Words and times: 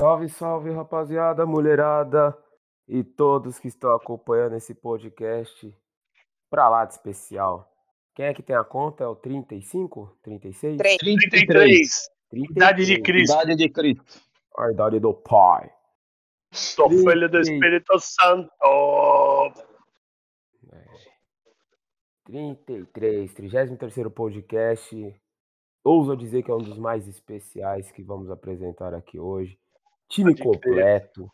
Salve, 0.00 0.30
salve, 0.30 0.70
rapaziada, 0.70 1.44
mulherada 1.44 2.34
e 2.88 3.04
todos 3.04 3.58
que 3.58 3.68
estão 3.68 3.94
acompanhando 3.94 4.56
esse 4.56 4.74
podcast 4.74 5.70
pra 6.48 6.70
lá 6.70 6.86
de 6.86 6.94
especial. 6.94 7.70
Quem 8.14 8.24
é 8.24 8.32
que 8.32 8.42
tem 8.42 8.56
a 8.56 8.64
conta? 8.64 9.04
É 9.04 9.06
o 9.06 9.14
35? 9.14 10.18
36? 10.22 10.78
3. 10.78 10.96
33. 10.96 12.10
33. 12.30 12.50
Idade 12.50 12.86
de 12.86 13.02
Cristo. 13.02 13.34
Idade 13.34 13.56
de 13.56 13.68
Cristo. 13.68 14.20
A 14.56 14.70
idade 14.70 14.98
do 14.98 15.12
pai. 15.12 15.70
Sou 16.50 16.88
filho 16.88 17.28
do 17.28 17.38
Espírito 17.38 17.98
Santo. 17.98 18.50
33, 22.24 23.34
33 23.34 24.08
podcast. 24.14 25.20
Ouso 25.84 26.16
dizer 26.16 26.42
que 26.42 26.50
é 26.50 26.54
um 26.54 26.62
dos 26.62 26.78
mais 26.78 27.06
especiais 27.06 27.92
que 27.92 28.02
vamos 28.02 28.30
apresentar 28.30 28.94
aqui 28.94 29.18
hoje. 29.18 29.60
Time 30.10 30.36
completo, 30.36 31.30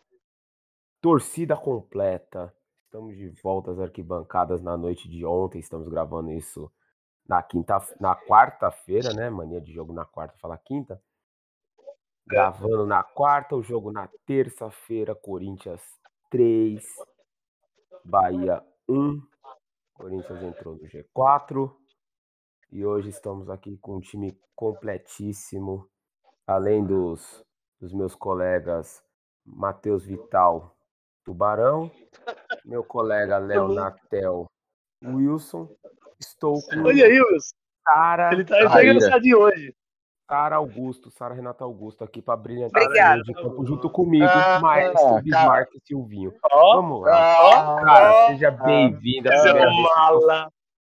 torcida 1.00 1.56
completa. 1.56 2.54
Estamos 2.84 3.16
de 3.16 3.30
volta 3.42 3.70
às 3.70 3.80
arquibancadas 3.80 4.60
na 4.60 4.76
noite 4.76 5.08
de 5.08 5.24
ontem. 5.24 5.58
Estamos 5.58 5.88
gravando 5.88 6.30
isso 6.30 6.70
na 7.26 7.42
quinta, 7.42 7.82
na 7.98 8.14
quarta-feira, 8.14 9.14
né? 9.14 9.30
Mania 9.30 9.62
de 9.62 9.72
jogo 9.72 9.94
na 9.94 10.04
quarta, 10.04 10.36
fala 10.38 10.58
quinta. 10.58 11.02
Gravando 12.26 12.84
na 12.84 13.02
quarta, 13.02 13.56
o 13.56 13.62
jogo 13.62 13.90
na 13.90 14.10
terça-feira, 14.26 15.14
Corinthians 15.14 15.80
3, 16.28 16.84
Bahia 18.04 18.62
1. 18.86 19.22
Corinthians 19.94 20.42
entrou 20.42 20.76
no 20.76 20.82
G4. 20.82 21.74
E 22.70 22.84
hoje 22.84 23.08
estamos 23.08 23.48
aqui 23.48 23.78
com 23.78 23.96
um 23.96 24.00
time 24.00 24.38
completíssimo. 24.54 25.88
Além 26.46 26.84
dos, 26.84 27.42
dos 27.80 27.92
meus 27.92 28.14
colegas 28.14 29.02
Matheus 29.44 30.04
Vital, 30.04 30.74
Tubarão, 31.24 31.90
meu 32.64 32.82
colega 32.84 33.38
Léo 33.38 33.68
Natel, 33.68 34.46
Wilson. 35.04 35.68
Estou 36.18 36.54
com 36.62 36.82
Olha 36.84 37.04
aí, 37.04 37.20
Wilson. 37.20 37.54
Sara, 37.88 38.32
Ele 38.32 38.44
tá, 38.44 38.82
engraçadinho 38.84 39.38
hoje. 39.38 39.74
Sara 40.28 40.56
Augusto, 40.56 41.08
Sara 41.08 41.34
Renata 41.34 41.62
Augusto 41.62 42.02
aqui 42.02 42.20
para 42.20 42.36
brilhantar 42.36 42.82
Obrigada. 42.82 43.22
de 43.22 43.32
campo 43.32 43.64
junto 43.64 43.88
comigo, 43.88 44.24
Ah, 44.28 44.58
Maestro. 44.60 45.22
Bismarck 45.22 45.70
e 45.76 45.80
Silvinho. 45.86 46.34
Ó, 46.50 46.76
Vamos 46.76 47.02
lá. 47.02 47.76
Ah, 47.78 47.84
Cara, 47.84 48.26
seja 48.26 48.50
bem-vinda. 48.50 49.30
mala. 49.94 50.50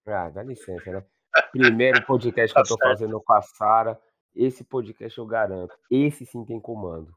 Ah, 0.07 0.29
dá 0.29 0.41
licença, 0.41 0.91
né? 0.91 1.03
Primeiro 1.51 2.03
podcast 2.07 2.51
que 2.55 2.59
eu 2.59 2.63
Tá 2.63 2.69
tô 2.69 2.77
fazendo 2.81 3.21
com 3.21 3.33
a 3.33 3.41
Sara. 3.43 3.99
Esse 4.39 4.63
podcast 4.63 5.17
eu 5.17 5.25
garanto. 5.25 5.77
Esse 5.91 6.25
sim 6.25 6.45
tem 6.45 6.61
comando. 6.61 7.13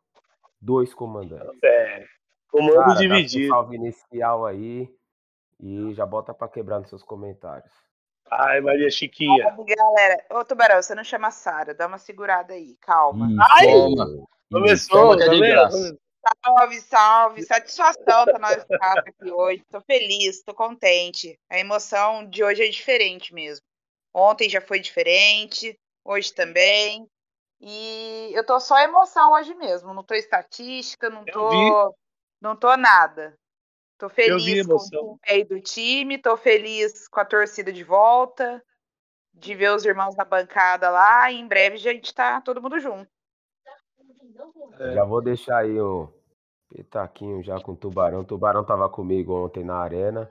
Dois 0.60 0.92
comandantes. 0.92 1.56
É. 1.62 2.04
Comando 2.50 2.74
Sara, 2.74 2.86
dá 2.88 2.96
seu 2.96 3.08
dividido. 3.08 3.48
salve 3.48 3.76
inicial 3.76 4.44
aí. 4.44 4.92
E 5.60 5.94
já 5.94 6.04
bota 6.04 6.34
pra 6.34 6.48
quebrar 6.48 6.80
nos 6.80 6.88
seus 6.88 7.04
comentários. 7.04 7.72
Ai, 8.28 8.60
Maria 8.60 8.90
Chiquinha. 8.90 9.44
Salve, 9.44 9.72
galera. 9.72 10.24
Ô, 10.32 10.44
Tubarão, 10.44 10.82
você 10.82 10.96
não 10.96 11.04
chama 11.04 11.30
Sara. 11.30 11.72
Dá 11.72 11.86
uma 11.86 11.98
segurada 11.98 12.54
aí. 12.54 12.76
Calma. 12.80 13.28
Ai! 13.52 13.66
Toma. 13.68 14.26
Começou, 14.50 15.16
tá 15.16 15.26
vendo? 15.26 15.38
graça. 15.38 15.98
Salve, 16.44 16.80
salve. 16.80 17.42
Satisfação 17.44 18.24
pra 18.24 18.38
nós 18.40 18.56
estar 18.56 18.98
aqui 18.98 19.30
hoje. 19.30 19.64
Tô 19.70 19.80
feliz, 19.80 20.42
tô 20.42 20.52
contente. 20.52 21.38
A 21.48 21.56
emoção 21.56 22.28
de 22.28 22.42
hoje 22.42 22.64
é 22.64 22.68
diferente 22.68 23.32
mesmo. 23.32 23.64
Ontem 24.12 24.48
já 24.48 24.60
foi 24.60 24.80
diferente, 24.80 25.78
hoje 26.04 26.34
também. 26.34 27.08
E 27.64 28.32
eu 28.34 28.44
tô 28.44 28.58
só 28.58 28.76
emoção 28.80 29.32
hoje 29.34 29.54
mesmo. 29.54 29.94
Não 29.94 30.02
tô 30.02 30.14
estatística, 30.14 31.08
não 31.08 31.22
Eu 31.24 31.32
tô. 31.32 31.96
Não 32.40 32.56
tô 32.56 32.76
nada. 32.76 33.38
Tô 33.96 34.08
feliz 34.08 34.66
com 34.66 34.74
o 34.74 34.78
desempenho 34.78 35.48
do 35.48 35.60
time, 35.60 36.18
tô 36.18 36.36
feliz 36.36 37.06
com 37.06 37.20
a 37.20 37.24
torcida 37.24 37.72
de 37.72 37.84
volta, 37.84 38.60
de 39.32 39.54
ver 39.54 39.70
os 39.70 39.84
irmãos 39.84 40.16
na 40.16 40.24
bancada 40.24 40.90
lá. 40.90 41.30
E 41.30 41.36
em 41.36 41.46
breve 41.46 41.76
a 41.76 41.78
gente 41.78 42.12
tá 42.12 42.40
todo 42.40 42.60
mundo 42.60 42.80
junto. 42.80 43.08
É. 44.80 44.94
Já 44.94 45.04
vou 45.04 45.22
deixar 45.22 45.58
aí 45.58 45.80
o 45.80 46.12
petaquinho 46.68 47.44
já 47.44 47.60
com 47.60 47.72
o 47.72 47.76
Tubarão. 47.76 48.22
O 48.22 48.24
Tubarão 48.24 48.64
tava 48.64 48.88
comigo 48.88 49.32
ontem 49.44 49.62
na 49.62 49.76
arena. 49.76 50.28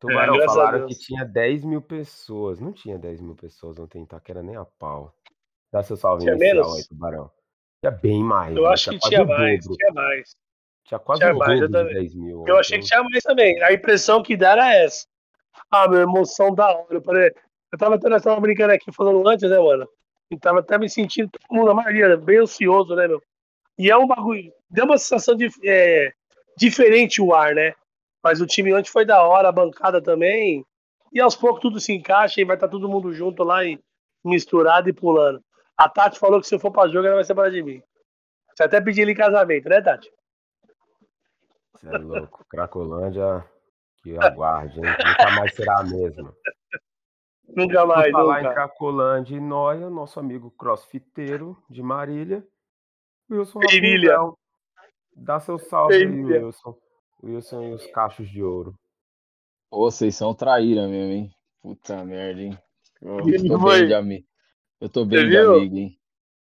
Tubarão, 0.00 0.36
É, 0.36 0.46
falaram 0.46 0.86
que 0.86 0.94
tinha 0.94 1.26
10 1.26 1.62
mil 1.62 1.82
pessoas. 1.82 2.58
Não 2.58 2.72
tinha 2.72 2.98
10 2.98 3.20
mil 3.20 3.34
pessoas 3.34 3.78
ontem 3.78 3.98
em 3.98 4.04
Itaquera 4.04 4.42
nem 4.42 4.56
a 4.56 4.64
pau. 4.64 5.14
Dá 5.76 5.82
seu 5.82 5.94
salve 5.94 6.22
Tinha 6.22 6.34
inicial 6.34 6.54
menos? 6.54 6.74
aí, 6.74 6.88
Tubarão. 6.88 7.30
Tinha 7.80 7.90
bem 7.90 8.24
mais. 8.24 8.56
Eu 8.56 8.62
né? 8.62 8.68
acho 8.70 8.88
que 8.88 8.98
quase 8.98 9.14
tinha 9.14 9.26
mais, 9.26 9.64
dobro. 9.64 9.76
tinha 9.76 9.92
mais. 9.92 10.36
Tinha 10.86 10.98
quase 10.98 11.20
tinha 11.20 11.34
o 11.34 11.38
mais, 11.38 11.60
eu 11.60 11.68
dobro 11.68 11.88
de 11.88 11.90
também. 11.90 12.02
10 12.02 12.14
mil. 12.14 12.44
Eu 12.46 12.56
achei 12.56 12.78
que 12.78 12.86
tinha 12.86 13.02
mais 13.02 13.22
também. 13.22 13.62
A 13.62 13.72
impressão 13.74 14.22
que 14.22 14.38
dá 14.38 14.52
era 14.52 14.74
essa. 14.74 15.06
Ah, 15.70 15.86
meu, 15.86 16.00
emoção 16.00 16.54
da 16.54 16.74
hora. 16.74 16.86
Eu, 16.94 17.02
falei, 17.02 17.30
eu 17.70 17.78
tava 17.78 17.96
até 17.96 18.08
nós 18.08 18.22
tava 18.22 18.40
brincando 18.40 18.72
aqui 18.72 18.90
falando 18.90 19.28
antes, 19.28 19.50
né, 19.50 19.58
mano? 19.58 19.86
E 20.30 20.38
tava 20.38 20.60
até 20.60 20.78
me 20.78 20.88
sentindo, 20.88 21.28
todo 21.30 21.54
mundo, 21.54 21.70
a 21.70 21.74
maioria, 21.74 22.16
bem 22.16 22.38
ansioso, 22.38 22.96
né, 22.96 23.06
meu? 23.06 23.22
E 23.78 23.90
é 23.90 23.96
um 23.98 24.06
bagulho. 24.06 24.50
Deu 24.70 24.86
uma 24.86 24.96
sensação 24.96 25.36
de, 25.36 25.50
é, 25.62 26.10
diferente 26.56 27.20
o 27.20 27.34
ar, 27.34 27.54
né? 27.54 27.74
Mas 28.24 28.40
o 28.40 28.46
time 28.46 28.72
antes 28.72 28.90
foi 28.90 29.04
da 29.04 29.22
hora, 29.22 29.50
a 29.50 29.52
bancada 29.52 30.00
também. 30.00 30.64
E 31.12 31.20
aos 31.20 31.36
poucos 31.36 31.60
tudo 31.60 31.78
se 31.80 31.92
encaixa 31.92 32.40
e 32.40 32.46
vai 32.46 32.56
estar 32.56 32.66
todo 32.66 32.88
mundo 32.88 33.12
junto 33.12 33.44
lá 33.44 33.62
e 33.62 33.78
misturado 34.24 34.88
e 34.88 34.92
pulando. 34.94 35.44
A 35.76 35.88
Tati 35.88 36.18
falou 36.18 36.40
que 36.40 36.46
se 36.46 36.54
eu 36.54 36.58
for 36.58 36.70
pra 36.70 36.88
jogo, 36.88 37.06
ela 37.06 37.16
vai 37.16 37.24
separar 37.24 37.50
de 37.50 37.62
mim. 37.62 37.82
Você 38.54 38.62
até 38.62 38.80
pediu 38.80 39.02
ele 39.02 39.12
em 39.12 39.16
casamento, 39.16 39.68
né, 39.68 39.82
Tati? 39.82 40.10
Você 41.74 41.88
é 41.88 41.98
louco. 41.98 42.44
Cracolândia, 42.48 43.44
que 44.02 44.16
aguarde, 44.16 44.78
hein? 44.78 44.86
Nunca 44.86 45.30
mais 45.32 45.54
será 45.54 45.80
a 45.80 45.84
mesma. 45.84 46.34
Nunca 47.48 47.86
mais, 47.86 48.10
falar 48.10 48.40
em 48.40 48.42
nunca. 48.44 48.54
Cracolândia 48.54 49.36
e 49.36 49.40
Noia, 49.40 49.90
nosso 49.90 50.18
amigo 50.18 50.50
crossfiteiro 50.50 51.56
de 51.68 51.82
Marília, 51.82 52.46
Wilson. 53.30 53.60
Rapunzel. 53.60 54.38
Dá 55.14 55.40
seu 55.40 55.58
salve 55.58 55.94
aí. 55.94 56.06
Wilson. 56.06 56.76
Wilson 57.22 57.62
e 57.62 57.72
os 57.74 57.86
cachos 57.88 58.28
de 58.28 58.42
ouro. 58.42 58.74
Ô, 59.70 59.90
vocês 59.90 60.14
são 60.14 60.34
traíra 60.34 60.86
mesmo, 60.88 61.12
hein? 61.12 61.30
Puta 61.60 62.04
merda, 62.04 62.40
hein? 62.40 62.58
Eu 63.00 63.18
Que 63.18 63.48
tô 63.48 63.58
bem 63.58 63.86
de 63.86 63.94
amigo. 63.94 64.26
Eu 64.80 64.88
tô 64.88 65.04
bem 65.04 65.28
viu? 65.28 65.54
amigo, 65.56 65.76
hein? 65.76 65.98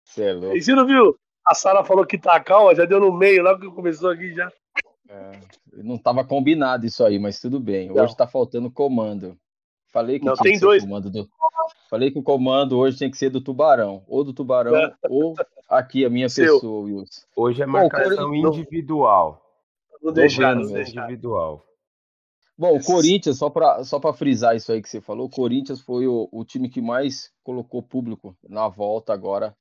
Você 0.05 0.22
é 0.25 0.33
louco. 0.33 0.56
E 0.56 0.62
você 0.62 0.75
não 0.75 0.87
viu? 0.87 1.19
A 1.47 1.55
Sara 1.55 1.83
falou 1.84 2.05
que 2.06 2.19
tá 2.19 2.39
calma, 2.41 2.75
já 2.75 2.84
deu 2.84 3.00
no 3.00 3.12
meio, 3.12 3.43
logo 3.43 3.61
que 3.61 3.71
começou 3.75 4.11
aqui 4.11 4.34
já. 4.34 4.50
É, 5.09 5.41
não 5.72 5.97
tava 5.97 6.22
combinado 6.25 6.84
isso 6.84 7.03
aí, 7.05 7.19
mas 7.19 7.41
tudo 7.41 7.59
bem. 7.59 7.88
Não. 7.88 8.03
Hoje 8.05 8.15
tá 8.17 8.27
faltando 8.27 8.71
comando. 8.71 9.37
Falei 9.91 10.19
que 10.19 10.27
Não, 10.27 10.34
tinha 10.34 10.43
tem 10.43 10.53
que 10.53 10.59
ser 10.59 10.65
dois. 10.67 10.83
o 10.83 10.87
comando 10.87 11.11
do. 11.11 11.28
Falei 11.88 12.11
que 12.11 12.19
o 12.19 12.22
comando 12.22 12.77
hoje 12.78 12.99
tem 12.99 13.11
que 13.11 13.17
ser 13.17 13.31
do 13.31 13.41
Tubarão. 13.41 14.05
Ou 14.06 14.22
do 14.22 14.34
Tubarão, 14.34 14.77
É. 14.77 14.93
ou 15.09 15.34
aqui 15.69 16.05
a 16.05 16.11
minha 16.11 16.28
Seu. 16.28 16.55
pessoa, 16.56 16.84
Wilson. 16.84 17.22
Hoje 17.34 17.62
é 17.62 17.67
Bom, 17.67 17.72
marcação 17.72 18.17
Corinthians- 18.28 18.56
individual. 18.59 19.43
Não 20.03 20.09
não 20.09 20.12
deixar. 20.12 20.55
Individual. 20.56 21.65
Bom, 22.59 22.77
o 22.77 22.83
Corinthians, 22.83 23.39
só 23.39 23.49
para 23.49 23.85
só 23.85 24.01
pra 24.01 24.13
frisar 24.13 24.57
isso 24.57 24.73
aí 24.73 24.83
que 24.83 24.89
você 24.89 25.01
falou, 25.01 25.27
o 25.27 25.31
Corinthians 25.31 25.81
foi 25.81 26.09
o, 26.09 26.29
o 26.33 26.45
time 26.45 26.69
que 26.69 26.83
mais 26.83 27.31
colocou 27.45 27.81
público 27.81 28.37
na 28.49 28.67
volta 28.67 29.13
agora 29.13 29.57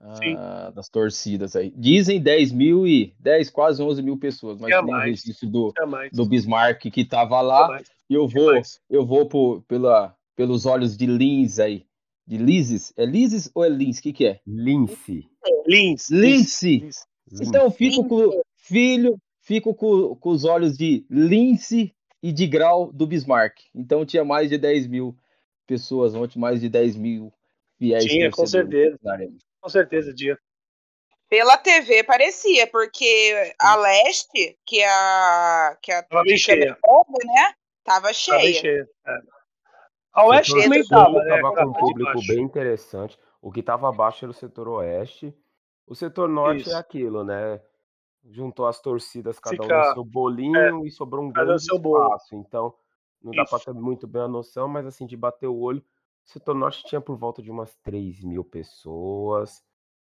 ah, 0.00 0.72
das 0.74 0.88
torcidas 0.88 1.54
aí. 1.54 1.70
Dizem 1.76 2.18
10 2.18 2.52
mil 2.52 2.86
e 2.86 3.14
10, 3.18 3.50
quase 3.50 3.82
11 3.82 4.02
mil 4.02 4.16
pessoas, 4.16 4.58
mas 4.58 4.70
tem 4.70 4.94
o 4.94 4.98
registro 4.98 5.50
do, 5.50 5.74
do 6.10 6.24
Bismarck 6.24 6.90
que 6.90 7.04
tava 7.04 7.36
Tinha 7.36 7.42
lá. 7.42 7.68
mais. 7.68 7.88
E 8.08 8.14
eu 8.14 8.26
vou, 8.26 8.52
eu 8.88 9.04
vou 9.04 9.26
por, 9.26 9.62
pela, 9.68 10.16
pelos 10.34 10.64
olhos 10.64 10.96
de 10.96 11.04
Lins 11.04 11.58
aí. 11.58 11.84
De 12.26 12.38
Lises? 12.38 12.92
É 12.96 13.04
Lises 13.04 13.50
ou 13.54 13.64
é 13.64 13.68
Lins? 13.68 13.98
O 13.98 14.02
que, 14.02 14.12
que 14.12 14.26
é? 14.26 14.40
Lince. 14.46 15.28
Lins. 15.66 16.08
Lince. 16.08 16.78
Lins. 16.78 17.06
Então 17.40 17.64
eu 17.64 17.70
fico 17.70 18.04
com 18.08 18.40
filho, 18.56 19.18
fico 19.42 19.74
com, 19.74 20.16
com 20.16 20.30
os 20.30 20.44
olhos 20.44 20.76
de 20.76 21.04
Lince 21.10 21.92
e 22.22 22.32
de 22.32 22.46
Grau 22.46 22.92
do 22.92 23.06
Bismarck. 23.06 23.58
Então 23.74 24.04
tinha 24.04 24.24
mais 24.24 24.48
de 24.50 24.58
10 24.58 24.86
mil 24.86 25.16
pessoas 25.66 26.14
ontem, 26.14 26.38
mais 26.38 26.60
de 26.60 26.68
10 26.68 26.96
mil 26.96 27.32
fiéis. 27.78 28.04
Tinha, 28.04 28.30
com 28.30 28.46
certeza. 28.46 28.98
Com 29.60 29.68
certeza, 29.68 30.14
tinha. 30.14 30.38
Pela 31.28 31.56
TV 31.56 32.02
parecia, 32.02 32.66
porque 32.66 33.52
a 33.58 33.76
leste, 33.76 34.58
que 34.66 34.82
a 34.82 35.78
que 35.80 35.92
a 35.92 36.02
Tava 36.02 36.24
bem 36.24 36.34
que 36.34 36.40
a 36.50 36.54
cheia. 36.54 36.70
Né, 36.70 36.76
tava 36.82 37.54
Tava 37.84 38.06
bem 38.06 38.14
cheia. 38.14 38.60
cheia. 38.60 38.88
É. 39.06 39.12
A 40.12 40.26
Oeste 40.26 40.50
setor 40.50 40.64
também 40.64 40.86
tava, 40.88 41.24
né? 41.24 41.28
tava 41.36 41.48
com 41.50 41.54
Tava 41.54 41.70
um 41.70 41.72
público 41.72 42.12
baixo. 42.14 42.26
bem 42.26 42.42
interessante. 42.42 43.16
O 43.40 43.52
que 43.52 43.62
tava 43.62 43.88
abaixo 43.88 44.24
era 44.24 44.30
o 44.32 44.34
setor 44.34 44.68
oeste. 44.68 45.32
O 45.86 45.94
setor 45.94 46.28
norte 46.28 46.62
Isso. 46.62 46.72
é 46.72 46.74
aquilo, 46.74 47.24
né? 47.24 47.60
Juntou 48.28 48.66
as 48.66 48.80
torcidas, 48.80 49.38
cada 49.38 49.54
um 49.62 49.66
Fica- 49.66 49.74
é, 49.74 49.88
no 49.88 49.94
seu 49.94 50.04
bolinho 50.04 50.86
e 50.86 50.90
sobrou 50.90 51.24
um 51.24 51.28
um 51.28 51.32
grande 51.32 51.64
seu 51.64 51.78
bolo. 51.78 52.04
espaço. 52.04 52.36
Então, 52.36 52.74
não 53.22 53.32
dá 53.34 53.42
Isso. 53.44 53.50
para 53.50 53.64
ter 53.64 53.72
muito 53.72 54.06
bem 54.06 54.22
a 54.22 54.28
noção, 54.28 54.68
mas 54.68 54.86
assim, 54.86 55.06
de 55.06 55.16
bater 55.16 55.46
o 55.46 55.58
olho, 55.58 55.80
o 55.80 56.28
setor 56.30 56.54
norte 56.54 56.84
tinha 56.84 57.00
por 57.00 57.16
volta 57.16 57.42
de 57.42 57.50
umas 57.50 57.74
3 57.76 58.22
mil 58.22 58.44
pessoas. 58.44 59.62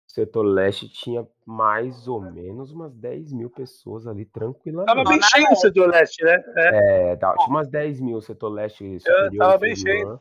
setor 0.06 0.42
leste 0.42 0.88
tinha 0.90 1.26
mais 1.46 2.06
ou 2.06 2.20
menos 2.20 2.70
umas 2.70 2.94
10 2.94 3.32
mil 3.32 3.48
pessoas 3.48 4.06
ali 4.06 4.26
Tava 4.26 4.30
tranquilamente. 4.30 5.08
bem 5.08 5.22
cheio 5.22 5.46
o 5.50 5.56
setor 5.56 5.88
leste, 5.90 6.22
né? 6.22 6.34
É. 6.58 7.12
É, 7.12 7.16
tinha 7.16 7.34
umas 7.48 7.68
10 7.68 7.98
mil 8.00 8.20
setor 8.20 8.50
leste 8.50 8.98
tava 9.00 9.00
superior 9.00 9.58
bem 9.58 9.70
e 9.70 9.72
inferior. 9.72 10.20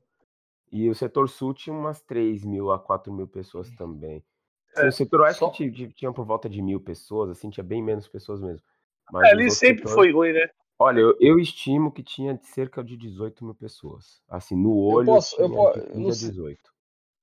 E 0.71 0.89
o 0.89 0.95
setor 0.95 1.27
sul 1.29 1.53
tinha 1.53 1.75
umas 1.75 2.01
3 2.01 2.45
mil 2.45 2.71
a 2.71 2.79
4 2.79 3.11
mil 3.11 3.27
pessoas 3.27 3.69
também. 3.71 4.23
É, 4.77 4.87
o 4.87 4.91
setor 4.91 5.21
oeste 5.21 5.39
só- 5.39 5.49
ti- 5.49 5.71
ti- 5.71 5.93
tinha 5.93 6.11
por 6.13 6.25
volta 6.25 6.49
de 6.49 6.61
mil 6.61 6.79
pessoas, 6.79 7.29
assim, 7.29 7.49
tinha 7.49 7.63
bem 7.63 7.81
menos 7.83 8.07
pessoas 8.07 8.41
mesmo. 8.41 8.61
Mas 9.11 9.27
É, 9.27 9.31
ali 9.31 9.49
sempre 9.51 9.77
setores- 9.83 9.93
foi 9.93 10.11
ruim, 10.11 10.33
né? 10.33 10.49
Olha, 10.79 10.99
eu, 10.99 11.15
eu 11.19 11.39
estimo 11.39 11.91
que 11.91 12.01
tinha 12.01 12.39
cerca 12.41 12.83
de 12.83 12.97
18 12.97 13.43
mil 13.45 13.53
pessoas. 13.53 14.21
Assim, 14.29 14.55
no 14.55 14.75
olho 14.75 15.05
posso- 15.05 15.35
eu 15.39 15.47
tinha 15.47 15.57
po- 15.57 15.71
de 15.73 15.79
eu 15.79 15.85
15 15.85 15.99
não 15.99 16.09
a 16.09 16.13
sei- 16.13 16.29
18. 16.29 16.71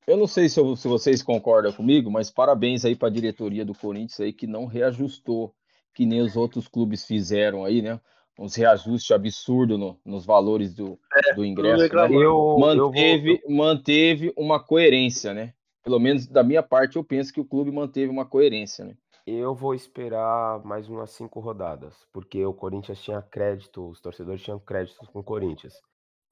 Eu 0.07 0.17
não 0.17 0.27
sei 0.27 0.49
se, 0.49 0.59
eu- 0.61 0.77
se 0.77 0.87
vocês 0.89 1.23
concordam 1.23 1.73
comigo, 1.73 2.11
mas 2.11 2.31
parabéns 2.31 2.85
aí 2.85 2.95
para 2.97 3.09
a 3.09 3.11
diretoria 3.11 3.65
do 3.65 3.75
Corinthians 3.75 4.21
aí 4.21 4.33
que 4.33 4.47
não 4.47 4.65
reajustou, 4.65 5.55
que 5.93 6.07
nem 6.07 6.21
os 6.23 6.37
outros 6.37 6.69
clubes 6.69 7.05
fizeram 7.05 7.65
aí, 7.65 7.83
né? 7.83 8.01
Uns 8.39 8.55
reajustes 8.55 9.11
absurdos 9.11 9.79
no- 9.79 9.99
nos 10.05 10.25
valores 10.25 10.73
do, 10.75 10.99
do 11.35 11.45
ingresso. 11.45 11.93
né? 11.95 12.07
Eu, 12.07 12.09
eu 12.15 12.25
vou, 12.31 12.59
Manteve, 12.61 13.43
manteve 13.49 14.33
uma 14.37 14.63
coerência, 14.63 15.35
né? 15.35 15.53
Pelo 15.89 15.99
menos 15.99 16.27
da 16.27 16.45
minha 16.45 16.63
parte, 16.63 16.97
eu 16.97 17.03
penso 17.03 17.33
que 17.33 17.41
o 17.41 17.45
clube 17.47 17.73
manteve 17.73 18.11
uma 18.11 18.27
coerência, 18.27 18.85
né? 18.85 18.95
eu 19.27 19.55
vou 19.55 19.75
esperar 19.75 20.63
mais 20.63 20.87
umas 20.87 21.13
cinco 21.13 21.41
rodadas, 21.41 22.07
porque 22.13 22.45
o 22.45 22.53
Corinthians 22.53 23.01
tinha 23.01 23.23
crédito, 23.23 23.89
os 23.89 23.99
torcedores 23.99 24.43
tinham 24.43 24.59
créditos 24.59 25.09
com 25.09 25.21
o 25.21 25.25
Corinthians. 25.25 25.81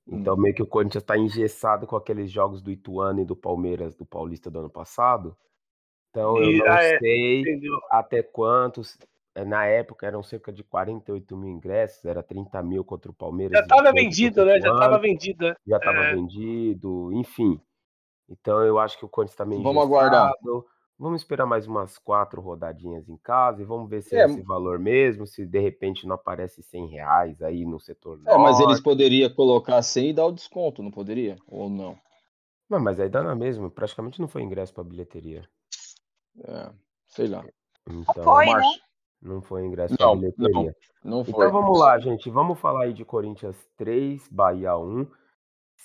Então, 0.06 0.36
Hum. 0.36 0.42
meio 0.42 0.54
que 0.54 0.62
o 0.62 0.66
Corinthians 0.66 1.02
está 1.02 1.16
engessado 1.16 1.86
com 1.86 1.96
aqueles 1.96 2.30
jogos 2.30 2.60
do 2.60 2.70
Ituano 2.70 3.20
e 3.22 3.24
do 3.24 3.34
Palmeiras, 3.34 3.94
do 3.96 4.04
Paulista 4.04 4.50
do 4.50 4.58
ano 4.58 4.68
passado. 4.68 5.34
Então, 6.10 6.36
eu 6.38 6.52
E- 6.52 6.58
não 6.58 6.68
é, 6.68 6.98
sei 6.98 7.40
Entendeu? 7.40 7.78
até 7.90 8.22
quantos. 8.22 8.98
eh, 9.34 9.44
Na 9.44 9.64
época 9.64 10.06
eram 10.06 10.22
cerca 10.22 10.52
de 10.52 10.62
48 10.62 11.34
mil 11.34 11.48
ingressos, 11.48 12.04
era 12.04 12.22
30 12.22 12.62
mil 12.62 12.84
contra 12.84 13.10
o 13.10 13.14
Palmeiras. 13.14 13.58
Já 13.58 13.64
e 13.64 13.66
tava 13.66 13.82
18 13.84 13.94
vendido, 13.94 14.44
né? 14.44 14.60
Já 14.60 14.74
tava 14.74 14.98
Ituano, 14.98 15.00
vendido, 15.00 15.46
né? 15.46 15.54
já 15.66 15.76
estava 15.78 16.02
É. 16.02 16.14
vendido, 16.14 17.10
enfim. 17.14 17.58
Então 18.28 18.62
eu 18.62 18.78
acho 18.78 18.99
que 18.99 19.05
o 19.05 19.08
Corinthians 19.08 19.34
está 19.34 19.44
meio 19.44 19.62
Vamos 19.62 19.82
aguardar. 19.82 20.32
Vamos 20.99 21.20
esperar 21.20 21.44
mais 21.44 21.67
umas 21.67 21.99
quatro 21.99 22.40
rodadinhas 22.40 23.06
em 23.06 23.19
casa 23.19 23.61
e 23.61 23.67
vamos 23.67 23.88
ver 23.90 24.00
se 24.00 24.17
é, 24.17 24.20
É, 24.20 24.25
esse 24.25 24.40
valor 24.40 24.78
mesmo, 24.78 25.26
se 25.26 25.44
de 25.44 25.58
repente 25.58 26.06
não 26.06 26.14
aparece 26.14 26.62
100 26.62 26.87
reais 26.87 27.43
aí 27.43 27.67
no 27.67 27.78
setor 27.78 28.19
É, 28.26 28.38
mas 28.38 28.56
eles 28.58 28.69
norte. 28.69 28.82
poderiam 28.82 29.28
colocar 29.34 29.82
100 29.82 30.08
e 30.08 30.12
dar 30.14 30.25
o 30.25 30.32
desconto, 30.32 30.82
não 30.82 30.90
poderia? 30.90 31.37
Ou 31.46 31.69
não? 31.69 31.99
Não, 32.69 32.81
mas 32.81 32.99
aí 32.99 33.11
dá 33.11 33.23
na 33.23 33.34
mesma, 33.34 33.70
praticamente 33.70 34.20
não 34.20 34.26
foi 34.26 34.43
ingresso 34.43 34.73
para 34.73 34.84
bilheteria. 34.84 35.46
É, 36.43 36.70
sei 37.08 37.28
lá. 37.28 37.44
Então, 37.88 38.25
foi, 38.25 38.46
né? 38.46 38.62
Não 39.20 39.43
foi 39.43 39.64
ingresso 39.67 39.96
para 39.96 40.06
Não, 40.06 40.17
bilheteria. 40.17 40.75
não 41.05 41.25
foi. 41.25 41.34
Então 41.34 41.52
vamos 41.52 41.78
lá, 41.78 41.99
gente. 41.99 42.31
Vamos 42.31 42.58
falar 42.58 42.84
aí 42.84 42.94
de 42.94 43.05
Corinthians 43.05 43.56
3, 43.76 44.26
Bahia 44.28 44.78
1. 44.78 45.06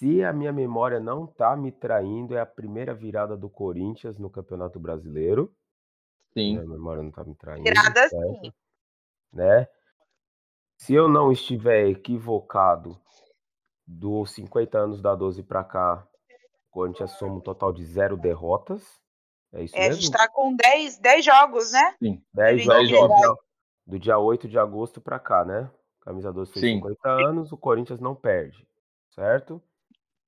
Se 0.01 0.23
a 0.23 0.33
minha 0.33 0.51
memória 0.51 0.99
não 0.99 1.27
tá 1.27 1.55
me 1.55 1.71
traindo, 1.71 2.35
é 2.35 2.39
a 2.41 2.45
primeira 2.45 2.91
virada 2.91 3.37
do 3.37 3.47
Corinthians 3.47 4.17
no 4.17 4.31
Campeonato 4.31 4.79
Brasileiro. 4.79 5.53
Sim. 6.33 6.53
Minha 6.55 6.65
memória 6.65 7.03
não 7.03 7.11
tá 7.11 7.23
me 7.23 7.35
traindo. 7.35 7.63
Virada 7.65 8.09
certo? 8.09 8.41
sim. 8.41 8.51
Né? 9.31 9.67
Se 10.75 10.95
eu 10.95 11.07
não 11.07 11.31
estiver 11.31 11.87
equivocado, 11.87 12.99
dos 13.85 14.31
50 14.31 14.75
anos 14.79 15.03
da 15.03 15.13
12 15.13 15.43
para 15.43 15.63
cá, 15.63 16.07
o 16.69 16.71
Corinthians 16.71 17.11
soma 17.11 17.35
um 17.35 17.39
total 17.39 17.71
de 17.71 17.85
zero 17.85 18.17
derrotas. 18.17 18.99
É 19.53 19.63
isso 19.63 19.75
É, 19.75 19.85
a 19.85 19.89
mesmo? 19.89 20.01
gente 20.01 20.11
tá 20.11 20.27
com 20.29 20.55
10, 20.55 20.97
10 20.97 21.23
jogos, 21.23 21.73
né? 21.73 21.95
Sim. 21.99 22.23
10 22.33 22.65
Dez 22.65 22.89
jogos 22.89 23.21
do 23.21 23.37
do 23.85 23.99
dia 23.99 24.17
8 24.17 24.47
de 24.47 24.57
agosto 24.57 24.99
para 24.99 25.19
cá, 25.19 25.45
né? 25.45 25.69
Camisa 25.99 26.33
12 26.33 26.53
fez 26.53 26.65
Sim. 26.65 26.75
50 26.77 27.07
anos, 27.07 27.51
o 27.51 27.57
Corinthians 27.57 27.99
não 27.99 28.15
perde, 28.15 28.67
certo? 29.11 29.61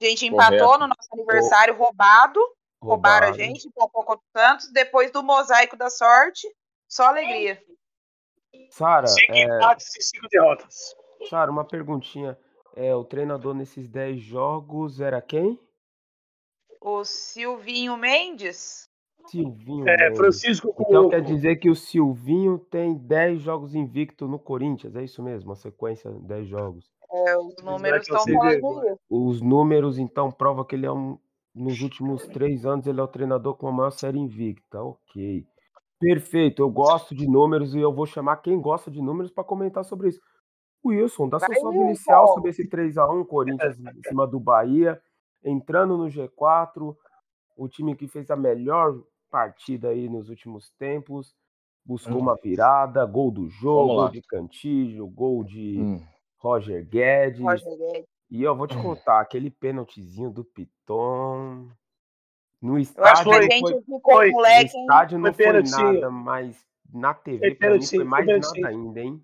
A 0.05 0.09
gente 0.09 0.25
empatou 0.25 0.59
Correto. 0.59 0.79
no 0.79 0.87
nosso 0.87 1.09
aniversário 1.13 1.75
roubado. 1.75 2.39
Roubaram 2.81 3.29
a 3.29 3.31
gente, 3.31 3.67
empatou 3.67 4.03
contra 4.03 4.21
o 4.25 4.37
Santos. 4.37 4.71
Depois 4.71 5.09
do 5.11 5.23
mosaico 5.23 5.77
da 5.77 5.89
sorte, 5.89 6.47
só 6.87 7.05
alegria. 7.05 7.61
Sara, 8.69 9.07
Cinco 9.07 9.33
é, 9.33 9.43
empates 9.43 9.95
e 9.95 10.01
cinco 10.01 10.27
derrotas. 10.29 10.95
Sara, 11.29 11.49
uma 11.49 11.63
perguntinha. 11.63 12.37
É, 12.75 12.93
o 12.93 13.03
treinador 13.03 13.53
nesses 13.53 13.87
10 13.87 14.19
jogos 14.19 14.99
era 14.99 15.21
quem? 15.21 15.59
O 16.81 17.05
Silvinho 17.05 17.95
Mendes. 17.95 18.89
Silvinho. 19.27 19.87
É, 19.87 19.95
Mendes. 19.95 20.17
Francisco 20.17 20.73
com 20.73 20.83
Então 20.83 21.09
quer 21.09 21.21
dizer 21.21 21.55
que 21.57 21.69
o 21.69 21.75
Silvinho 21.75 22.59
tem 22.59 22.95
10 22.95 23.41
jogos 23.41 23.75
invicto 23.75 24.27
no 24.27 24.37
Corinthians, 24.37 24.95
é 24.95 25.03
isso 25.03 25.23
mesmo? 25.23 25.51
Uma 25.51 25.55
sequência 25.55 26.11
de 26.11 26.19
10 26.19 26.47
jogos. 26.47 26.91
É, 27.13 27.37
os 27.37 27.55
números 27.63 28.07
estão 28.07 28.23
isso. 28.49 28.97
Os 29.09 29.41
números, 29.41 29.97
então, 29.99 30.31
provam 30.31 30.65
que 30.65 30.75
ele 30.75 30.85
é 30.85 30.91
um. 30.91 31.17
Nos 31.55 31.79
últimos 31.81 32.25
três 32.27 32.65
anos, 32.65 32.87
ele 32.87 32.99
é 32.99 33.03
o 33.03 33.07
treinador 33.07 33.55
com 33.55 33.67
a 33.67 33.71
maior 33.71 33.91
série 33.91 34.17
invicta. 34.17 34.81
Ok. 34.81 35.45
Perfeito. 35.99 36.63
Eu 36.63 36.69
gosto 36.71 37.13
de 37.13 37.27
números 37.27 37.75
e 37.75 37.79
eu 37.79 37.93
vou 37.93 38.07
chamar 38.07 38.37
quem 38.37 38.59
gosta 38.59 38.89
de 38.89 38.99
números 39.01 39.31
para 39.31 39.43
comentar 39.43 39.85
sobre 39.85 40.09
isso. 40.09 40.19
Wilson, 40.83 41.29
dá 41.29 41.39
seu 41.39 41.47
Vai, 41.49 41.59
salve 41.59 41.77
inicial 41.77 42.21
Wilson. 42.23 42.33
sobre 42.33 42.49
esse 42.49 42.67
3x1 42.67 43.25
Corinthians 43.27 43.77
em 43.79 43.83
cima 44.17 44.27
do 44.27 44.39
Bahia, 44.39 44.99
entrando 45.43 45.95
no 45.95 46.05
G4, 46.07 46.95
o 47.55 47.69
time 47.69 47.95
que 47.95 48.07
fez 48.07 48.29
a 48.31 48.35
melhor 48.35 48.99
partida 49.29 49.89
aí 49.89 50.09
nos 50.09 50.29
últimos 50.29 50.71
tempos, 50.77 51.33
buscou 51.85 52.15
Hum. 52.15 52.21
uma 52.21 52.35
virada, 52.35 53.05
gol 53.05 53.31
do 53.31 53.47
jogo, 53.47 53.93
gol 53.95 54.09
de 54.09 54.21
Cantillo, 54.23 55.07
gol 55.07 55.43
de 55.43 55.79
Hum. 55.79 56.01
Roger 56.43 56.85
Guedes. 56.85 57.39
Roger 57.39 57.77
Guedes. 57.77 58.05
E 58.29 58.43
eu 58.43 58.55
vou 58.55 58.67
te 58.67 58.75
contar, 58.77 59.19
aquele 59.21 59.49
pênaltizinho 59.49 60.29
do 60.31 60.43
Piton. 60.43 61.67
No 62.61 62.77
Eu 62.77 62.81
acho 62.81 62.93
que 62.93 63.29
estádio 63.29 63.59
foi- 63.59 63.81
ficou 63.81 64.01
foi. 64.15 64.27
no 64.27 64.33
moleque, 64.33 64.75
hein? 64.77 64.81
estádio 64.83 65.19
não 65.19 65.33
Foi 65.33 65.43
foi 65.43 65.63
nada, 65.63 66.09
mas 66.09 66.65
na 66.93 67.13
TV 67.13 67.39
Foi 67.39 67.55
pra 67.55 67.69
mim 67.71 67.85
foi 67.85 68.03
mais 68.03 68.25
nada 68.25 68.67
ainda, 68.67 68.99
hein? 69.01 69.21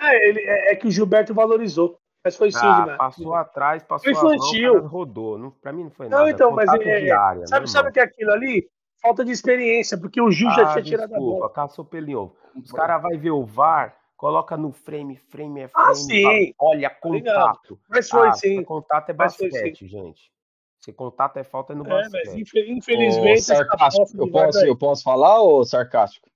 É, 0.00 0.28
ele, 0.28 0.40
é, 0.40 0.72
é 0.72 0.76
que 0.76 0.86
o 0.86 0.90
Gilberto 0.90 1.32
valorizou. 1.34 1.98
Mas 2.24 2.36
foi 2.36 2.50
sim, 2.52 2.58
Ah, 2.62 2.76
Gilberto. 2.76 2.98
passou 2.98 3.34
atrás, 3.34 3.82
passou 3.82 4.12
mão, 4.12 4.34
infantil. 4.34 4.74
cara 4.74 4.86
rodou. 4.86 5.38
Não, 5.38 5.50
pra 5.50 5.72
mim 5.72 5.84
não 5.84 5.90
foi 5.90 6.08
Não, 6.08 6.18
nada. 6.18 6.30
então, 6.30 6.50
mas 6.50 6.68
contato 6.68 6.86
é- 6.88 7.00
de 7.00 7.10
área, 7.10 7.46
Sabe, 7.46 7.60
meu 7.60 7.68
sabe 7.68 7.88
o 7.88 7.92
que 7.92 8.00
é 8.00 8.02
aquilo 8.02 8.32
ali? 8.32 8.68
Falta 9.00 9.24
de 9.24 9.30
experiência, 9.32 9.96
porque 9.98 10.20
o 10.20 10.30
Gil 10.30 10.50
já 10.50 10.62
Ah, 10.62 10.72
tinha 10.72 10.82
tirado 10.84 11.14
a 11.14 11.16
desculpa, 11.16 11.38
bola. 11.40 11.50
caçou 11.52 11.84
pelo 11.84 12.20
ovo. 12.20 12.36
Os 12.56 12.70
caras 12.72 13.00
vão 13.00 13.18
ver 13.18 13.30
o 13.30 13.46
VAR, 13.46 13.96
coloca 14.20 14.54
no 14.54 14.70
frame, 14.70 15.16
frame 15.16 15.62
é 15.62 15.68
frame, 15.68 15.88
Ah, 15.88 15.94
sim. 15.94 16.54
olha, 16.58 16.90
contato. 16.90 17.80
Mas 17.88 18.10
foi 18.10 18.28
ah, 18.28 18.32
sim. 18.32 18.62
contato 18.64 19.08
é 19.08 19.12
Mas 19.14 19.34
basquete, 19.38 19.86
gente. 19.86 20.30
Se 20.78 20.92
contato 20.92 21.38
é 21.38 21.42
falta 21.42 21.72
é 21.72 21.76
no 21.76 21.84
É, 21.84 21.88
mas 21.88 22.10
basquete. 22.12 22.40
infe- 22.42 22.60
Ô, 22.60 22.70
infelizmente. 22.70 23.40
sarcástico, 23.40 24.22
eu 24.22 24.30
posso, 24.30 24.66
eu 24.66 24.76
posso 24.76 25.02
falar, 25.02 25.40
ô 25.42 25.64
sarcástico? 25.64 26.28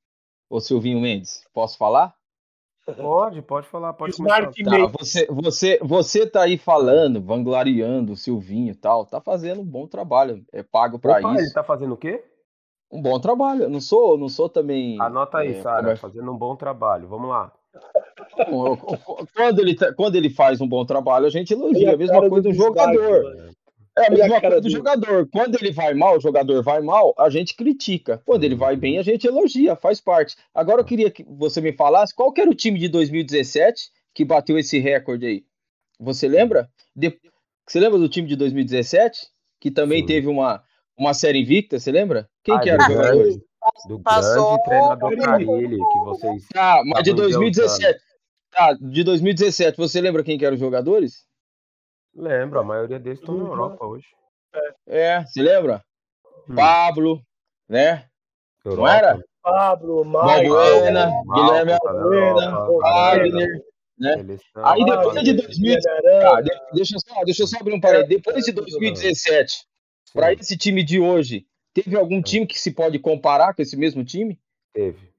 Ô 0.48 0.60
Silvinho 0.60 0.98
Mendes, 0.98 1.46
posso 1.52 1.76
falar? 1.76 2.14
Pode, 2.86 3.42
pode 3.42 3.68
falar, 3.68 3.92
pode 3.92 4.16
começar. 4.16 4.50
Meio. 4.56 4.90
Tá, 4.90 4.98
você, 4.98 5.26
você, 5.26 5.78
você 5.82 6.26
tá 6.26 6.44
aí 6.44 6.56
falando, 6.56 7.20
vangloriando 7.20 8.12
o 8.12 8.16
Silvinho 8.16 8.72
e 8.72 8.74
tal, 8.74 9.04
tá 9.04 9.20
fazendo 9.20 9.60
um 9.60 9.66
bom 9.66 9.86
trabalho, 9.86 10.42
é 10.52 10.62
pago 10.62 10.98
pra 10.98 11.18
Opa, 11.18 11.34
ele 11.34 11.44
isso. 11.44 11.52
tá 11.52 11.62
fazendo 11.62 11.92
o 11.92 11.98
quê? 11.98 12.24
Um 12.90 13.02
bom 13.02 13.20
trabalho. 13.20 13.64
Eu 13.64 13.70
não 13.70 13.80
sou, 13.80 14.16
não 14.16 14.30
sou 14.30 14.48
também. 14.48 14.98
Anota 15.00 15.38
aí, 15.38 15.50
é, 15.50 15.60
Sara, 15.62 15.92
é- 15.92 15.96
fazendo 15.96 16.32
um 16.32 16.36
bom 16.38 16.56
trabalho. 16.56 17.08
Vamos 17.08 17.28
lá. 17.28 17.52
Bom, 18.50 18.66
eu- 18.66 18.78
eu- 19.18 19.28
Quando 19.34 19.60
ele, 19.60 19.74
tá- 19.74 19.92
quando 19.94 20.16
ele 20.16 20.30
faz 20.30 20.60
um 20.60 20.66
bom 20.68 20.84
trabalho, 20.84 21.26
a 21.26 21.30
gente 21.30 21.52
elogia. 21.52 21.90
a 21.90 21.94
A 21.94 21.96
mesma 21.96 22.28
coisa 22.28 22.42
do 22.42 22.50
desgaste, 22.50 22.68
jogador. 22.68 23.22
mano. 23.24 23.54
É 23.96 24.02
a 24.02 24.06
a 24.06 24.10
mesma 24.10 24.28
cara 24.40 24.40
coisa 24.40 24.60
do 24.60 24.62
dele. 24.62 24.74
jogador. 24.74 25.28
Quando 25.32 25.54
ele 25.54 25.70
vai 25.70 25.94
mal, 25.94 26.16
o 26.16 26.20
jogador 26.20 26.62
vai 26.64 26.80
mal, 26.80 27.14
a 27.16 27.30
gente 27.30 27.54
critica. 27.54 28.20
Quando 28.26 28.42
ele 28.42 28.56
vai 28.56 28.74
bem, 28.74 28.98
a 28.98 29.02
gente 29.02 29.24
elogia, 29.26 29.76
faz 29.76 30.00
parte. 30.00 30.36
Agora 30.52 30.80
eu 30.80 30.84
queria 30.84 31.10
que 31.10 31.22
você 31.24 31.60
me 31.60 31.72
falasse 31.72 32.12
qual 32.14 32.32
que 32.32 32.40
era 32.40 32.50
o 32.50 32.54
time 32.54 32.78
de 32.78 32.88
2017 32.88 33.90
que 34.12 34.24
bateu 34.24 34.58
esse 34.58 34.78
recorde 34.80 35.26
aí. 35.26 35.44
Você 36.00 36.26
lembra? 36.28 36.68
De- 36.94 37.16
Você 37.66 37.78
lembra 37.80 37.98
do 37.98 38.08
time 38.08 38.26
de 38.28 38.36
2017? 38.36 39.28
Que 39.60 39.70
também 39.70 40.00
Sim. 40.00 40.06
teve 40.06 40.26
uma, 40.26 40.62
uma 40.98 41.14
série 41.14 41.38
invicta, 41.40 41.78
você 41.78 41.90
lembra? 41.92 42.28
Quem 42.42 42.54
Ah, 42.54 42.58
que 42.60 42.68
do 42.70 42.74
era 42.74 42.82
o 42.82 42.92
jogador? 42.92 43.40
Do 43.88 43.98
Passou 44.00 44.56
grande 44.56 44.64
treinador 44.64 45.16
Carilli. 45.18 45.76
Que 45.78 45.98
vocês. 46.04 46.46
Tá, 46.52 46.82
mas 46.86 47.02
de 47.02 47.10
Estavam 47.10 47.28
2017. 47.30 47.98
Tá, 48.50 48.72
de 48.80 49.02
2017, 49.04 49.76
você 49.76 50.00
lembra 50.00 50.22
quem 50.22 50.38
que 50.38 50.44
eram 50.44 50.54
os 50.54 50.60
jogadores? 50.60 51.24
Lembro, 52.14 52.60
a 52.60 52.64
maioria 52.64 52.98
deles 53.00 53.18
estão 53.18 53.34
na 53.36 53.42
Uhum. 53.44 53.50
Europa 53.50 53.84
hoje. 53.86 54.06
É, 54.86 55.24
você 55.24 55.42
lembra? 55.42 55.82
Hum, 56.48 56.54
Pablo, 56.54 57.20
né? 57.68 58.06
Europa, 58.64 58.90
era? 58.92 59.18
Pablo. 59.42 60.04
Balbuena, 60.04 61.06
Malcom, 61.24 61.32
Guilherme 61.34 61.72
tá 61.72 61.92
na 61.92 61.92
Balbuena, 62.00 62.44
Europa, 62.44 62.88
Wagner, 62.88 63.48
né? 63.98 64.14
Aí 64.62 64.84
depois 64.84 65.22
de 65.24 65.32
2000, 65.34 65.56
Guilherme 65.76 65.82
tá, 65.82 66.28
Arana. 66.28 66.42
de- 66.42 66.60
deixa 66.74 66.94
eu 66.96 67.00
só, 67.00 67.24
deixa 67.24 67.42
eu 67.42 67.46
só 67.48 67.58
abrir 67.58 67.74
um 67.74 67.80
parênteses. 67.80 68.08
Depois 68.08 68.44
de 68.44 68.52
2017, 68.52 69.64
para 70.14 70.32
esse 70.32 70.56
time 70.56 70.84
de 70.84 71.00
hoje, 71.00 71.44
Teve 71.74 71.96
algum 71.96 72.22
time 72.22 72.46
que 72.46 72.58
se 72.58 72.70
pode 72.70 73.00
comparar 73.00 73.52
com 73.52 73.60
esse 73.60 73.76
mesmo 73.76 74.04
time? 74.04 74.38
Teve. 74.72 75.12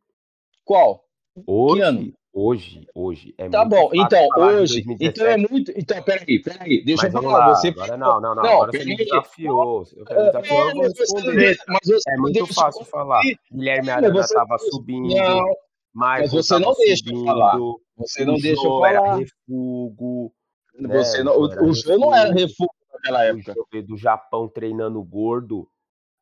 Qual? 0.63 1.03
Hoje, 1.45 2.13
hoje, 2.33 2.87
hoje 2.95 3.35
é 3.37 3.49
Tá 3.49 3.65
bom, 3.65 3.89
então, 3.93 4.25
falar 4.29 4.53
hoje. 4.53 4.79
Então 5.01 5.25
é 5.25 5.35
2017. 5.37 5.51
muito. 5.51 5.73
Então, 5.75 6.01
peraí, 6.01 6.41
peraí. 6.41 6.83
Deixa 6.85 7.03
Mas 7.03 7.13
eu 7.13 7.21
falar. 7.21 7.39
lá, 7.39 7.55
Você 7.55 7.67
agora 7.67 7.97
não, 7.97 8.21
não, 8.21 8.35
não, 8.35 8.43
Não, 8.43 8.49
agora 8.51 8.71
você 8.71 8.85
me 8.85 8.95
peraí. 8.95 9.05
Você 9.05 10.15
me 10.15 10.21
É, 10.21 10.25
desafiou, 10.25 10.69
eu 10.69 10.73
vou 10.75 10.83
mas 10.83 10.93
você 10.97 11.13
não 11.13 11.21
responder. 11.21 11.35
deixa, 11.35 11.63
mas 11.67 11.79
você 11.85 12.09
É 12.09 12.17
muito 12.17 12.47
fácil 12.53 12.81
eu 12.81 12.85
falar. 12.85 13.21
Guilherme 13.51 13.89
Arana 13.89 14.13
mas 14.13 14.27
você 14.27 14.33
estava 14.33 14.57
subindo, 14.57 15.13
Não, 15.13 15.55
Michael 15.93 16.29
você 16.29 16.53
não 16.53 16.71
estava 16.71 16.75
deixa 16.77 17.09
eu 17.09 17.25
falar. 17.25 17.51
subindo, 17.51 17.81
você 17.97 18.23
o 18.23 18.25
não 18.27 18.33
deixa 18.35 18.49
eu 18.49 18.55
Jô 18.71 18.85
era 18.85 19.01
falar. 19.01 19.17
refugo, 19.17 20.33
né? 20.79 20.97
Você 21.03 21.21
O 21.21 21.23
não, 21.25 21.33
o, 21.37 21.69
o 21.69 21.73
Jô 21.73 21.97
não 21.97 22.15
era 22.15 22.33
refugo, 22.33 22.73
naquela 22.93 23.19
o 23.19 23.23
época. 23.23 23.55
Veio 23.73 23.85
do 23.87 23.97
Japão 23.97 24.47
treinando 24.47 25.03
gordo, 25.03 25.67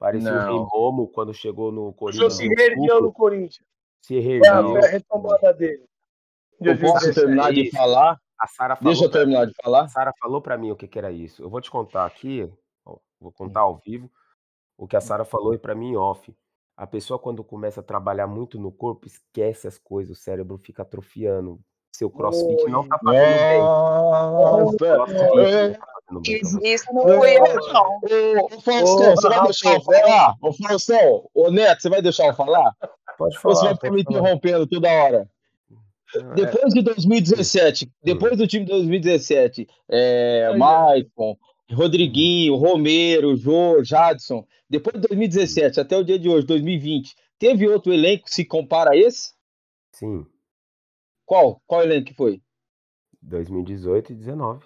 parecia 0.03 0.33
o 0.33 0.39
Rei 0.39 0.55
Não. 0.59 0.67
Momo 0.73 1.07
quando 1.07 1.33
chegou 1.33 1.71
no 1.71 1.87
O 1.87 1.93
Corinthians 1.93 2.33
se 2.33 2.49
no 2.49 2.55
reergueu 2.55 3.01
no 3.01 3.13
Corinthians. 3.13 3.65
se 4.01 4.17
a, 4.17 4.21
reergueu. 4.21 4.71
foi 4.71 4.83
a 4.83 4.87
retomada 4.91 5.53
dele. 5.53 5.85
De 6.59 6.69
Eu 6.69 6.77
posso 6.77 7.05
2017. 7.05 7.15
terminar 7.15 7.53
de 7.53 7.71
falar? 7.71 8.19
A 8.37 8.47
Sara 8.47 8.75
falou 8.75 8.91
Deixa 8.93 9.05
eu 9.05 9.11
terminar 9.11 9.45
de 9.45 9.53
a 9.57 9.63
falar. 9.63 9.87
Sara 9.87 10.11
falou 10.19 10.41
para 10.41 10.57
mim 10.57 10.71
o 10.71 10.75
que 10.75 10.87
que 10.89 10.99
era 10.99 11.09
isso. 11.11 11.41
Eu 11.41 11.49
vou 11.49 11.61
te 11.61 11.71
contar 11.71 12.05
aqui, 12.05 12.51
vou 13.19 13.31
contar 13.31 13.61
ao 13.61 13.77
vivo 13.77 14.11
o 14.77 14.85
que 14.85 14.97
a 14.97 15.01
Sara 15.01 15.23
falou 15.23 15.57
para 15.57 15.73
mim 15.73 15.95
off. 15.95 16.35
A 16.75 16.85
pessoa 16.85 17.17
quando 17.17 17.41
começa 17.43 17.79
a 17.79 17.83
trabalhar 17.83 18.27
muito 18.27 18.59
no 18.59 18.71
corpo, 18.71 19.07
esquece 19.07 19.67
as 19.67 19.77
coisas, 19.77 20.17
o 20.17 20.21
cérebro 20.21 20.57
fica 20.57 20.81
atrofiando. 20.81 21.61
Seu 21.95 22.09
crossfit 22.09 22.65
não 22.69 22.81
Oi. 22.81 22.87
tá 22.89 22.99
fazendo 23.01 23.21
bem. 23.21 23.59
Nossa! 23.61 24.77
Crossfit 24.77 25.79
Isso, 26.25 26.59
você. 26.59 26.73
isso 26.73 26.85
não 26.93 27.03
fui 27.03 27.37
eu, 27.37 27.43
não. 27.73 28.45
Ô, 28.45 28.49
Faustão, 28.61 29.13
Ô, 29.13 29.15
você 29.15 29.29
vai 29.29 29.43
deixar 29.43 29.73
eu 29.73 29.81
falar? 29.81 30.35
Ô, 30.41 30.53
Faustão, 30.53 31.29
ô, 31.33 31.51
Neto, 31.51 31.81
você 31.81 31.89
vai 31.89 32.01
deixar 32.01 32.27
eu 32.27 32.33
falar? 32.35 32.75
Pode 33.17 33.35
Ou 33.43 33.55
você 33.55 33.65
vai 33.65 33.75
falar, 33.75 33.75
ficar 33.75 33.91
me 33.91 34.03
falar. 34.03 34.19
interrompendo 34.19 34.67
toda 34.67 34.89
hora? 34.89 35.29
É, 36.15 36.33
Depois 36.35 36.73
de 36.73 36.81
2017, 36.81 37.91
depois 38.03 38.37
do 38.37 38.45
time 38.47 38.65
de 38.65 38.71
2017, 38.71 39.67
é. 39.89 40.55
Maicon, 40.57 41.35
Rodriguinho, 41.71 42.55
Romero, 42.55 43.35
Jô, 43.35 43.83
Jadson, 43.83 44.45
depois 44.69 44.95
de 45.01 45.07
2017 45.07 45.79
até 45.79 45.97
o 45.97 46.03
dia 46.03 46.19
de 46.19 46.29
hoje, 46.29 46.45
2020, 46.45 47.15
teve 47.39 47.67
outro 47.67 47.91
elenco 47.93 48.25
que 48.25 48.33
se 48.33 48.45
compara 48.45 48.91
a 48.91 48.97
esse? 48.97 49.31
sim, 49.93 50.25
Qual? 51.25 51.61
Qual 51.65 51.81
elenco 51.81 52.07
que 52.07 52.13
foi? 52.13 52.41
2018 53.21 54.11
e 54.11 54.15
19. 54.15 54.65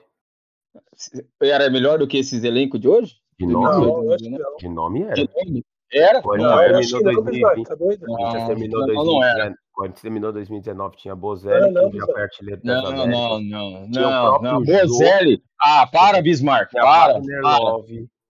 Era 1.42 1.70
melhor 1.70 2.00
do 2.00 2.08
que 2.08 2.18
esses 2.18 2.44
elencos 2.44 2.80
de 2.80 2.88
hoje? 2.88 3.16
De 3.40 3.46
2018, 3.46 3.88
nome, 3.88 4.30
Não, 4.32 4.40
não. 4.40 4.58
de 4.58 4.70
nome 4.70 5.04
era. 5.04 5.14
De 5.16 5.30
nome? 5.36 5.66
Era? 5.94 6.20
O 6.20 6.22
Corinthians 6.24 6.52
Não, 6.52 7.00
terminou 7.00 7.00
que 7.00 7.04
não, 7.16 7.24
Bismarck, 7.24 7.56
2020. 7.56 7.68
tá? 7.68 7.74
O 7.74 7.78
Corinthians 7.78 8.34
Não, 8.42 8.48
terminou 8.48 8.88
não, 8.88 8.88
não 9.06 9.24
era. 9.24 9.36
2019. 9.36 9.54
O 9.54 9.76
Corinthians 9.78 10.02
terminou 10.02 10.34
2019, 10.34 10.98
tinha 10.98 11.14
Não, 11.14 11.22
Bozelli, 11.22 11.72
não, 11.72 11.92
que 11.92 11.98
já 11.98 12.06
foi 12.08 12.22
artilheiro 12.24 12.62
Não, 12.64 12.74
Américas. 12.88 13.08
não, 13.08 13.40
não, 13.42 13.88
não, 13.88 14.42
não. 14.42 14.66
Jô, 14.66 14.72
Bozelli. 14.88 15.44
Ah, 15.62 15.88
para, 15.88 16.22
Bismarck. 16.22 16.72
Para, 16.72 17.14
para, 17.14 17.22
para, 17.42 17.62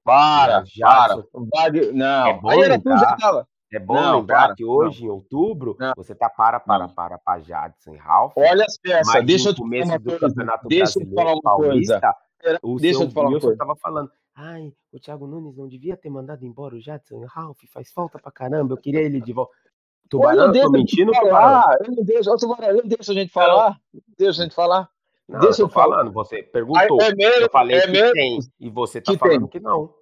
para. 0.04 0.64
Jadson. 0.66 1.24
Wagner- 1.56 1.90
É 1.90 1.92
Não, 1.94 2.42
bom 2.42 2.50
aí 2.50 2.60
era 2.62 2.80
tu 2.80 2.90
já 2.98 3.16
tava. 3.16 3.48
é 3.74 3.80
bom 3.80 3.94
Não, 3.96 4.20
lembrar 4.20 4.48
para, 4.48 4.56
que 4.56 4.64
não, 4.64 4.70
hoje, 4.72 5.06
em 5.06 5.10
outubro, 5.10 5.76
não, 5.80 5.94
você 5.96 6.14
tá 6.14 6.30
para, 6.30 6.60
para, 6.60 6.80
não. 6.88 6.94
para, 6.94 7.18
para 7.18 7.40
Jadson 7.40 7.96
e 7.96 7.98
Ralf, 7.98 8.34
Olha 8.38 8.66
as 8.66 8.78
peças, 8.78 9.26
deixa 9.26 9.50
eu 9.50 9.54
te 9.56 9.62
falar 9.62 9.84
uma 9.86 10.00
coisa. 10.00 10.60
Deixa 10.68 11.00
eu 11.00 11.06
te 11.08 11.14
falar 11.16 11.34
uma 11.34 11.56
coisa. 11.56 12.02
Pera- 12.42 12.60
o 12.62 12.78
Deixa 12.78 13.04
eu 13.04 13.08
te 13.08 13.14
falar 13.14 13.30
Wilson 13.30 13.48
coisa. 13.48 13.58
tava 13.58 13.76
falando, 13.76 14.12
ai, 14.36 14.72
o 14.92 15.00
Thiago 15.00 15.26
Nunes 15.28 15.56
não 15.58 15.68
devia 15.68 15.98
ter 15.98 16.10
mandado 16.10 16.46
embora 16.46 16.76
o 16.76 16.80
Jadson 16.80 17.16
o 17.16 17.26
Ralf, 17.26 17.58
faz 17.72 17.92
falta 17.92 18.20
pra 18.20 18.32
caramba, 18.32 18.74
eu 18.74 18.78
queria 18.78 19.02
ele 19.02 19.20
de 19.22 19.34
volta. 19.34 19.52
Tubarão, 20.10 20.54
eu 20.54 20.54
eu 20.56 20.66
te 20.68 20.72
mentindo, 20.72 21.12
Tubarão? 21.12 21.30
falar. 21.32 21.78
Eu 21.86 21.92
não 21.96 22.04
deixo, 22.04 22.38
Tubarão, 22.38 22.68
eu 22.70 22.78
não 22.78 22.88
deixo 22.88 23.12
a 23.12 23.14
gente 23.14 23.32
falar. 23.32 23.78
Deixa 24.18 24.42
a 24.42 24.44
gente 24.46 24.56
falar. 24.56 24.90
Não, 25.28 25.36
eu 25.40 25.42
Deixa 25.42 25.62
eu 25.62 25.68
falar. 25.70 25.98
falando, 25.98 26.14
você 26.14 26.36
Aí 26.38 26.44
perguntou. 26.44 27.02
É 27.02 27.12
Eu 27.12 27.16
mérito, 27.18 27.52
falei 27.52 27.78
é 27.78 27.82
que 27.82 27.92
mérito 27.92 28.14
tem, 28.14 28.40
e 28.62 28.70
você 28.70 29.02
tá 29.02 29.12
que 29.12 29.18
falando 29.18 29.40
tem. 29.42 29.48
que 29.50 29.60
não. 29.60 29.94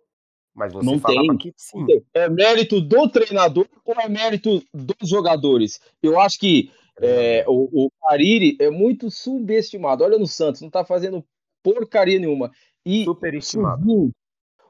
Mas 0.54 0.72
você 0.72 0.86
Não 0.86 1.00
tem. 1.00 1.36
que 1.38 1.52
sim. 1.58 1.86
É 2.14 2.30
mérito 2.30 2.80
do 2.80 3.10
treinador 3.10 3.68
ou 3.84 3.96
é 4.00 4.08
mérito 4.08 4.62
dos 4.74 5.10
jogadores? 5.10 5.80
Eu 6.04 6.20
acho 6.20 6.38
que 6.40 6.72
é, 7.02 7.44
o, 7.48 7.86
o 7.88 7.92
Cariri 8.04 8.56
é 8.62 8.70
muito 8.70 9.10
subestimado. 9.10 10.04
Olha 10.04 10.18
no 10.20 10.28
Santos, 10.28 10.62
não 10.62 10.70
tá 10.70 10.86
fazendo 10.86 11.26
porcaria 11.66 12.20
nenhuma. 12.20 12.52
E 12.86 13.04
Superestimado. 13.04 13.82
Silvinho, 13.82 14.12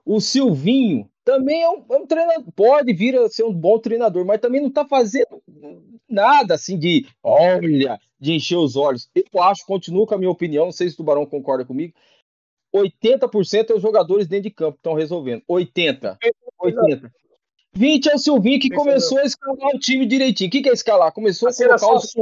o 0.06 0.22
Silvinho 0.22 1.10
também 1.26 1.64
é 1.64 1.70
um, 1.70 1.84
é 1.90 1.98
um 1.98 2.08
treinador, 2.08 2.46
pode 2.56 2.94
vir 2.94 3.18
a 3.18 3.28
ser 3.28 3.44
um 3.44 3.54
bom 3.54 3.78
treinador, 3.80 4.24
mas 4.24 4.40
também 4.40 4.62
não 4.62 4.70
tá 4.70 4.86
fazendo 4.86 5.42
nada 6.08 6.54
assim 6.54 6.78
de, 6.80 7.06
olha, 7.22 8.00
de 8.20 8.34
encher 8.34 8.58
os 8.58 8.76
olhos. 8.76 9.10
Eu 9.14 9.42
acho, 9.42 9.66
continuo 9.66 10.06
com 10.06 10.16
a 10.16 10.18
minha 10.18 10.30
opinião, 10.30 10.66
não 10.66 10.72
sei 10.72 10.88
se 10.88 10.94
o 10.94 10.98
Tubarão 10.98 11.26
concorda 11.26 11.66
comigo, 11.66 11.94
80% 12.74 13.72
é 13.72 13.74
os 13.74 13.82
jogadores 13.82 14.28
dentro 14.28 14.44
de 14.44 14.52
campo 14.52 14.74
que 14.74 14.80
estão 14.80 14.94
resolvendo. 14.94 15.42
80. 15.48 16.18
80. 16.60 17.12
20 17.74 18.10
é 18.10 18.16
o 18.16 18.20
Silvinho 18.20 18.60
que 18.60 18.70
começou 18.70 19.18
a 19.18 19.24
escalar 19.24 19.76
o 19.76 19.80
time 19.80 20.06
direitinho. 20.06 20.48
O 20.48 20.52
que, 20.52 20.62
que 20.62 20.70
é 20.70 20.74
escalar? 20.74 21.12
Começou 21.12 21.50
a 21.50 21.54
colocar 21.54 21.94
os, 21.94 22.14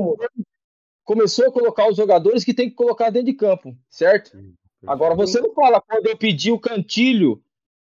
começou 1.04 1.48
a 1.48 1.52
colocar 1.52 1.90
os 1.90 1.98
jogadores 1.98 2.44
que 2.44 2.54
tem 2.54 2.70
que 2.70 2.76
colocar 2.76 3.10
dentro 3.10 3.28
de 3.28 3.34
campo, 3.34 3.76
certo? 3.90 4.36
Hum, 4.36 4.54
Agora 4.86 5.16
você 5.16 5.40
não 5.40 5.54
fala 5.54 5.82
quando 5.82 6.08
eu 6.08 6.18
pedi 6.18 6.52
o 6.52 6.60
Cantilho 6.60 7.42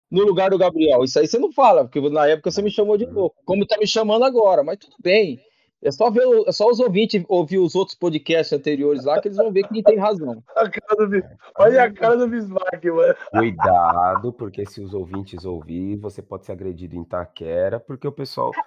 no 0.09 0.23
lugar 0.23 0.49
do 0.49 0.57
Gabriel. 0.57 1.03
Isso 1.03 1.19
aí 1.19 1.27
você 1.27 1.39
não 1.39 1.51
fala, 1.51 1.85
porque 1.85 2.01
na 2.09 2.27
época 2.27 2.51
você 2.51 2.61
me 2.61 2.69
chamou 2.69 2.97
de 2.97 3.05
louco. 3.05 3.41
Como 3.45 3.65
tá 3.65 3.77
me 3.77 3.87
chamando 3.87 4.25
agora, 4.25 4.63
mas 4.63 4.77
tudo 4.77 4.95
bem. 5.01 5.39
É 5.83 5.89
só 5.89 6.11
ver, 6.11 6.23
é 6.45 6.51
só 6.51 6.69
os 6.69 6.79
ouvintes 6.79 7.23
ouvir 7.27 7.57
os 7.57 7.73
outros 7.73 7.97
podcasts 7.97 8.53
anteriores 8.53 9.03
lá 9.03 9.19
que 9.19 9.27
eles 9.27 9.37
vão 9.37 9.51
ver 9.51 9.67
que 9.67 9.81
tem 9.81 9.97
razão. 9.97 10.43
A 10.55 10.69
cara 10.69 11.07
do 11.07 11.23
Olha 11.57 11.83
a 11.83 11.91
cara 11.91 12.17
do 12.17 12.27
Bismarck, 12.27 12.85
mano. 12.85 13.15
Cuidado, 13.31 14.31
porque 14.31 14.63
se 14.63 14.79
os 14.79 14.93
ouvintes 14.93 15.43
ouvir, 15.43 15.95
você 15.95 16.21
pode 16.21 16.45
ser 16.45 16.51
agredido 16.51 16.95
em 16.95 17.03
Taquera, 17.03 17.79
porque 17.79 18.07
o 18.07 18.11
pessoal. 18.11 18.51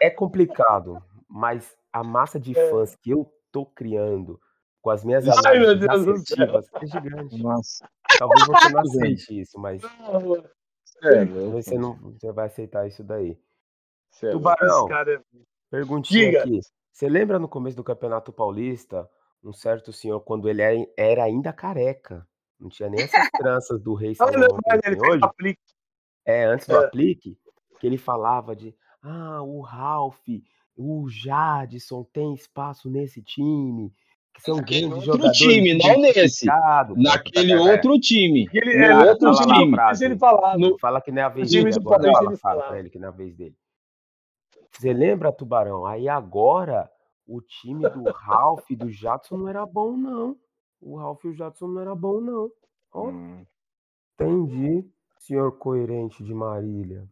É 0.00 0.10
complicado, 0.10 1.00
mas 1.28 1.76
a 1.92 2.02
massa 2.02 2.40
de 2.40 2.58
É. 2.58 2.68
fãs 2.68 2.96
que 2.96 3.10
eu 3.10 3.32
tô 3.52 3.64
criando 3.64 4.40
com 4.86 4.90
as 4.90 5.04
minhas 5.04 5.26
Ai, 5.44 5.58
meu 5.58 5.76
Deus 5.76 6.04
do 6.06 6.16
céu. 6.18 6.60
é 6.80 6.86
gigante. 6.86 7.42
Nossa. 7.42 7.90
Talvez 8.20 8.46
você 8.46 8.68
não 8.70 8.80
aceite 8.86 9.40
isso, 9.40 9.58
mas 9.58 9.82
mano. 9.82 10.48
Sério, 11.02 11.50
você 11.50 11.76
não 11.76 11.96
você 12.12 12.30
vai 12.30 12.46
aceitar 12.46 12.86
isso 12.86 13.02
daí. 13.02 13.36
sério. 14.12 14.36
Tubarão, 14.38 14.78
Esse 14.84 14.88
cara 14.88 15.14
é... 15.14 15.20
perguntinha 15.68 16.26
Diga. 16.26 16.40
aqui. 16.42 16.60
Você 16.92 17.08
lembra 17.08 17.40
no 17.40 17.48
começo 17.48 17.76
do 17.76 17.82
Campeonato 17.82 18.32
Paulista, 18.32 19.10
um 19.42 19.52
certo 19.52 19.92
senhor, 19.92 20.20
quando 20.20 20.48
ele 20.48 20.62
era- 20.96 21.24
ainda 21.24 21.52
careca, 21.52 22.24
não 22.60 22.68
tinha 22.68 22.88
nem 22.88 23.02
essas 23.02 23.28
tranças 23.36 23.82
do 23.82 23.92
Rei 23.94 24.14
João 24.14 24.30
que 24.30 24.38
mas 24.38 24.80
ele 24.84 25.00
hoje? 25.00 25.18
aplique. 25.24 25.60
É, 26.24 26.44
antes 26.44 26.68
do 26.68 26.76
É. 26.76 26.84
aplique, 26.86 27.36
que 27.80 27.86
ele 27.88 27.98
falava 27.98 28.54
de 28.54 28.72
ah, 29.02 29.42
o 29.42 29.60
Ralph, 29.62 30.22
o 30.76 31.08
Jadson 31.08 32.04
tem 32.04 32.34
espaço 32.34 32.88
nesse 32.88 33.20
time, 33.20 33.92
são 34.40 34.56
Naquele 34.56 34.88
grandes 34.88 35.08
outro 35.08 35.22
jogadores 35.22 35.38
time, 35.38 35.78
não 35.78 36.00
nesse. 36.00 36.46
Naquele 36.96 37.52
É, 37.52 37.58
outro 37.60 37.98
time. 37.98 38.48
Ele 38.52 38.76
No 38.78 38.84
é 38.84 39.10
outro 39.10 39.34
fala 39.34 39.54
time. 39.54 39.70
frase. 39.74 40.04
Ele 40.04 40.18
falava. 40.18 40.58
No- 40.58 40.78
Fala 40.78 41.00
que 41.00 41.10
não 41.12 41.22
é 41.22 41.24
a 41.24 41.28
vez 41.28 41.50
time 41.50 41.64
dele 41.64 41.78
do 41.78 41.94
agora. 41.94 42.12
Fala, 42.12 42.26
ele 42.28 42.36
fala 42.36 42.62
pra 42.64 42.78
ele 42.78 42.90
que 42.90 42.98
não 42.98 43.06
é 43.06 43.08
a 43.08 43.14
vez 43.14 43.34
dele. 43.34 43.56
Você 44.72 44.92
lembra, 44.92 45.32
Tubarão? 45.32 45.86
Aí 45.86 46.08
agora 46.08 46.90
o 47.26 47.40
time 47.40 47.88
do 47.88 48.04
Ralph 48.10 48.70
e 48.70 48.76
do 48.76 48.90
Jadson 48.90 49.36
não 49.38 49.48
era 49.48 49.64
bom, 49.64 49.96
não. 49.96 50.36
O 50.80 50.96
Ralph 50.98 51.24
e 51.24 51.28
o 51.28 51.34
Jadson 51.34 51.66
não 51.68 51.80
era 51.80 51.94
bom, 51.94 52.20
não. 52.20 52.50
Ó, 52.92 53.08
Hum. 53.08 53.44
entendi, 54.14 54.84
senhor 55.18 55.52
coerente 55.58 56.22
de 56.22 56.32
Marília. 56.34 57.08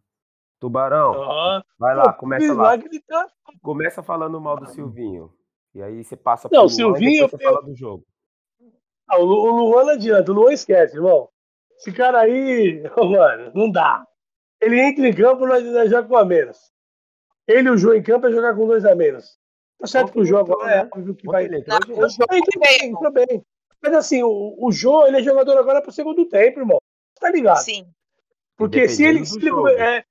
Tubarão, 0.60 1.12
Ó, 1.16 1.62
vai 1.78 1.94
lá, 1.96 2.12
começa 2.12 2.52
lá. 2.54 2.78
Tá... 3.06 3.28
Começa 3.62 4.02
falando 4.02 4.40
mal 4.40 4.56
do 4.58 4.66
Silvinho. 4.66 5.30
E 5.74 5.82
aí 5.82 6.04
você 6.04 6.16
passa 6.16 6.48
Não, 6.52 6.60
pro 6.60 6.66
o 6.66 6.68
Silvinho, 6.70 7.26
Luan 7.26 7.30
e 7.40 7.44
eu- 7.44 7.50
fala 7.50 7.62
do 7.62 7.74
jogo. 7.74 8.04
Ah, 9.08 9.18
o 9.18 9.24
Lu- 9.24 9.42
o 9.42 9.50
Luan 9.70 9.84
não 9.84 9.90
adianta, 9.94 10.30
o 10.30 10.34
Luan 10.34 10.52
esquece, 10.52 10.96
irmão. 10.96 11.28
Esse 11.76 11.92
cara 11.92 12.20
aí, 12.20 12.82
mano, 12.96 13.52
não 13.54 13.70
dá. 13.70 14.06
Ele 14.60 14.80
entra 14.80 15.06
em 15.08 15.12
campo, 15.14 15.46
nós, 15.46 15.62
nós 15.64 15.90
joga 15.90 16.08
com 16.08 16.16
a 16.16 16.24
menos. 16.24 16.58
Ele 17.46 17.68
e 17.68 17.70
o 17.72 17.76
Jô 17.76 17.92
em 17.92 18.02
campo 18.02 18.26
é 18.26 18.32
jogar 18.32 18.54
com 18.54 18.66
dois 18.66 18.84
a 18.86 18.94
menos. 18.94 19.36
Tá 19.78 19.86
certo 19.86 20.12
que 20.12 20.18
o 20.20 20.22
entrou, 20.24 20.40
agora 20.40 20.70
é 20.72 20.84
né? 20.84 20.90
óbvio 20.94 21.14
que 21.14 21.26
vai. 21.26 21.44
ele 21.44 21.58
entrou. 21.58 21.78
Não, 21.88 22.06
Entrou 22.06 22.28
bem, 22.60 22.78
entrou 22.90 23.12
bem. 23.12 23.44
Mas 23.82 23.92
assim, 23.94 24.22
o, 24.22 24.56
o 24.58 24.72
Jô, 24.72 25.06
ele 25.06 25.18
é 25.18 25.22
jogador 25.22 25.58
agora 25.58 25.82
pro 25.82 25.92
segundo 25.92 26.24
tempo, 26.26 26.60
irmão. 26.60 26.78
Tá 27.20 27.30
ligado? 27.30 27.58
Sim. 27.58 27.86
Porque 28.56 28.88
se 28.88 29.04
ele. 29.04 29.26
Se 29.26 29.36
ele 29.36 29.48
jogo. 29.48 29.68
é, 29.68 30.02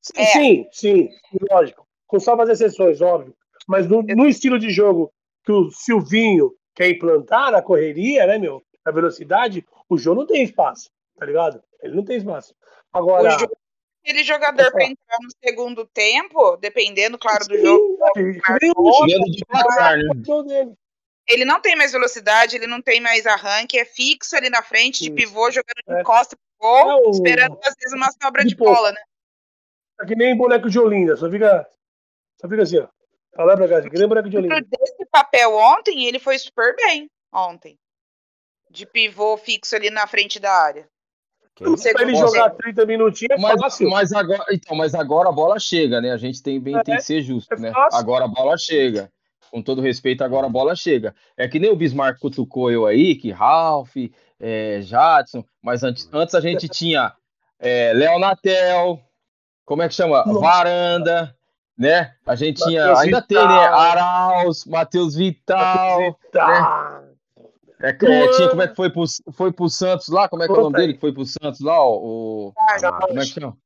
sim, 0.00 0.12
É. 0.22 0.24
sim, 0.26 0.68
sim, 0.72 1.08
lógico. 1.50 1.86
Com 2.06 2.18
salvas 2.18 2.48
exceções, 2.48 3.02
óbvio. 3.02 3.36
Mas 3.68 3.86
no, 3.86 4.02
no 4.02 4.26
estilo 4.26 4.58
de 4.58 4.70
jogo 4.70 5.12
que 5.44 5.52
o 5.52 5.70
Silvinho 5.70 6.54
quer 6.74 6.88
implantar 6.88 7.52
na 7.52 7.60
correria, 7.60 8.26
né, 8.26 8.38
meu? 8.38 8.64
Na 8.84 8.90
velocidade, 8.90 9.64
o 9.88 9.98
Jô 9.98 10.14
não 10.14 10.26
tem 10.26 10.42
espaço, 10.42 10.88
tá 11.18 11.26
ligado? 11.26 11.62
Ele 11.82 11.94
não 11.94 12.04
tem 12.04 12.16
espaço. 12.16 12.54
Agora, 12.90 13.36
O 13.36 13.38
Jô- 13.40 13.56
aquele 14.02 14.24
jogador 14.24 14.72
para 14.72 14.84
entrar 14.84 15.18
no 15.20 15.28
segundo 15.44 15.86
tempo, 15.86 16.56
dependendo, 16.56 17.18
claro, 17.18 17.46
do 17.46 17.54
Sim, 17.54 17.62
jogo. 17.62 17.98
ele- 18.16 18.40
né? 20.06 20.22
gol 20.26 20.42
dele. 20.44 20.72
Ele 21.28 21.44
não 21.44 21.60
tem 21.60 21.76
mais 21.76 21.92
velocidade, 21.92 22.56
ele 22.56 22.66
não 22.66 22.80
tem 22.80 23.02
mais 23.02 23.26
arranque, 23.26 23.78
é 23.78 23.84
fixo 23.84 24.34
ali 24.34 24.48
na 24.48 24.62
frente, 24.62 25.04
de 25.04 25.10
pivô, 25.10 25.50
jogando 25.50 25.84
de 25.86 25.94
É. 25.94 26.02
costa 26.02 26.34
pro 26.34 26.68
gol, 26.70 26.90
É 26.90 26.94
o- 27.06 27.10
esperando 27.10 27.58
às 27.62 27.74
vezes 27.78 27.92
uma 27.92 28.10
sobra 28.22 28.42
de 28.44 28.48
de 28.48 28.56
bola, 28.56 28.92
né? 28.92 29.00
Tá 29.98 30.06
que 30.06 30.16
nem 30.16 30.34
boneco 30.34 30.70
de 30.70 30.78
Olinda, 30.78 31.18
só 31.18 31.30
fica, 31.30 31.68
só 32.40 32.48
fica 32.48 32.62
assim, 32.62 32.78
ó. 32.78 32.88
Que 33.90 33.98
nem 33.98 34.08
boneco 34.08 34.28
de 34.28 34.40
desse 34.40 35.06
papel 35.10 35.54
ontem, 35.54 36.06
ele 36.06 36.18
foi 36.18 36.38
super 36.38 36.74
bem 36.76 37.10
ontem. 37.32 37.78
De 38.70 38.86
pivô 38.86 39.36
fixo 39.36 39.76
ali 39.76 39.90
na 39.90 40.06
frente 40.06 40.38
da 40.38 40.52
área. 40.52 40.88
Você 41.60 41.92
Pra 41.92 42.02
ele 42.02 42.14
jogar 42.14 42.50
30 42.50 42.86
minutinhos 42.86 43.36
é 43.36 43.40
Mas, 43.40 43.60
fácil. 43.60 43.90
mas 43.90 44.12
agora, 44.12 44.44
então, 44.52 44.76
mas 44.76 44.94
agora 44.94 45.28
a 45.28 45.32
bola 45.32 45.58
chega, 45.58 46.00
né? 46.00 46.12
A 46.12 46.16
gente 46.16 46.42
tem, 46.42 46.60
bem, 46.60 46.80
tem 46.82 46.96
que 46.96 47.02
ser 47.02 47.20
justo, 47.20 47.52
é 47.54 47.58
né? 47.58 47.72
Agora 47.92 48.26
a 48.26 48.28
bola 48.28 48.56
chega. 48.56 49.10
Com 49.50 49.62
todo 49.62 49.80
respeito, 49.80 50.22
agora 50.22 50.46
a 50.46 50.50
bola 50.50 50.76
chega. 50.76 51.14
É 51.36 51.48
que 51.48 51.58
nem 51.58 51.70
o 51.70 51.76
Bismarck 51.76 52.20
cutucou 52.20 52.70
eu 52.70 52.86
aí, 52.86 53.16
que 53.16 53.30
Ralph, 53.30 53.96
é, 54.38 54.80
Jadson, 54.82 55.42
mas 55.62 55.82
antes, 55.82 56.08
antes 56.12 56.34
a 56.34 56.40
gente 56.40 56.68
tinha 56.68 57.12
é, 57.58 57.92
Léo 57.94 58.18
Natel, 58.18 59.00
como 59.64 59.82
é 59.82 59.88
que 59.88 59.94
chama? 59.94 60.22
Nossa. 60.24 60.38
Varanda, 60.38 61.37
né? 61.78 62.14
A 62.26 62.34
gente 62.34 62.62
tinha, 62.64 62.96
ainda 62.98 63.22
tem, 63.22 63.38
Vital. 63.38 63.48
né? 63.48 63.66
Arauz, 63.66 64.64
Matheus 64.64 65.14
Vital. 65.14 66.18
Tá. 66.32 67.04
É, 67.80 67.92
que- 67.92 68.06
é, 68.06 68.28
tinha, 68.32 68.48
como 68.48 68.62
é 68.62 68.66
que 68.68 68.74
foi 68.74 68.90
pro, 68.90 69.04
foi 69.32 69.52
pro 69.52 69.68
Santos 69.68 70.08
lá? 70.08 70.28
Como 70.28 70.42
é 70.42 70.46
que 70.46 70.52
é 70.52 70.56
o 70.56 70.62
nome 70.62 70.76
dele 70.76 70.94
que 70.94 71.00
foi 71.00 71.12
pro 71.12 71.24
Santos 71.24 71.60
lá? 71.60 71.80
ó, 71.80 71.96
O, 71.96 72.52
como 73.06 73.20
é 73.20 73.22
que 73.24 73.26
chama? 73.26 73.56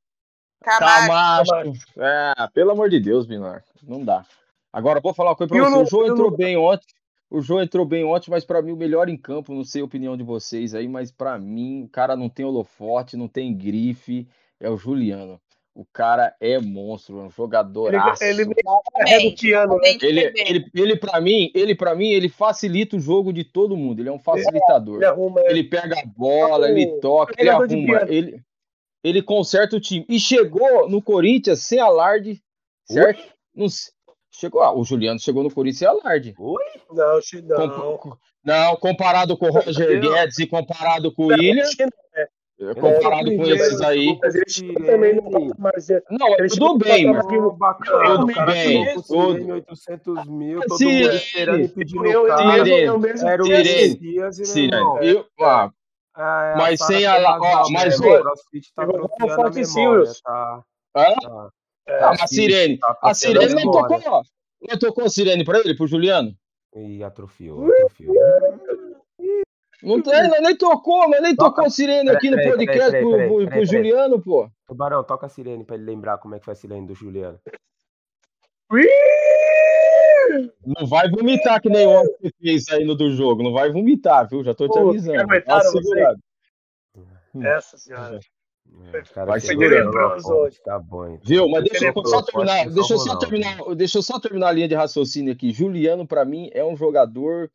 Camacho. 0.63 1.07
Camacho. 1.51 1.73
É, 1.97 2.33
pelo 2.53 2.71
amor 2.71 2.89
de 2.89 2.99
Deus, 2.99 3.25
Binar. 3.25 3.63
Não 3.81 4.03
dá. 4.05 4.23
Agora, 4.71 5.01
vou 5.01 5.13
falar 5.13 5.31
uma 5.31 5.35
coisa 5.35 5.49
pra 5.53 5.61
o 5.61 5.65
você. 5.65 5.75
Lu- 5.75 5.81
O 5.83 5.85
João 5.87 6.03
o 6.03 6.11
entrou 6.11 6.29
Lu- 6.29 6.37
bem 6.37 6.55
ontem. 6.57 6.85
O 7.29 7.41
João 7.41 7.61
entrou 7.63 7.85
bem 7.85 8.03
ontem, 8.05 8.29
mas 8.29 8.45
pra 8.45 8.61
mim 8.61 8.71
o 8.71 8.77
melhor 8.77 9.09
em 9.09 9.17
campo, 9.17 9.53
não 9.55 9.63
sei 9.63 9.81
a 9.81 9.85
opinião 9.85 10.15
de 10.15 10.23
vocês 10.23 10.75
aí, 10.75 10.87
mas 10.87 11.11
pra 11.11 11.37
mim 11.39 11.83
o 11.83 11.89
cara 11.89 12.15
não 12.15 12.29
tem 12.29 12.45
holofote, 12.45 13.17
não 13.17 13.27
tem 13.27 13.53
grife, 13.57 14.27
é 14.59 14.69
o 14.69 14.77
Juliano. 14.77 15.41
O 15.75 15.83
cara 15.91 16.35
é 16.39 16.59
monstro, 16.59 17.19
é 17.19 17.23
um 17.23 17.31
jogador. 17.31 17.91
Ele, 17.95 17.97
ele 18.21 19.31
piano, 19.35 19.77
né? 19.79 19.89
Ele, 20.01 20.21
foi 20.21 20.31
bem. 20.31 20.47
ele, 20.47 20.65
ele 20.75 20.95
para 20.95 21.19
mim, 21.19 21.51
ele 21.55 21.73
para 21.73 21.95
mim, 21.95 22.09
ele 22.09 22.29
facilita 22.29 22.95
o 22.95 22.99
jogo 22.99 23.33
de 23.33 23.43
todo 23.43 23.75
mundo. 23.75 23.99
Ele 23.99 24.09
é 24.09 24.11
um 24.11 24.19
facilitador. 24.19 24.97
Ele 24.97 25.05
arruma. 25.05 25.41
Ele 25.45 25.63
pega 25.63 25.99
a 25.99 26.05
bola, 26.05 26.69
ele 26.69 26.99
toca, 26.99 27.33
ele 27.39 27.49
arruma, 27.49 27.97
ele, 28.13 28.41
ele 29.03 29.21
conserta 29.23 29.75
o 29.75 29.79
time. 29.79 30.05
E 30.07 30.19
chegou 30.19 30.87
no 30.87 31.01
Corinthians 31.01 31.61
sem 31.63 31.79
alarde, 31.79 32.39
certo? 32.85 33.23
Não 33.55 33.65
chegou, 34.31 34.61
ah, 34.61 34.71
o 34.77 34.83
Juliano 34.83 35.19
chegou 35.19 35.41
no 35.41 35.51
Corinthians 35.51 35.79
sem 35.79 35.87
alarde. 35.87 36.35
Oi? 36.37 36.63
Não, 37.57 37.67
não. 37.67 37.97
Com- 37.97 38.09
com- 38.11 38.17
não, 38.45 38.75
comparado 38.75 39.35
com 39.37 39.47
o 39.47 39.51
Roger 39.51 39.87
Guedes 40.13 40.37
e 40.37 40.45
comparado 40.45 41.11
com 41.11 41.23
o 41.23 41.27
William, 41.29 41.65
Chi- 41.65 41.77
comparado 42.75 43.31
é 43.31 43.35
com 43.35 43.43
primeiro, 43.43 43.55
esses 43.55 43.81
aí. 43.81 44.19
Mas 44.21 44.35
ele 44.35 44.45
chegou 44.49 44.85
também 44.85 45.15
no 45.15 45.23
patamar 45.31 45.73
zero. 45.79 46.03
Não, 46.11 46.27
Ele 46.27 46.37
tudo 46.37 46.53
chegou 46.53 46.69
no 46.73 46.77
bem, 46.77 47.05
mas 47.05 47.25
bacana. 47.57 48.17
Tudo 48.17 48.33
cara 48.33 48.51
bem, 48.53 48.93
com 48.93 49.01
tudo. 49.01 49.33
Sirene, 49.33 49.51
800 49.51 50.27
mil, 50.27 50.61
todo 50.61 50.77
Sirene, 50.77 51.01
mundo 51.03 51.15
esperando 51.15 51.61
e 51.63 51.67
pedindo 51.69 52.05
Eu, 52.05 52.27
carro. 52.27 52.67
eu 52.67 52.99
mesmo 52.99 53.27
Era 53.29 53.43
o 53.43 53.47
Messias 53.47 54.39
e 54.39 54.45
Sim, 54.45 54.69
eu, 55.01 55.25
ah, 55.41 55.71
É, 56.15 56.57
Mas 56.57 56.79
sem 56.79 57.05
a 57.05 57.17
la- 57.17 57.39
ó, 57.41 57.69
mas, 57.71 57.99
ô, 57.99 58.03
o 58.07 58.21
CrossFit 58.21 58.71
tá 58.75 58.83
a 58.83 58.85
memória, 58.85 60.11
tá, 60.23 60.63
tá. 60.93 61.49
É, 61.87 62.03
Ah, 62.03 62.13
mas 62.19 62.29
Sirene, 62.29 62.77
Tá 62.77 62.97
a 63.01 63.13
Sirene 63.13 63.55
não 63.55 63.71
tocou, 63.71 63.99
ó. 64.05 64.23
Não 64.61 64.77
tocou 64.77 65.05
a 65.05 65.09
Sirene 65.09 65.43
pra 65.43 65.59
ele, 65.59 65.75
pro 65.75 65.87
Juliano? 65.87 66.31
Ih, 66.75 67.03
atrofiou, 67.03 67.67
atrofiou. 67.71 68.15
Não 69.83 70.01
tem, 70.01 70.27
nós 70.29 70.41
nem 70.41 70.55
tocou, 70.55 71.09
nós 71.09 71.21
nem 71.21 71.35
Toca. 71.35 71.55
tocou 71.57 71.69
sirene 71.69 72.05
Peraí, 72.05 72.15
aqui 72.17 72.29
no 72.31 72.37
podcast 72.41 72.91
peraí, 72.91 73.01
pro, 73.03 73.11
peraí, 73.11 73.27
pro- 73.27 73.37
pro 73.37 73.47
peraí. 73.49 73.65
Juliano, 73.65 74.21
pô. 74.21 74.49
Tubarão, 74.65 75.03
toca 75.03 75.25
a 75.25 75.29
sirene 75.29 75.63
pra 75.65 75.75
ele 75.75 75.83
lembrar 75.85 76.17
como 76.19 76.35
é 76.35 76.39
que 76.39 76.45
foi 76.45 76.53
a 76.53 76.55
sirene 76.55 76.87
do 76.87 76.95
Juliano. 76.95 77.37
Não 80.65 80.87
vai 80.87 81.09
vomitar 81.09 81.61
que 81.61 81.69
nem 81.69 81.85
ontem 81.85 82.15
você 82.21 82.31
fez 82.41 82.63
saindo 82.63 82.95
do 82.95 83.11
jogo. 83.11 83.43
Não 83.43 83.51
vai 83.53 83.71
vomitar, 83.71 84.27
viu? 84.27 84.43
Já 84.43 84.53
tô 84.53 84.67
te 84.67 84.79
Pô, 84.79 84.89
avisando. 84.89 85.19
aguentaram 85.19 85.61
Tá 85.61 85.69
segurado. 85.69 86.19
Essa 87.43 87.77
senhora. 87.77 88.19
É, 88.93 88.99
o 88.99 89.13
cara 89.13 89.25
Vai 89.27 89.39
segurando. 89.39 89.91
Tá 90.63 90.79
bom, 90.79 91.05
então. 91.07 91.19
Viu? 91.25 91.49
Mas 91.49 91.63
deixa 91.65 91.85
eu 91.87 91.93
Sobrou, 91.93 92.07
só 92.07 92.21
terminar. 92.23 92.63
ser 92.63 92.69
Deixa 92.73 92.93
eu 92.93 92.97
só 92.99 93.17
terminar. 93.17 93.75
Deixa 93.75 93.97
eu 93.97 94.01
só 94.01 94.19
terminar 94.19 94.47
a 94.47 94.51
linha 94.51 94.67
de 94.67 94.75
raciocínio 94.75 95.33
aqui. 95.33 95.51
Juliano, 95.51 96.07
pra 96.07 96.23
mim, 96.25 96.49
é 96.53 96.63
um 96.63 96.75
jogador. 96.75 97.51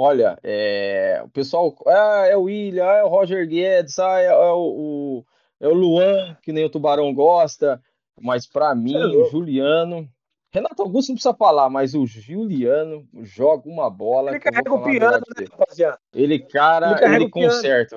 Olha, 0.00 0.38
é, 0.44 1.20
o 1.24 1.28
pessoal. 1.28 1.74
Ah, 1.86 2.26
é 2.28 2.36
o 2.36 2.42
William, 2.42 2.84
ah, 2.86 2.96
é 2.98 3.02
o 3.02 3.08
Roger 3.08 3.44
Guedes, 3.48 3.98
ah, 3.98 4.20
é, 4.20 4.26
é 4.26 4.32
o, 4.52 4.58
o- 4.60 5.24
é 5.60 5.66
o 5.66 5.74
Luan, 5.74 6.36
que 6.40 6.52
nem 6.52 6.64
o 6.64 6.70
Tubarão 6.70 7.12
gosta. 7.12 7.82
Mas 8.20 8.46
pra 8.46 8.74
mim, 8.76 8.94
é 8.94 9.06
o. 9.06 9.24
Juliano. 9.24 10.08
Renato 10.52 10.82
Augusto 10.82 11.08
não 11.10 11.16
precisa 11.16 11.34
falar, 11.34 11.68
mas 11.68 11.94
o 11.94 12.06
Juliano 12.06 13.06
joga 13.22 13.68
uma 13.68 13.90
bola. 13.90 14.30
Ele 14.30 14.40
carrega 14.40 14.72
o 14.72 14.82
piano, 14.84 15.18
né, 15.36 15.46
rapaziada? 15.50 15.98
Ele, 16.14 16.38
cara, 16.38 16.92
Ele 17.04 17.16
ele, 17.24 17.28
piano. 17.30 17.48
conserta. 17.52 17.96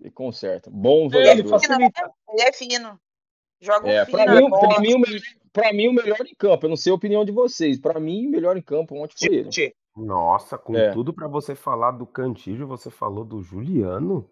Ele 0.00 0.10
conserta. 0.10 0.70
Bom 0.70 1.06
Ele 1.12 1.42
jogador. 1.42 1.48
facilita. 1.48 2.10
Ele 2.30 2.42
é 2.42 2.52
fino. 2.52 3.00
Joga 3.60 3.90
É, 3.90 4.02
um 4.02 4.06
fino. 4.06 4.18
pra 4.18 4.34
mim, 4.34 4.50
pra, 4.50 4.80
mim, 4.80 4.94
o 4.94 4.98
melhor, 5.00 5.20
pra 5.52 5.72
mim, 5.72 5.88
o 5.88 5.92
melhor 5.92 6.20
em 6.20 6.34
campo. 6.36 6.66
Eu 6.66 6.70
não 6.70 6.76
sei 6.76 6.92
a 6.92 6.94
opinião 6.94 7.24
de 7.24 7.32
vocês. 7.32 7.78
Pra 7.80 7.98
mim, 7.98 8.26
o 8.26 8.30
melhor 8.30 8.56
em 8.56 8.62
campo 8.62 8.94
ontem 8.94 9.14
foi 9.18 9.34
ele. 9.38 9.50
Nossa, 9.98 10.56
com 10.56 10.76
É. 10.76 10.92
tudo 10.92 11.12
pra 11.12 11.26
você 11.28 11.54
falar 11.54 11.90
do 11.92 12.06
Cantillo, 12.06 12.66
você 12.66 12.90
falou 12.90 13.24
do 13.24 13.42
Juliano? 13.42 14.28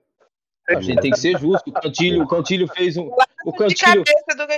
A 0.69 0.81
gente 0.81 1.01
tem 1.01 1.11
que 1.13 1.19
ser 1.19 1.39
justo. 1.39 1.69
O 1.71 1.73
Cantilho, 1.73 2.23
o 2.25 2.27
Cantilho 2.29 2.67
fez 2.69 2.97
um. 2.97 3.09
O 3.45 3.53
Cantilho. 3.53 4.03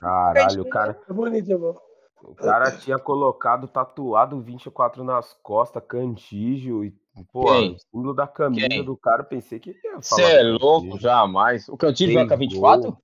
Caralho, 0.01 0.63
o 0.63 0.69
cara, 0.69 0.99
é 1.09 1.13
bonito, 1.13 1.53
é 1.53 1.57
bom. 1.57 1.75
o 2.23 2.35
cara 2.35 2.71
tinha 2.73 2.99
colocado 2.99 3.69
tatuado 3.69 4.41
24 4.41 5.05
nas 5.05 5.35
costas, 5.43 5.83
Cantígio 5.87 6.83
e, 6.85 6.95
pô, 7.31 7.45
Quem? 7.53 7.75
o 7.75 7.79
símbolo 7.79 8.15
da 8.15 8.27
camisa 8.27 8.69
Quem? 8.69 8.85
do 8.85 8.97
cara, 8.97 9.23
pensei 9.23 9.59
que 9.61 9.71
ia 9.71 9.77
falar. 9.83 10.03
Você 10.03 10.23
é 10.23 10.43
louco, 10.43 10.99
jamais. 10.99 11.69
O 11.69 11.77
Cantilho 11.77 12.13
Tem 12.15 12.23
joga 12.23 12.37
24? 12.37 12.97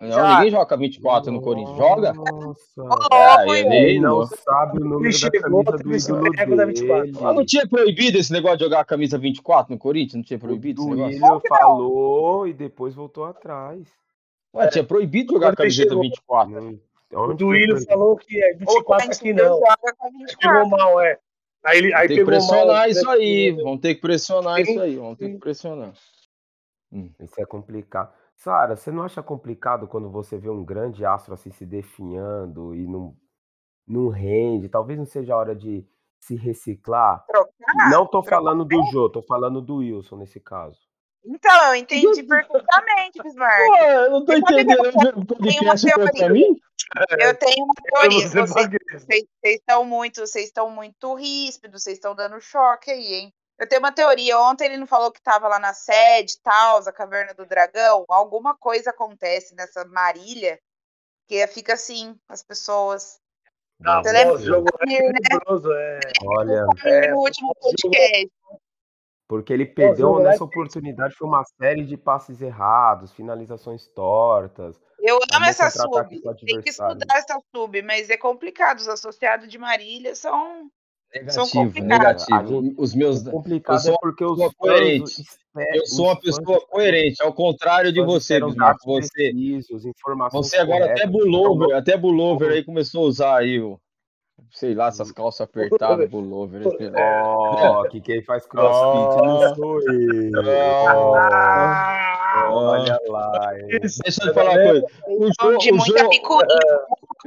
Não, 0.00 0.34
ninguém 0.36 0.50
joga 0.52 0.76
24 0.76 1.32
no 1.32 1.40
Corinthians. 1.42 1.76
Joga? 1.76 2.12
Nossa. 2.12 2.82
Ô, 2.82 3.14
É, 3.50 3.58
ele- 3.60 3.74
Ele 3.76 4.00
não 4.00 4.18
Nossa. 4.18 4.36
sabe 4.36 4.78
o 4.78 4.80
número 4.84 5.04
Ele 5.06 5.12
da 5.12 5.18
chegou, 5.18 5.64
camisa 5.64 6.14
do 6.14 6.56
da 6.56 6.64
24. 6.66 7.02
dele. 7.12 7.18
Ah, 7.20 7.32
não 7.32 7.44
tinha 7.44 7.66
proibido 7.68 8.16
esse 8.18 8.32
negócio 8.32 8.58
de 8.58 8.64
jogar 8.64 8.80
a 8.80 8.84
camisa 8.84 9.18
24 9.18 9.72
no 9.72 9.78
Corinthians? 9.78 10.14
Não 10.14 10.22
tinha 10.22 10.36
O 10.36 10.40
proibido 10.40 10.82
esse 10.82 10.90
negócio? 10.90 11.14
William 11.16 11.40
falou 11.48 12.46
e 12.46 12.52
depois 12.52 12.94
voltou 12.94 13.24
atrás. 13.24 13.80
Ué, 14.54 14.68
tinha 14.68 14.84
proibido 14.84 15.32
jogar 15.34 15.48
a 15.48 15.50
ele 15.50 15.56
camiseta 15.56 15.88
chegou. 15.88 16.02
24. 16.04 16.50
Não- 17.10 17.24
O 17.24 17.36
proibido? 17.36 17.84
falou 17.86 18.16
que 18.16 18.40
é 18.42 18.54
O 18.54 18.58
24 18.58 18.94
aqui 18.94 19.06
Cantilho 19.08 19.36
não. 19.36 19.54
joga 19.58 19.94
com 19.98 20.08
Pegou 20.10 20.18
24. 20.20 20.68
mal, 20.70 21.00
é. 21.00 21.18
Aí 21.64 21.78
ele 21.78 21.92
aí 21.94 22.06
Tem 22.06 22.18
que 22.18 22.24
pegou 22.24 22.38
mal. 22.38 22.48
pressionar 22.48 22.82
né, 22.84 22.88
isso 22.90 23.10
aí. 23.10 23.50
Vamos 23.50 23.80
ter 23.80 23.94
que 23.96 24.00
pressionar 24.00 24.56
Sim, 24.56 24.62
isso 24.70 24.80
aí. 24.80 24.96
Vamos 24.96 25.18
ter 25.18 25.28
que 25.30 25.38
pressionar. 25.38 25.92
Isso 27.20 27.34
é 27.40 27.44
complicado. 27.44 28.12
Sara, 28.38 28.76
você 28.76 28.92
não 28.92 29.02
acha 29.02 29.20
complicado 29.20 29.88
quando 29.88 30.08
você 30.10 30.38
vê 30.38 30.48
um 30.48 30.64
grande 30.64 31.04
astro 31.04 31.34
assim 31.34 31.50
se 31.50 31.66
definhando 31.66 32.72
e 32.72 32.86
não, 32.86 33.16
não 33.86 34.08
rende? 34.08 34.68
Talvez 34.68 34.96
não 34.96 35.04
seja 35.04 35.34
a 35.34 35.36
hora 35.36 35.56
de 35.56 35.84
se 36.20 36.36
reciclar. 36.36 37.24
Trocar? 37.26 37.90
não 37.90 38.06
tô 38.06 38.22
falando 38.22 38.64
do 38.64 38.84
Jô, 38.92 39.10
tô 39.10 39.22
falando 39.22 39.60
do 39.60 39.76
Wilson 39.76 40.18
nesse 40.18 40.38
caso. 40.38 40.78
Então, 41.24 41.66
eu 41.66 41.74
entendi 41.74 42.22
perfeitamente, 42.22 43.20
Bismarck. 43.22 43.66
Pô, 43.66 43.76
eu 43.84 44.10
não 44.10 44.24
tô 44.24 44.32
Eu 44.32 44.42
também 44.44 44.62
entendendo. 44.62 45.20
O 45.20 45.26
podcast 45.26 45.86
mim? 46.30 46.56
Eu 47.18 47.38
tenho 47.38 47.64
uma 47.64 47.74
Eu 47.76 48.00
teoria. 48.00 48.28
ser 48.28 48.46
Vocês 48.46 48.68
vocês 48.92 49.24
vocês 49.40 49.56
estão 49.56 49.84
muito, 49.84 50.20
vocês 50.20 50.44
estão 50.46 50.70
muito 50.70 51.14
ríspidos, 51.14 51.82
vocês 51.82 51.96
estão 51.96 52.14
dando 52.14 52.40
choque 52.40 52.90
aí, 52.90 53.14
hein? 53.14 53.34
Eu 53.58 53.68
tenho 53.68 53.80
uma 53.80 53.92
teoria. 53.92 54.38
Ontem 54.38 54.66
ele 54.66 54.76
não 54.76 54.86
falou 54.86 55.10
que 55.10 55.18
estava 55.18 55.48
lá 55.48 55.58
na 55.58 55.72
sede, 55.72 56.38
tal, 56.42 56.78
a 56.78 56.92
caverna 56.92 57.34
do 57.34 57.44
dragão. 57.44 58.04
Alguma 58.08 58.56
coisa 58.56 58.90
acontece 58.90 59.54
nessa 59.54 59.84
Marília 59.86 60.58
que 61.26 61.46
fica 61.48 61.74
assim, 61.74 62.16
as 62.28 62.42
pessoas. 62.42 63.20
Ah, 63.84 64.02
Você 64.02 64.12
lembra 64.12 64.34
o 64.34 64.38
jogo 64.38 64.68
é 64.80 64.86
né? 64.86 65.18
é. 65.76 66.00
Olha, 66.24 66.66
É, 66.84 67.10
no 67.10 67.18
último 67.18 67.54
podcast. 67.60 68.30
porque 69.28 69.52
ele 69.52 69.66
perdeu 69.66 70.14
lá 70.14 70.24
nessa 70.30 70.42
é 70.42 70.46
oportunidade 70.46 71.14
foi 71.14 71.28
uma 71.28 71.44
série 71.44 71.84
de 71.84 71.96
passes 71.96 72.40
errados, 72.40 73.12
finalizações 73.12 73.86
tortas. 73.88 74.80
Eu 74.98 75.18
amo 75.32 75.44
essa 75.44 75.70
sub. 75.70 76.20
Tem 76.44 76.60
que 76.60 76.70
estudar 76.70 77.16
essa 77.16 77.40
sub, 77.54 77.82
mas 77.82 78.10
é 78.10 78.16
complicado. 78.16 78.78
Os 78.78 78.88
associados 78.88 79.48
de 79.48 79.58
Marília 79.58 80.14
São 80.16 80.68
Negativo, 81.14 81.80
negativo. 81.82 82.74
Os 82.76 82.94
meus. 82.94 83.22
Complicado 83.22 83.76
eu 83.76 83.80
sou 83.80 83.94
é 83.94 83.96
porque 84.00 84.24
os 84.24 84.54
coerente. 84.54 85.22
Eu 85.74 85.86
sou 85.86 86.04
uma 86.06 86.20
pessoa 86.20 86.60
coerente, 86.68 87.22
ao 87.22 87.32
contrário 87.32 87.90
de 87.92 88.00
você, 88.02 88.38
Bismarck. 88.40 88.78
Você, 88.84 89.32
você 90.30 90.56
agora 90.58 90.84
até 90.84 91.06
corretas. 91.06 91.10
pullover, 91.10 91.76
até 91.76 91.98
pullover 91.98 92.52
aí 92.52 92.62
começou 92.62 93.04
a 93.04 93.08
usar 93.08 93.36
aí 93.38 93.58
o. 93.60 93.80
Sei 94.52 94.72
lá, 94.72 94.84
Hum. 94.84 94.88
essas 94.88 95.10
calças 95.10 95.40
apertadas, 95.40 96.08
pullover. 96.10 96.62
Ó, 96.94 97.88
que 97.88 98.00
quem 98.00 98.22
faz 98.22 98.46
crossfit 98.46 99.16
não 99.22 99.54
sou 99.54 99.80
eu. 99.82 100.30
Ah, 101.16 102.48
Olha 102.52 102.98
lá? 103.08 103.52
Deixa 104.04 104.24
eu 104.26 104.34
falar 104.34 104.50
uma 104.52 104.62
coisa. 104.62 104.86
O 105.08 105.28
jogo, 105.40 105.58
de 105.58 105.72
o 105.72 105.76
muita 105.76 105.98
jogo, 105.98 106.10
picuinha. 106.10 106.46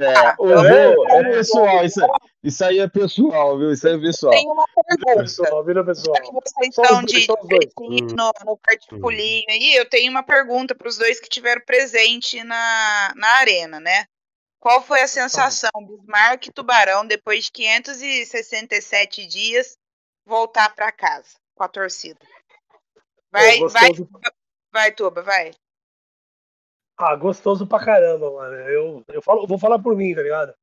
é, 0.00 0.34
o 0.38 0.48
Tá 0.48 0.56
jogo 0.56 1.06
é 1.10 1.24
pessoal, 1.32 1.84
isso, 1.84 2.00
isso 2.42 2.64
aí 2.64 2.80
é 2.80 2.88
pessoal, 2.88 3.56
viu? 3.56 3.70
Isso 3.70 3.86
aí 3.86 3.94
é 3.94 3.98
pessoal. 3.98 4.32
Tem 4.32 4.48
uma 4.50 4.66
pergunta. 4.66 5.22
Pessoal, 5.22 5.64
vira 5.64 5.84
pessoal. 5.84 6.16
Já 6.16 6.22
que 6.22 6.32
vocês 6.32 6.68
estão 6.68 7.02
de 7.04 7.26
dois. 7.26 7.72
Hum. 7.78 8.14
no, 8.16 8.32
no 8.44 8.56
particulinho 8.58 9.44
aí, 9.48 9.76
eu 9.76 9.88
tenho 9.88 10.10
uma 10.10 10.24
pergunta 10.24 10.74
para 10.74 10.88
os 10.88 10.98
dois 10.98 11.20
que 11.20 11.28
tiveram 11.28 11.62
presente 11.64 12.42
na, 12.42 13.12
na 13.14 13.28
arena, 13.38 13.78
né? 13.78 14.06
Qual 14.58 14.82
foi 14.82 15.02
a 15.02 15.08
sensação 15.08 15.70
Bismarck 15.86 16.46
e 16.46 16.52
Tubarão 16.52 17.06
depois 17.06 17.44
de 17.44 17.52
567 17.52 19.26
dias 19.26 19.76
voltar 20.24 20.74
para 20.74 20.90
casa 20.90 21.36
com 21.54 21.62
a 21.62 21.68
torcida? 21.68 22.18
Vai, 23.30 23.58
Pô, 23.58 23.68
vai, 23.68 23.90
vai, 24.72 24.92
Tuba, 24.92 25.22
vai. 25.22 25.52
Ah, 26.96 27.16
gostoso 27.16 27.66
pra 27.66 27.84
caramba, 27.84 28.30
mano. 28.30 28.54
Eu, 28.68 29.04
eu 29.08 29.22
falo, 29.22 29.46
vou 29.46 29.58
falar 29.58 29.78
por 29.78 29.96
mim, 29.96 30.14
tá 30.14 30.22
ligado? 30.22 30.54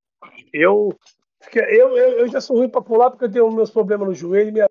Eu, 0.54 0.98
eu, 1.56 1.98
eu, 1.98 2.20
eu 2.20 2.28
já 2.28 2.42
sou 2.42 2.58
ruim 2.58 2.70
pra 2.70 2.82
pular 2.82 3.10
porque 3.10 3.26
eu 3.26 3.32
tenho 3.32 3.52
meus 3.52 3.72
problemas 3.72 4.08
no 4.08 4.14
joelho 4.14 4.54
minha. 4.54 4.70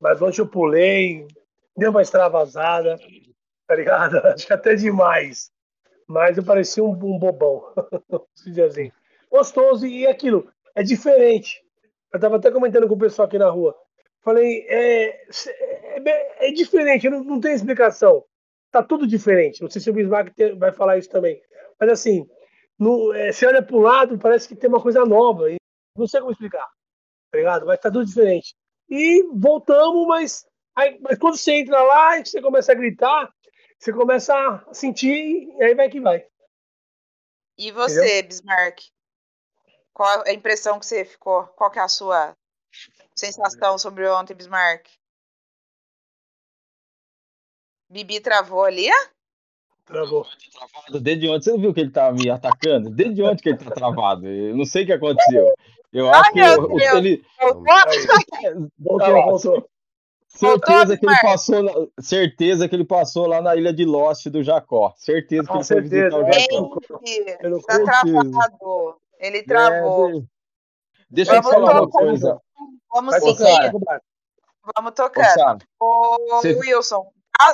Mas 0.00 0.20
ontem 0.22 0.40
eu 0.40 0.48
pulei, 0.48 1.26
deu 1.76 1.90
uma 1.90 2.02
extravasada, 2.02 2.96
tá 3.66 3.74
ligado? 3.74 4.16
Acho 4.28 4.46
que 4.46 4.52
até 4.52 4.74
demais. 4.74 5.50
Mas 6.06 6.38
eu 6.38 6.44
parecia 6.44 6.82
um, 6.82 6.92
um 6.92 7.18
bobão. 7.18 7.74
assim. 8.66 8.90
Gostoso 9.30 9.86
e 9.86 10.06
aquilo, 10.06 10.50
é 10.74 10.82
diferente. 10.82 11.62
Eu 12.12 12.18
tava 12.18 12.36
até 12.36 12.50
comentando 12.50 12.88
com 12.88 12.94
o 12.94 12.98
pessoal 12.98 13.26
aqui 13.26 13.38
na 13.38 13.50
rua. 13.50 13.76
Falei, 14.22 14.66
é, 14.68 15.26
é, 16.06 16.48
é 16.48 16.52
diferente, 16.52 17.08
não, 17.10 17.22
não 17.22 17.40
tem 17.40 17.52
explicação 17.52 18.24
tá 18.70 18.82
tudo 18.82 19.06
diferente. 19.06 19.62
Não 19.62 19.70
sei 19.70 19.80
se 19.80 19.90
o 19.90 19.92
Bismarck 19.92 20.34
vai 20.56 20.72
falar 20.72 20.98
isso 20.98 21.10
também. 21.10 21.40
Mas 21.80 21.90
assim, 21.90 22.28
no, 22.78 23.12
é, 23.12 23.32
você 23.32 23.46
olha 23.46 23.62
para 23.62 23.76
o 23.76 23.80
lado, 23.80 24.18
parece 24.18 24.46
que 24.46 24.54
tem 24.54 24.68
uma 24.68 24.82
coisa 24.82 25.04
nova. 25.04 25.50
E 25.50 25.56
não 25.96 26.06
sei 26.06 26.20
como 26.20 26.32
explicar. 26.32 26.66
Tá 27.30 27.38
ligado? 27.38 27.66
Mas 27.66 27.80
tá 27.80 27.90
tudo 27.90 28.06
diferente. 28.06 28.54
E 28.88 29.22
voltamos, 29.34 30.06
mas, 30.06 30.46
aí, 30.74 30.98
mas 31.00 31.18
quando 31.18 31.36
você 31.36 31.52
entra 31.52 31.82
lá 31.82 32.18
e 32.18 32.24
você 32.24 32.40
começa 32.40 32.72
a 32.72 32.74
gritar, 32.74 33.32
você 33.78 33.92
começa 33.92 34.34
a 34.34 34.72
sentir 34.72 35.48
e 35.58 35.62
aí 35.62 35.74
vai 35.74 35.90
que 35.90 36.00
vai. 36.00 36.26
E 37.56 37.72
você, 37.72 38.22
Bismarck? 38.22 38.80
Qual 39.92 40.22
a 40.24 40.32
impressão 40.32 40.78
que 40.78 40.86
você 40.86 41.04
ficou? 41.04 41.48
Qual 41.48 41.70
que 41.70 41.78
é 41.78 41.82
a 41.82 41.88
sua 41.88 42.36
sensação 43.16 43.76
sobre 43.76 44.08
ontem, 44.08 44.34
Bismarck? 44.34 44.88
Bibi 47.90 48.20
travou 48.20 48.64
ali? 48.64 48.88
Travou. 49.88 50.24
Travado 50.52 51.00
Desde 51.00 51.28
ontem, 51.28 51.42
você 51.44 51.50
não 51.52 51.58
viu 51.60 51.74
que 51.74 51.80
ele 51.80 51.90
tá 51.90 52.12
me 52.12 52.28
atacando? 52.30 52.90
Desde 52.90 53.22
ontem 53.22 53.42
que 53.42 53.48
ele 53.48 53.58
tá 53.58 53.70
travado. 53.70 54.26
Eu 54.28 54.54
não 54.56 54.64
sei 54.64 54.84
o 54.84 54.86
que 54.86 54.92
aconteceu. 54.92 55.52
Eu 55.92 56.10
acho 56.10 56.30
que 56.32 56.40
meu 56.40 56.62
o- 56.64 56.80
ele. 56.80 57.24
Voltou, 58.78 59.06
Ah, 59.06 59.24
voltou. 59.24 59.68
Certeza 60.28 60.96
que 60.98 61.06
ele 61.06 61.16
passou, 61.22 61.62
na- 61.62 61.72
certeza 62.02 62.68
que 62.68 62.74
ele 62.76 62.84
passou 62.84 63.26
lá 63.26 63.40
na 63.40 63.56
ilha 63.56 63.72
de 63.72 63.84
Lost 63.84 64.26
do 64.28 64.42
Jacó. 64.42 64.92
Certeza 64.96 65.42
que 65.44 65.48
Com 65.48 65.54
ele 65.56 65.64
foi 65.64 65.80
visitar 65.80 66.06
o 66.18 66.24
certeza. 66.24 66.40
Jacó. 66.52 66.80
Gente, 67.06 67.62
tá 67.66 67.74
certeza. 67.74 68.30
travado. 68.30 68.96
Ele 69.18 69.42
travou. 69.42 70.08
É, 70.10 70.12
de- 70.12 70.26
Deixa 71.10 71.34
eu 71.36 71.40
te 71.40 71.44
Vamos 71.44 71.60
falar 71.66 71.80
uma 71.80 71.90
coisa. 71.90 72.40
Vamos 72.92 73.14
seguir. 73.14 73.72
Vamos 74.76 74.92
tocar. 74.94 75.56
Ô, 75.80 76.18
Você- 76.36 76.54
Wilson, 76.54 77.06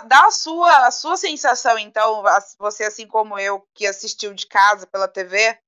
dá 0.06 0.26
a 0.26 0.30
sua, 0.30 0.86
a 0.86 0.90
sua 0.90 1.16
sensação, 1.16 1.78
então, 1.78 2.22
você 2.58 2.84
assim 2.84 3.06
como 3.06 3.38
eu, 3.38 3.66
que 3.74 3.86
assistiu 3.86 4.32
de 4.32 4.46
casa 4.46 4.86
pela 4.86 5.06
TV, 5.06 5.58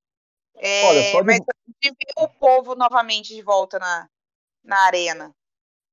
é, 0.56 0.82
Olha, 0.84 1.02
só 1.12 1.20
de- 1.20 1.26
mas 1.26 1.40
de 1.82 1.90
ver 1.90 2.24
o 2.24 2.28
povo 2.28 2.74
novamente 2.74 3.34
de 3.34 3.42
volta 3.42 3.78
na, 3.78 4.08
na 4.64 4.78
arena. 4.86 5.34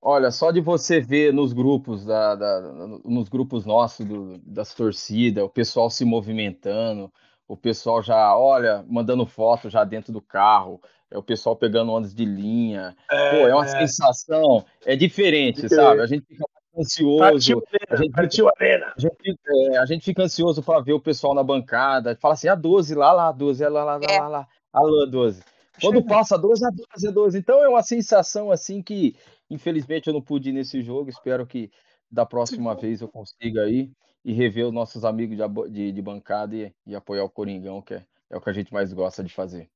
Olha, 0.01 0.31
só 0.31 0.51
de 0.51 0.59
você 0.59 0.99
ver 0.99 1.33
nos 1.33 1.53
grupos 1.53 2.05
da, 2.05 2.36
da- 2.36 2.62
nos 3.05 3.29
grupos 3.29 3.65
nossos 3.65 4.05
do- 4.05 4.38
das 4.39 4.73
torcidas, 4.73 5.43
o 5.43 5.49
pessoal 5.49 5.89
se 5.89 6.03
movimentando, 6.03 7.12
o 7.47 7.55
pessoal 7.55 8.01
já, 8.01 8.36
olha, 8.38 8.83
mandando 8.88 9.25
foto 9.25 9.69
já 9.69 9.83
dentro 9.83 10.12
do 10.12 10.21
carro, 10.21 10.81
é 11.09 11.17
o 11.17 11.23
pessoal 11.23 11.55
pegando 11.55 11.91
ondas 11.91 12.13
de 12.13 12.25
linha. 12.25 12.95
Pô, 13.07 13.47
é 13.47 13.53
uma 13.53 13.67
sensação, 13.67 14.65
é 14.86 14.95
diferente, 14.95 15.62
Diferente. 15.62 15.75
sabe? 15.75 16.01
A 16.01 16.05
gente 16.05 16.25
fica 16.25 16.45
ansioso, 16.77 17.19
Partiu 17.19 17.63
a 17.89 17.95
gente, 17.95 18.12
partiu 18.12 18.49
arena. 18.49 18.93
a 18.95 18.99
gente, 18.99 19.15
fica- 19.21 19.39
é, 19.71 19.77
a 19.77 19.86
gente 19.86 20.03
fica 20.05 20.23
ansioso 20.23 20.63
para 20.63 20.81
ver 20.81 20.93
o 20.93 20.99
pessoal 20.99 21.33
na 21.33 21.43
bancada, 21.43 22.15
fala 22.19 22.33
assim, 22.33 22.47
a 22.47 22.55
12, 22.55 22.95
lá, 22.95 23.12
lá, 23.13 23.27
a 23.29 23.31
12, 23.31 23.63
é 23.63 23.69
lá, 23.69 23.83
lá, 23.83 23.95
lá, 23.97 24.05
É. 24.09 24.19
lá, 24.19 24.27
lá, 24.27 24.47
alô, 24.71 25.05
12. 25.05 25.43
Quando 25.81 26.03
passa 26.05 26.36
a 26.36 26.38
12, 26.38 26.65
a 26.65 26.69
12, 26.69 27.07
a 27.07 27.12
12. 27.12 27.38
Então 27.39 27.63
é 27.63 27.67
uma 27.67 27.81
sensação 27.81 28.51
assim 28.51 28.81
que, 28.81 29.15
infelizmente, 29.49 30.07
eu 30.07 30.13
não 30.13 30.21
pude 30.21 30.49
ir 30.49 30.53
nesse 30.53 30.81
jogo. 30.81 31.09
Espero 31.09 31.45
que 31.47 31.71
da 32.12 32.25
próxima 32.25 32.75
vez 32.75 33.01
eu 33.01 33.07
consiga 33.07 33.67
ir 33.67 33.91
e 34.23 34.31
rever 34.33 34.67
os 34.67 34.71
nossos 34.73 35.03
amigos 35.03 35.36
de, 35.36 35.69
de, 35.71 35.91
de 35.91 36.01
bancada 36.01 36.55
e, 36.55 36.73
e 36.86 36.95
apoiar 36.95 37.23
o 37.23 37.29
Coringão, 37.29 37.81
que 37.81 37.95
é, 37.95 38.05
é 38.29 38.38
o 38.38 38.41
que 38.41 38.49
a 38.49 38.53
gente 38.53 38.71
mais 38.71 38.93
gosta 38.93 39.23
de 39.23 39.33
fazer. 39.33 39.67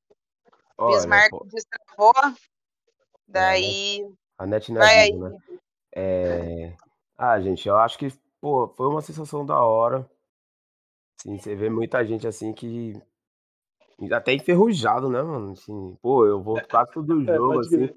Olha, 0.78 0.96
Bismarck 0.98 1.30
pô, 1.32 1.46
destravou, 1.52 2.14
daí 3.28 4.06
a 4.38 4.46
net 4.46 4.72
vai 4.72 5.00
aí. 5.00 5.14
né? 5.18 5.38
É... 5.96 6.74
Ah, 7.18 7.40
gente, 7.42 7.68
eu 7.68 7.76
acho 7.78 7.98
que, 7.98 8.08
pô, 8.40 8.68
foi 8.68 8.88
uma 8.88 9.02
sensação 9.02 9.46
da 9.46 9.60
hora. 9.64 10.08
Sim, 11.22 11.38
você 11.40 11.56
vê 11.56 11.70
muita 11.70 12.06
gente 12.06 12.28
assim 12.28 12.54
que. 12.54 12.94
Até 14.12 14.34
enferrujado, 14.34 15.10
né, 15.10 15.22
mano? 15.24 15.54
Assim, 15.54 15.98
pô, 16.02 16.26
eu 16.28 16.42
vou 16.42 16.62
quase 16.70 16.92
todo 16.92 17.20
É, 17.28 17.36
jogo, 17.36 17.54
pode 17.54 17.76
assim. 17.76 17.90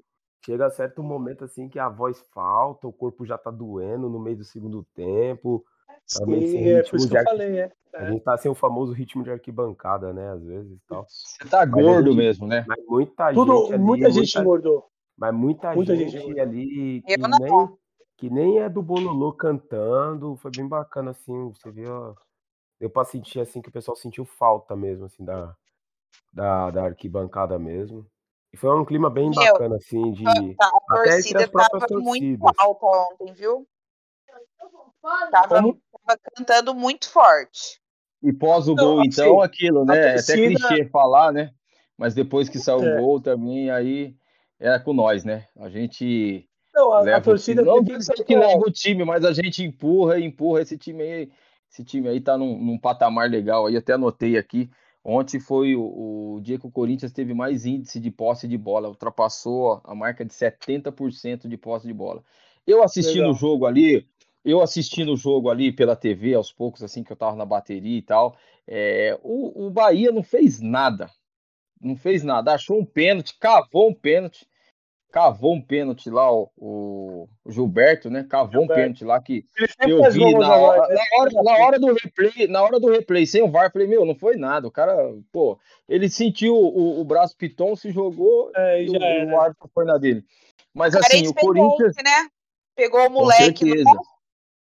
Chega 0.43 0.71
certo 0.71 1.03
momento 1.03 1.43
assim 1.45 1.69
que 1.69 1.77
a 1.77 1.87
voz 1.87 2.19
falta, 2.33 2.87
o 2.87 2.91
corpo 2.93 3.23
já 3.23 3.37
tá 3.37 3.51
doendo 3.51 4.09
no 4.09 4.19
meio 4.19 4.37
do 4.37 4.43
segundo 4.43 4.83
tempo. 4.95 5.63
Sim, 6.07 6.23
é 6.23 6.81
por 6.81 6.97
ritmo 6.97 6.97
isso 6.97 7.09
que 7.09 7.17
eu 7.17 7.23
falei, 7.23 7.59
é. 7.59 7.71
A 7.93 8.05
gente 8.05 8.23
tá 8.23 8.35
sem 8.37 8.49
o 8.49 8.55
famoso 8.55 8.91
ritmo 8.91 9.23
de 9.23 9.29
arquibancada, 9.29 10.11
né? 10.11 10.31
Às 10.31 10.43
vezes 10.43 10.71
e 10.71 10.79
tal. 10.87 11.05
Você 11.07 11.47
tá 11.47 11.59
Mas 11.59 11.67
a 11.67 11.81
gordo 11.81 12.09
gente- 12.09 12.17
mesmo, 12.17 12.47
né? 12.47 12.65
Mas 12.67 12.83
muita 12.87 13.31
Tudo, 13.33 13.61
gente 13.61 13.73
ali. 13.73 13.83
muita 13.83 14.09
gente 14.11 14.39
engordou. 14.39 14.89
Mas 15.15 15.33
muita, 15.35 15.75
muita 15.75 15.95
gente, 15.95 16.17
gente 16.19 16.39
ali 16.39 17.03
Eu 17.07 17.27
não. 17.27 17.77
Nem, 18.29 18.45
que 18.45 18.51
nem 18.55 18.59
é 18.59 18.69
do 18.69 18.81
Bololô 18.81 19.33
cantando. 19.33 20.35
Foi 20.37 20.51
bem 20.51 20.67
bacana, 20.67 21.11
assim. 21.11 21.49
Você 21.51 21.71
viu. 21.71 22.15
Deu 22.79 22.89
pra 22.89 23.03
sentir 23.05 23.39
assim 23.39 23.61
que 23.61 23.69
o 23.69 23.71
pessoal 23.71 23.95
sentiu 23.95 24.25
falta 24.25 24.75
mesmo, 24.75 25.05
assim, 25.05 25.23
da, 25.23 25.55
da, 26.33 26.71
da 26.71 26.83
arquibancada 26.85 27.59
mesmo. 27.59 28.05
E 28.51 28.57
foi 28.57 28.75
um 28.75 28.83
clima 28.83 29.09
bem 29.09 29.29
Meu, 29.29 29.35
bacana, 29.35 29.75
assim, 29.75 30.11
de. 30.13 30.25
A 30.27 30.67
Até 30.89 31.19
entre 31.19 31.33
torcida 31.33 31.47
tava 31.47 31.85
muito 31.91 32.39
torcidas. 32.39 32.51
alta 32.57 32.85
ontem, 32.85 33.33
viu? 33.33 33.67
Tava, 35.31 35.61
tava 35.61 36.19
cantando 36.35 36.73
muito 36.75 37.09
forte. 37.09 37.79
E 38.23 38.33
pós 38.33 38.67
o 38.67 38.75
gol, 38.75 38.99
assim, 38.99 39.09
então, 39.09 39.41
aquilo, 39.41 39.85
né? 39.85 39.95
É 39.95 39.99
até 40.11 40.13
torcida- 40.15 40.67
clichê 40.67 40.89
falar, 40.89 41.31
né? 41.31 41.53
Mas 41.97 42.13
depois 42.13 42.49
que 42.49 42.59
saiu 42.59 42.83
É. 42.83 42.95
o 42.95 43.01
gol 43.01 43.21
também, 43.21 43.69
aí 43.69 44.15
é 44.59 44.77
com 44.79 44.93
nós, 44.93 45.23
né? 45.23 45.47
A 45.57 45.69
gente 45.69 46.49
Não, 46.81 46.93
a, 46.93 47.17
a 47.17 47.21
torcida. 47.21 47.61
Não 47.61 47.83
dizer 47.83 48.23
que 48.23 48.35
leva 48.35 48.59
o 48.59 48.71
time, 48.71 49.03
mas 49.05 49.23
a 49.23 49.33
gente 49.33 49.63
empurra, 49.63 50.19
empurra 50.19 50.61
esse 50.61 50.77
time 50.77 51.03
aí. 51.03 51.31
Esse 51.71 51.83
time 51.83 52.09
aí 52.09 52.19
tá 52.19 52.37
num, 52.37 52.57
num 52.57 52.77
patamar 52.77 53.29
legal 53.29 53.67
aí, 53.67 53.77
até 53.77 53.93
anotei 53.93 54.37
aqui. 54.37 54.69
Ontem 55.03 55.39
foi 55.39 55.75
o, 55.75 56.35
o 56.35 56.41
dia 56.41 56.59
que 56.59 56.67
o 56.67 56.71
Corinthians 56.71 57.11
teve 57.11 57.33
mais 57.33 57.65
índice 57.65 57.99
de 57.99 58.11
posse 58.11 58.47
de 58.47 58.57
bola, 58.57 58.89
ultrapassou 58.89 59.81
a 59.83 59.95
marca 59.95 60.23
de 60.23 60.33
70% 60.33 61.47
de 61.47 61.57
posse 61.57 61.87
de 61.87 61.93
bola. 61.93 62.23
Eu 62.67 62.83
assistindo 62.83 63.21
Legal. 63.21 63.31
o 63.31 63.35
jogo 63.35 63.65
ali, 63.65 64.05
eu 64.45 64.61
assistindo 64.61 65.13
o 65.13 65.17
jogo 65.17 65.49
ali 65.49 65.71
pela 65.71 65.95
TV, 65.95 66.35
aos 66.35 66.51
poucos, 66.51 66.83
assim, 66.83 67.03
que 67.03 67.11
eu 67.11 67.17
tava 67.17 67.35
na 67.35 67.45
bateria 67.45 67.97
e 67.97 68.01
tal, 68.01 68.35
é, 68.67 69.17
o, 69.23 69.67
o 69.67 69.69
Bahia 69.71 70.11
não 70.11 70.21
fez 70.21 70.61
nada. 70.61 71.09
Não 71.81 71.95
fez 71.95 72.21
nada. 72.23 72.53
Achou 72.53 72.79
um 72.79 72.85
pênalti, 72.85 73.35
cavou 73.39 73.89
um 73.89 73.93
pênalti. 73.93 74.45
Cavou 75.11 75.53
um 75.53 75.61
pênalti 75.61 76.09
lá, 76.09 76.31
o, 76.31 76.49
o 76.57 77.27
Gilberto, 77.51 78.09
né? 78.09 78.23
Cavou 78.23 78.51
Gilberto. 78.61 78.73
um 78.73 78.75
pênalti 78.75 79.03
lá 79.05 79.21
que 79.21 79.43
eu 79.87 80.09
vi 80.11 80.19
gols 80.19 80.39
na 80.39 80.55
hora, 80.55 80.87
né? 80.87 80.95
na, 80.95 81.19
hora, 81.21 81.43
na 81.43 81.65
hora 81.65 81.79
do 81.79 81.93
replay, 81.93 82.47
na 82.47 82.61
hora 82.63 82.79
do 82.79 82.89
replay, 82.89 83.25
sem 83.25 83.41
o 83.41 83.51
VAR, 83.51 83.71
falei, 83.71 83.87
meu, 83.87 84.05
não 84.05 84.15
foi 84.15 84.37
nada. 84.37 84.67
O 84.67 84.71
cara, 84.71 84.95
pô, 85.31 85.59
ele 85.87 86.09
sentiu 86.09 86.55
o, 86.55 87.01
o 87.01 87.03
braço 87.03 87.35
piton, 87.37 87.75
se 87.75 87.91
jogou 87.91 88.51
É, 88.55 88.83
e 88.83 88.89
o, 88.89 88.93
o 89.33 89.39
árbitro 89.39 89.69
foi 89.73 89.85
na 89.85 89.97
dele. 89.97 90.23
Mas 90.73 90.93
O 90.95 90.99
assim, 90.99 91.27
o 91.27 91.33
Corinthians, 91.33 91.95
né? 91.97 92.27
Pegou 92.75 93.01
o 93.01 93.07
com 93.07 93.11
moleque. 93.13 93.65
certeza. 93.65 93.83
no- 93.89 94.01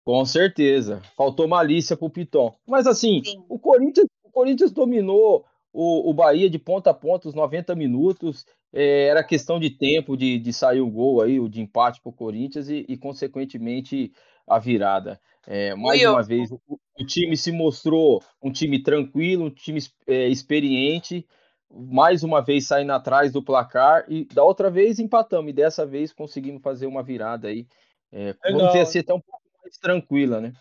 Com 0.06 0.26
certeza. 0.26 1.02
Faltou 1.18 1.48
malícia 1.48 1.98
pro 1.98 2.10
Piton. 2.10 2.54
Mas 2.66 2.88
assim, 2.88 3.22
Sim. 3.24 3.44
o 3.50 3.60
Corinthians, 3.60 4.08
o 4.24 4.32
Corinthians 4.32 4.72
dominou 4.72 5.46
o, 5.74 6.10
o 6.10 6.14
Bahia 6.14 6.50
de 6.50 6.58
ponta 6.58 6.92
a 6.92 6.94
ponta 6.94 7.28
os 7.28 7.36
90 7.36 7.76
minutos. 7.76 8.46
É, 8.74 9.08
era 9.08 9.24
questão 9.24 9.60
de 9.60 9.70
tempo 9.70 10.18
de, 10.18 10.38
de 10.40 10.54
sair 10.54 10.82
o 10.82 10.90
gol 10.90 11.22
aí, 11.22 11.40
o 11.40 11.48
de 11.48 11.62
empate 11.62 12.02
pro 12.02 12.12
Corinthians 12.12 12.70
e, 12.70 12.86
e, 12.88 12.98
consequentemente, 12.98 14.12
a 14.48 14.60
virada. 14.60 15.20
É, 15.46 15.74
mais 15.76 16.04
uma 16.04 16.22
vez, 16.22 16.52
o, 16.52 16.60
o 16.68 17.06
time 17.06 17.38
se 17.38 17.52
mostrou 17.52 18.22
um 18.42 18.52
time 18.52 18.82
tranquilo, 18.84 19.46
um 19.46 19.50
time 19.50 19.80
é, 20.08 20.28
experiente. 20.28 21.26
Mais 21.70 22.24
uma 22.24 22.42
vez 22.42 22.66
saindo 22.66 22.94
atrás 22.94 23.32
do 23.32 23.44
placar 23.44 24.06
e 24.08 24.26
da 24.26 24.44
outra 24.44 24.70
vez 24.70 25.00
empatamos 25.00 25.50
e 25.50 25.54
dessa 25.54 25.86
vez 25.86 26.14
conseguimos 26.14 26.62
fazer 26.62 26.88
uma 26.88 27.04
virada 27.04 27.50
aí. 27.50 27.68
É, 28.12 28.34
vamos 28.52 28.68
dizer 28.68 28.80
assim, 28.80 29.00
até 29.00 29.14
um 29.14 29.20
pouco 29.20 29.42
mais 29.62 29.78
tranquila, 29.78 30.40
né? 30.40 30.54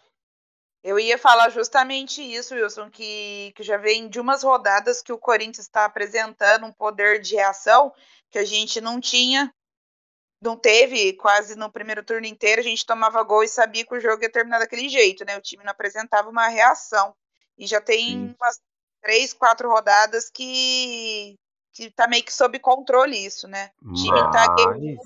Eu 0.86 1.00
ia 1.00 1.18
falar 1.18 1.48
justamente 1.48 2.22
isso, 2.22 2.54
Wilson, 2.54 2.88
que, 2.88 3.52
que 3.56 3.64
já 3.64 3.76
vem 3.76 4.08
de 4.08 4.20
umas 4.20 4.44
rodadas 4.44 5.02
que 5.02 5.12
o 5.12 5.18
Corinthians 5.18 5.66
está 5.66 5.84
apresentando 5.84 6.64
um 6.64 6.72
poder 6.72 7.20
de 7.20 7.34
reação 7.34 7.92
que 8.30 8.38
a 8.38 8.44
gente 8.44 8.80
não 8.80 9.00
tinha, 9.00 9.52
não 10.40 10.56
teve 10.56 11.14
quase 11.14 11.56
no 11.56 11.72
primeiro 11.72 12.04
turno 12.04 12.24
inteiro. 12.24 12.60
A 12.60 12.64
gente 12.64 12.86
tomava 12.86 13.20
gol 13.24 13.42
e 13.42 13.48
sabia 13.48 13.84
que 13.84 13.96
o 13.96 14.00
jogo 14.00 14.22
ia 14.22 14.30
terminar 14.30 14.60
daquele 14.60 14.88
jeito, 14.88 15.24
né? 15.24 15.36
O 15.36 15.40
time 15.40 15.64
não 15.64 15.72
apresentava 15.72 16.30
uma 16.30 16.46
reação. 16.46 17.12
E 17.58 17.66
já 17.66 17.80
tem 17.80 18.28
Sim. 18.28 18.34
umas 18.40 18.60
três, 19.02 19.32
quatro 19.32 19.68
rodadas 19.68 20.30
que, 20.30 21.34
que 21.72 21.90
tá 21.90 22.06
meio 22.06 22.22
que 22.22 22.32
sob 22.32 22.60
controle 22.60 23.16
isso, 23.16 23.48
né? 23.48 23.70
O 23.82 23.92
time 23.92 24.30
tá 24.30 24.46
guerreiro 24.54 25.00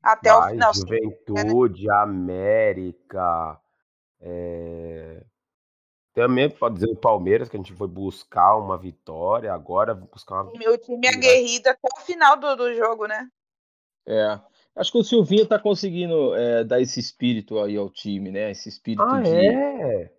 até 0.00 0.32
o 0.32 0.46
final. 0.50 0.72
Juventude, 0.72 1.90
América, 1.90 3.60
é, 4.20 5.24
também 6.14 6.50
pode 6.50 6.74
dizer 6.74 6.90
o 6.90 6.96
Palmeiras, 6.96 7.48
que 7.48 7.56
a 7.56 7.60
gente 7.60 7.72
foi 7.72 7.86
buscar 7.86 8.56
uma 8.56 8.76
vitória, 8.76 9.52
agora 9.52 9.94
buscar 9.94 10.42
uma 10.42 10.52
O 10.52 10.58
meu 10.58 10.76
time 10.76 11.06
é 11.06 11.10
aguerrido 11.14 11.68
até 11.68 11.88
o 11.96 12.00
final 12.00 12.36
do, 12.36 12.56
do 12.56 12.74
jogo, 12.74 13.06
né? 13.06 13.28
É. 14.06 14.40
Acho 14.74 14.92
que 14.92 14.98
o 14.98 15.04
Silvinho 15.04 15.46
tá 15.46 15.58
conseguindo 15.58 16.34
é, 16.34 16.64
dar 16.64 16.80
esse 16.80 16.98
espírito 16.98 17.58
aí 17.58 17.76
ao 17.76 17.88
time, 17.90 18.30
né? 18.30 18.50
Esse 18.50 18.68
espírito 18.68 19.02
Ah, 19.02 19.20
de. 19.20 19.30
é? 19.30 20.12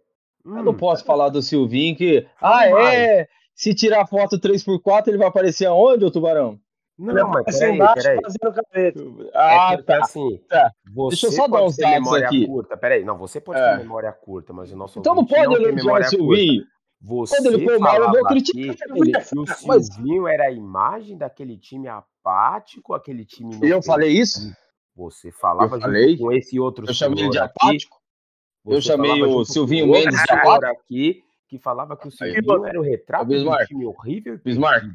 Eu 0.46 0.64
não 0.64 0.74
Hum, 0.74 0.78
posso 0.78 1.06
falar 1.06 1.30
do 1.30 1.42
Silvinho 1.42 1.96
que. 1.96 2.28
Ah, 2.40 2.70
mais. 2.70 2.98
é! 2.98 3.30
Se 3.54 3.76
tirar 3.76 4.08
foto 4.08 4.40
3x4, 4.40 5.08
ele 5.10 5.18
vai 5.18 5.28
aparecer 5.28 5.66
aonde, 5.66 6.04
ô 6.04 6.10
Tubarão? 6.12 6.60
Não, 7.02 7.30
mas 7.30 7.48
Assim, 7.48 7.78
peraí, 7.78 7.94
peraí. 7.96 8.20
cabelo. 8.54 9.30
Ah, 9.34 9.70
é 9.74 9.78
porque 9.78 9.84
tá. 9.92 10.00
assim, 10.04 10.38
tá. 10.48 10.72
você 10.94 11.10
Deixa 11.10 11.28
eu 11.28 11.32
só 11.32 11.48
dar 11.48 11.58
pode 11.58 11.64
uns 11.66 11.76
ter 11.76 11.82
dados 11.82 12.00
memória 12.00 12.28
aqui. 12.28 12.46
curta. 12.48 12.78
Peraí, 12.78 13.04
não, 13.04 13.18
você 13.18 13.42
pode 13.42 13.60
É. 13.60 13.72
ter 13.72 13.78
memória 13.84 14.12
curta, 14.14 14.54
mas 14.54 14.72
o 14.72 14.78
nosso 14.78 15.00
Então 15.00 15.16
não 15.16 15.26
pode 15.26 15.42
não 15.46 15.54
elogiar 15.54 15.72
o 15.72 15.76
memória 15.76 16.06
curta. 16.06 16.18
Silvinho. 16.18 16.64
Você 17.04 17.36
Quando 17.38 17.46
ele 17.56 17.66
for 17.68 17.80
mal, 17.80 17.96
eu 17.96 18.02
vou 18.04 18.08
falava 18.10 18.28
criticar 18.30 18.76
que 18.76 19.36
o 19.40 19.46
Mas- 19.68 19.88
Silvinho 19.88 20.28
era 20.28 20.44
a 20.44 20.52
imagem 20.52 21.18
daquele 21.18 21.58
time 21.58 21.88
apático, 21.88 22.94
aquele 22.94 23.26
time 23.26 23.58
Eu 23.68 23.82
falei 23.82 24.10
isso? 24.12 24.54
Você 24.96 25.32
falava 25.32 25.78
Eu 25.78 26.18
com 26.20 26.32
esse 26.32 26.60
outro 26.60 26.86
Eu 26.88 26.94
chamei 26.94 27.24
ele 27.24 27.32
de 27.32 27.40
apático. 27.40 27.98
Eu 28.64 28.74
você 28.80 28.90
chamei 28.90 29.10
falava 29.20 29.34
o 29.36 29.44
Silvinho 29.46 29.88
Mendes 29.88 30.14
de 30.24 30.32
apático. 30.32 30.66
aqui 30.80 31.24
que 31.48 31.58
falava 31.58 31.98
que 31.98 32.08
o 32.08 32.12
Silvinho 32.12 32.66
era 32.68 32.80
o 32.80 32.84
retrato 32.84 33.26
de 33.26 33.48
um 33.50 33.58
time 33.66 33.86
horrível 33.86 34.40
Bismarck. 34.46 34.86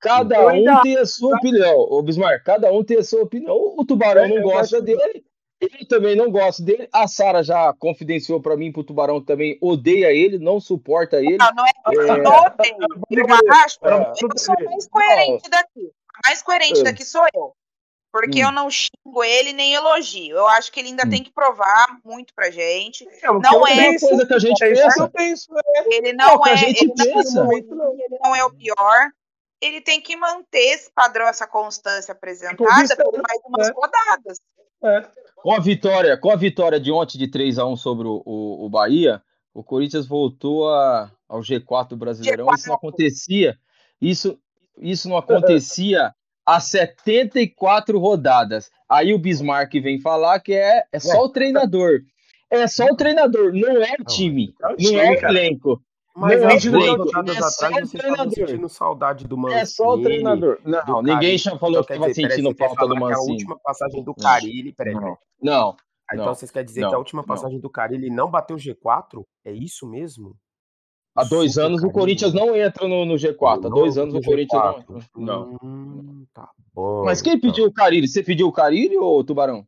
Cada 0.00 0.36
Eu 0.36 0.48
ainda- 0.48 0.78
um 0.78 0.82
tem 0.82 0.96
a 0.98 1.06
sua 1.06 1.36
opinião. 1.36 1.74
Ô, 1.76 2.02
Bismarck, 2.02 2.44
cada 2.44 2.70
um 2.72 2.84
tem 2.84 2.98
a 2.98 3.02
sua 3.04 3.22
opinião. 3.22 3.54
O 3.76 3.84
Tubarão 3.84 4.24
É, 4.24 4.28
não 4.28 4.42
gosta 4.42 4.80
dele. 4.80 5.24
Ele 5.58 5.86
também 5.86 6.14
não 6.14 6.30
gosta 6.30 6.62
dele. 6.62 6.86
A 6.92 7.08
Sara 7.08 7.42
já 7.42 7.72
confidenciou 7.78 8.40
pra 8.42 8.56
mim 8.58 8.70
pro 8.70 8.84
Tubarão 8.84 9.20
que 9.20 9.26
também 9.26 9.56
odeia 9.62 10.12
ele, 10.12 10.38
não 10.38 10.60
suporta 10.60 11.16
ele. 11.16 11.38
Não, 11.38 11.50
não 11.56 11.64
é 11.66 11.70
que 11.72 11.96
eu 11.96 12.02
É. 12.02 12.22
não 12.22 12.36
odeio. 12.36 12.76
Eu 13.48 13.54
acho, 13.54 13.78
É. 13.82 14.12
eu 14.22 14.38
sou 14.38 14.54
mais 14.64 14.86
coerente 14.86 15.48
daqui. 15.48 15.90
A 16.24 16.28
mais 16.28 16.42
coerente 16.42 16.80
É. 16.80 16.82
daqui 16.84 17.04
sou 17.04 17.24
eu. 17.34 17.54
Porque 18.12 18.42
Hum. 18.44 18.48
eu 18.48 18.52
não 18.52 18.70
xingo 18.70 19.24
ele 19.24 19.52
nem 19.54 19.74
elogio. 19.74 20.36
Eu 20.36 20.46
acho 20.48 20.70
que 20.72 20.80
ele 20.80 20.88
ainda 20.90 21.06
Hum. 21.06 21.10
tem 21.10 21.22
que 21.22 21.32
provar 21.32 21.86
muito 22.04 22.34
pra 22.34 22.50
gente. 22.50 23.06
É, 23.22 23.30
o 23.30 23.38
Não 23.40 23.66
é 23.66 23.98
coisa 23.98 24.26
que 24.26 24.34
a 24.34 24.38
gente 24.38 24.62
é 24.62 24.72
isso 24.72 24.82
que 24.82 24.88
pensa. 24.88 25.02
eu 25.02 25.08
penso. 25.10 25.46
é. 25.58 25.94
Ele 25.96 26.12
Não, 26.12 26.46
é, 26.46 26.56
gente 26.56 26.82
ele 26.84 26.92
não 26.96 27.04
é 27.04 27.12
pensa. 27.14 27.48
ele 27.50 28.18
não 28.22 28.36
é 28.36 28.44
o 28.44 28.50
pior. 28.52 29.10
Ele 29.60 29.80
tem 29.80 30.00
que 30.00 30.16
manter 30.16 30.74
esse 30.74 30.90
padrão, 30.92 31.26
essa 31.26 31.46
constância 31.46 32.12
apresentada 32.12 32.56
por 32.96 33.22
mais 33.22 33.40
umas 33.46 33.68
é. 33.68 33.72
rodadas. 33.72 34.40
É. 34.84 35.08
Com 35.36 35.52
a 35.52 35.60
vitória, 35.60 36.16
com 36.16 36.30
a 36.30 36.36
vitória 36.36 36.78
de 36.78 36.92
ontem 36.92 37.18
de 37.18 37.28
3 37.28 37.58
a 37.58 37.66
1 37.66 37.76
sobre 37.76 38.06
o, 38.06 38.22
o, 38.24 38.66
o 38.66 38.68
Bahia, 38.68 39.22
o 39.54 39.64
Corinthians 39.64 40.06
voltou 40.06 40.68
a, 40.68 41.10
ao 41.28 41.40
G4 41.40 41.88
do 41.88 41.96
Brasileirão. 41.96 42.52
Isso 42.54 42.68
não 42.68 42.74
acontecia. 42.74 43.58
Isso, 44.00 44.38
isso 44.78 45.08
não 45.08 45.16
acontecia 45.16 46.12
há 46.44 46.60
74 46.60 47.98
rodadas. 47.98 48.70
Aí 48.88 49.14
o 49.14 49.18
Bismarck 49.18 49.72
vem 49.80 49.98
falar 49.98 50.40
que 50.40 50.52
é, 50.52 50.84
é 50.92 51.00
só 51.00 51.24
o 51.24 51.28
treinador. 51.28 52.02
É 52.50 52.66
só 52.68 52.86
o 52.86 52.96
treinador, 52.96 53.52
não 53.52 53.82
é 53.82 53.96
o 53.98 54.04
time. 54.04 54.54
É 54.62 54.82
Não 54.82 55.00
é 55.00 55.10
o 55.10 55.20
cara. 55.20 55.32
elenco. 55.32 55.82
Mas 56.16 56.40
Não, 56.40 56.48
é 56.80 56.90
rodadas 56.90 57.36
é 57.36 57.38
atrás 57.38 57.44
o 57.44 57.90
você 57.90 57.96
estava 57.96 58.14
treinador. 58.16 58.32
sentindo 58.34 58.68
saudade 58.68 59.26
do 59.26 59.36
Mancini. 59.36 59.60
É 59.60 59.64
só 59.66 59.94
o 59.94 60.02
treinador. 60.02 60.58
Não, 60.64 61.02
ninguém 61.02 61.36
já 61.36 61.50
falou 61.58 61.80
Então, 61.82 61.84
que 61.84 61.92
estava 61.92 62.14
sentindo 62.14 62.54
falta 62.56 62.74
do 62.74 62.94
falar 62.94 62.96
que 62.98 63.04
a 63.04 63.16
Mancini. 63.16 63.32
última 63.32 63.58
passagem 63.62 64.02
do 64.02 64.14
Não. 64.16 64.24
Carille, 64.24 64.72
peraí. 64.72 64.94
Não, 64.94 65.18
não. 65.42 65.76
Ah, 66.08 66.14
Não, 66.16 66.22
Então 66.22 66.34
vocês 66.34 66.50
querem 66.50 66.64
dizer 66.66 66.80
não, 66.82 66.88
que 66.88 66.94
a 66.94 66.98
última 66.98 67.20
não. 67.22 67.26
passagem 67.26 67.60
do 67.60 67.68
Carille 67.68 68.08
não 68.08 68.30
bateu 68.30 68.56
o 68.56 68.58
G4? 68.58 69.24
É 69.44 69.52
isso 69.52 69.86
mesmo? 69.86 70.34
Há 71.14 71.24
dois 71.24 71.52
Super 71.54 71.66
anos 71.66 71.82
o. 71.82 71.90
Corinthians 71.90 72.32
não 72.34 72.54
entra 72.56 72.86
no, 72.88 73.04
no 73.04 73.14
G4. 73.14 73.58
Há 73.58 73.60
Não 73.68 73.70
dois 73.70 73.98
anos 73.98 74.14
o 74.14 74.20
Corinthians 74.22 74.62
não 74.62 74.72
G4. 74.74 74.80
entra. 74.80 75.08
Não. 75.16 75.56
Hum, 75.62 76.26
tá 76.32 76.48
bom. 76.74 77.04
Mas 77.04 77.20
quem 77.22 77.34
então. 77.34 77.50
pediu 77.50 77.66
o 77.66 77.72
Carilho? 77.72 78.06
Você 78.08 78.22
pediu 78.22 78.46
o 78.48 78.52
Carilho 78.52 79.02
ou 79.02 79.18
o 79.20 79.24
Tubarão? 79.24 79.66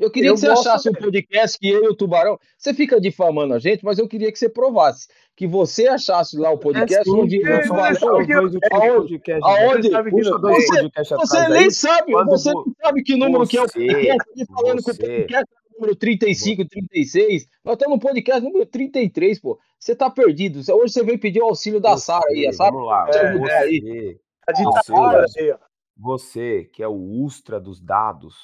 Eu 0.00 0.10
queria 0.10 0.30
Eu 0.30 0.34
que 0.34 0.40
você 0.40 0.48
achasse 0.48 0.88
um 0.88 0.92
dele. 0.92 1.04
podcast 1.04 1.58
que 1.58 1.68
eu 1.68 1.84
e 1.84 1.88
o 1.88 1.94
Tubarão. 1.94 2.38
Você 2.56 2.72
fica 2.72 2.98
difamando 3.00 3.52
a 3.54 3.58
gente, 3.58 3.84
mas 3.84 3.98
eu 3.98 4.08
queria 4.08 4.32
que 4.32 4.38
você 4.38 4.48
provasse. 4.48 5.06
Que 5.36 5.46
você 5.46 5.86
achasse 5.88 6.38
lá 6.38 6.50
o 6.50 6.58
podcast 6.58 7.08
É 7.08 7.12
onde 7.12 7.36
eu 7.36 7.46
é, 7.46 7.62
sabe 7.64 8.10
últimos 8.10 8.30
aonde- 8.30 8.58
aonde- 8.72 9.88
Você 9.90 9.90
sabe 9.90 10.10
não- 10.10 10.50
você- 10.50 11.14
Você 11.16 11.48
nem 11.48 11.58
aí, 11.64 11.70
sabe, 11.70 12.12
quando 12.12 12.28
você 12.30 12.52
vo- 12.52 12.64
nem 12.64 12.74
sabe 12.82 13.02
que 13.02 13.16
número 13.16 13.46
que 13.46 13.58
é 13.58 13.62
o 13.62 13.68
você- 13.68 13.86
podcast. 13.86 14.30
Ele 14.34 14.46
falando 14.46 14.82
que 14.82 14.90
o 14.90 14.94
você- 14.94 15.06
podcast 15.06 15.52
é 15.54 15.58
o 15.68 15.72
número 15.80 15.96
35, 15.96 16.64
36. 16.68 17.46
Nós 17.64 17.74
estamos 17.74 17.96
no 17.96 18.00
podcast 18.02 18.42
número 18.42 18.66
33, 18.66 19.38
pô. 19.38 19.58
Você 19.78 19.94
tá 19.94 20.08
perdido. 20.10 20.58
Hoje 20.74 20.92
você 20.94 21.02
veio 21.04 21.18
pedir 21.20 21.40
o 21.42 21.46
auxílio 21.46 21.78
da 21.80 21.90
você, 21.96 22.06
Sara 22.06 22.24
aí, 22.30 22.46
a 22.46 22.52
Sara. 22.52 22.70
Vamos 22.72 22.86
lá. 22.86 23.06
É, 23.08 23.36
você, 23.38 23.52
é. 23.52 24.16
A 24.48 24.52
Você, 24.54 24.64
ditadura 24.64 25.26
aí, 25.38 25.52
ó. 25.52 25.58
você, 25.96 26.64
que 26.72 26.82
é 26.82 26.88
o 26.88 26.94
Ustra 27.22 27.60
dos 27.60 27.80
dados, 27.80 28.34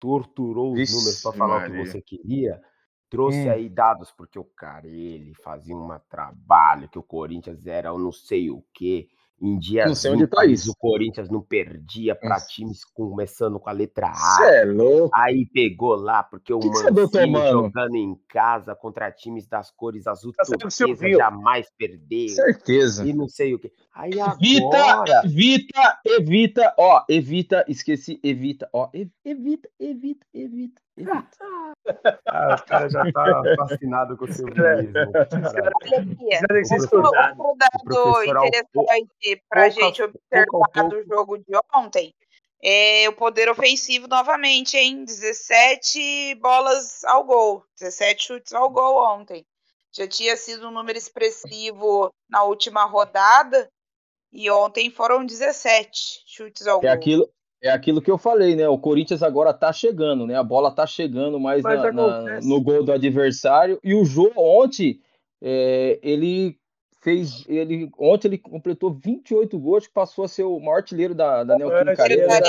torturou 0.00 0.72
os 0.72 0.78
Vixe, 0.78 0.92
números 0.96 1.22
para 1.22 1.32
falar 1.32 1.58
o 1.58 1.60
Maria. 1.60 1.72
que 1.72 1.72
você 1.86 2.00
queria, 2.02 2.60
trouxe 3.08 3.48
Hum. 3.48 3.50
aí 3.50 3.68
dados, 3.68 4.10
porque 4.12 4.38
o 4.38 4.44
cara, 4.44 4.86
ele 4.88 5.34
fazia 5.34 5.76
um 5.76 5.88
trabalho 6.08 6.88
que 6.88 6.98
o 6.98 7.02
Corinthians 7.02 7.66
era 7.66 7.88
eu 7.90 7.98
não 7.98 8.12
sei 8.12 8.50
o 8.50 8.64
quê. 8.72 9.08
Em 9.42 9.58
dias 9.58 9.86
Não 9.88 9.94
sei 9.94 10.10
onde 10.10 10.26
tá 10.26 10.44
isso. 10.44 10.70
o 10.70 10.76
Corinthians 10.76 11.30
não 11.30 11.40
perdia 11.40 12.14
para 12.14 12.36
times 12.40 12.84
começando 12.84 13.58
com 13.58 13.70
a 13.70 13.72
letra 13.72 14.08
A. 14.14 14.44
é 14.44 14.64
louco. 14.66 15.10
Aí 15.14 15.46
pegou 15.46 15.94
lá, 15.96 16.22
porque 16.22 16.52
o 16.52 16.58
Que 16.58 16.68
que 16.70 16.90
Mancini 16.90 17.32
tomando? 17.32 17.50
jogando 17.50 17.96
em 17.96 18.14
casa 18.28 18.74
contra 18.74 19.10
times 19.10 19.46
das 19.46 19.70
cores 19.70 20.06
azul 20.06 20.32
Tá 20.34 20.44
turquesa 20.44 21.08
jamais 21.16 21.66
perdeu. 21.78 22.28
Certeza. 22.28 23.06
E 23.06 23.14
não 23.14 23.28
sei 23.28 23.54
o 23.54 23.58
quê. 23.58 23.72
Aí 23.94 24.10
Evita, 24.12 24.76
agora... 24.76 25.22
evita, 25.24 25.98
evita, 26.04 26.74
ó, 26.78 27.02
evita, 27.08 27.64
esqueci, 27.66 28.20
evita, 28.22 28.68
ó, 28.74 28.90
ev- 28.92 29.10
evita, 29.24 29.68
evita, 29.78 30.26
evita, 30.34 30.80
evita. 30.80 30.82
Ah, 32.26 32.54
os 32.54 32.60
caras 32.62 32.92
já 32.92 33.02
tá 33.12 33.42
fascinado 33.56 34.16
com 34.16 34.24
o 34.24 34.28
cara. 34.54 34.82
Tem 35.80 36.14
que 36.16 36.34
Outro, 36.34 36.76
estudado. 36.76 37.40
outro 37.40 37.56
dado 37.56 38.22
interessante 38.24 39.42
para 39.48 39.64
a 39.64 39.68
gente 39.68 40.02
observar 40.02 40.46
pouco. 40.50 40.88
do 40.90 41.04
jogo 41.06 41.38
de 41.38 41.58
ontem 41.74 42.14
é 42.62 43.08
o 43.08 43.12
poder 43.14 43.48
ofensivo 43.48 44.06
novamente, 44.06 44.76
hein? 44.76 45.04
17 45.04 46.34
bolas 46.36 47.02
ao 47.04 47.24
gol, 47.24 47.64
17 47.78 48.22
chutes 48.26 48.52
ao 48.52 48.68
gol 48.68 48.98
ontem. 49.16 49.46
Já 49.92 50.06
tinha 50.06 50.36
sido 50.36 50.68
um 50.68 50.70
número 50.70 50.98
expressivo 50.98 52.12
na 52.28 52.44
última 52.44 52.84
rodada 52.84 53.68
e 54.32 54.48
ontem 54.50 54.90
foram 54.90 55.24
17 55.24 56.22
chutes 56.26 56.66
ao 56.66 56.78
É 56.80 56.82
gol. 56.82 56.90
aquilo, 56.90 57.30
é 57.62 57.70
aquilo 57.70 58.00
que 58.00 58.10
eu 58.10 58.18
falei, 58.18 58.56
né? 58.56 58.68
O 58.68 58.78
Corinthians 58.78 59.22
agora 59.22 59.52
tá 59.52 59.72
chegando, 59.72 60.26
né? 60.26 60.36
A 60.36 60.42
bola 60.42 60.70
tá 60.70 60.86
chegando 60.86 61.38
mais 61.38 61.62
Mas 61.62 61.82
na- 61.82 61.92
na- 61.92 62.40
no 62.40 62.60
gol 62.60 62.82
do 62.82 62.92
adversário. 62.92 63.78
E 63.84 63.94
o 63.94 64.04
Jô 64.04 64.32
ontem, 64.36 65.00
é, 65.42 65.98
ele 66.02 66.56
fez. 67.02 67.44
Ele, 67.48 67.90
ontem 67.98 68.28
ele 68.28 68.38
completou 68.38 68.92
28 68.92 69.58
gols, 69.58 69.86
que 69.86 69.92
passou 69.92 70.24
a 70.24 70.28
ser 70.28 70.44
o 70.44 70.58
maior 70.60 70.76
artilheiro 70.76 71.14
da, 71.14 71.44
da 71.44 71.56
Neoquímica 71.56 72.04
É, 72.04 72.06
né? 72.26 72.40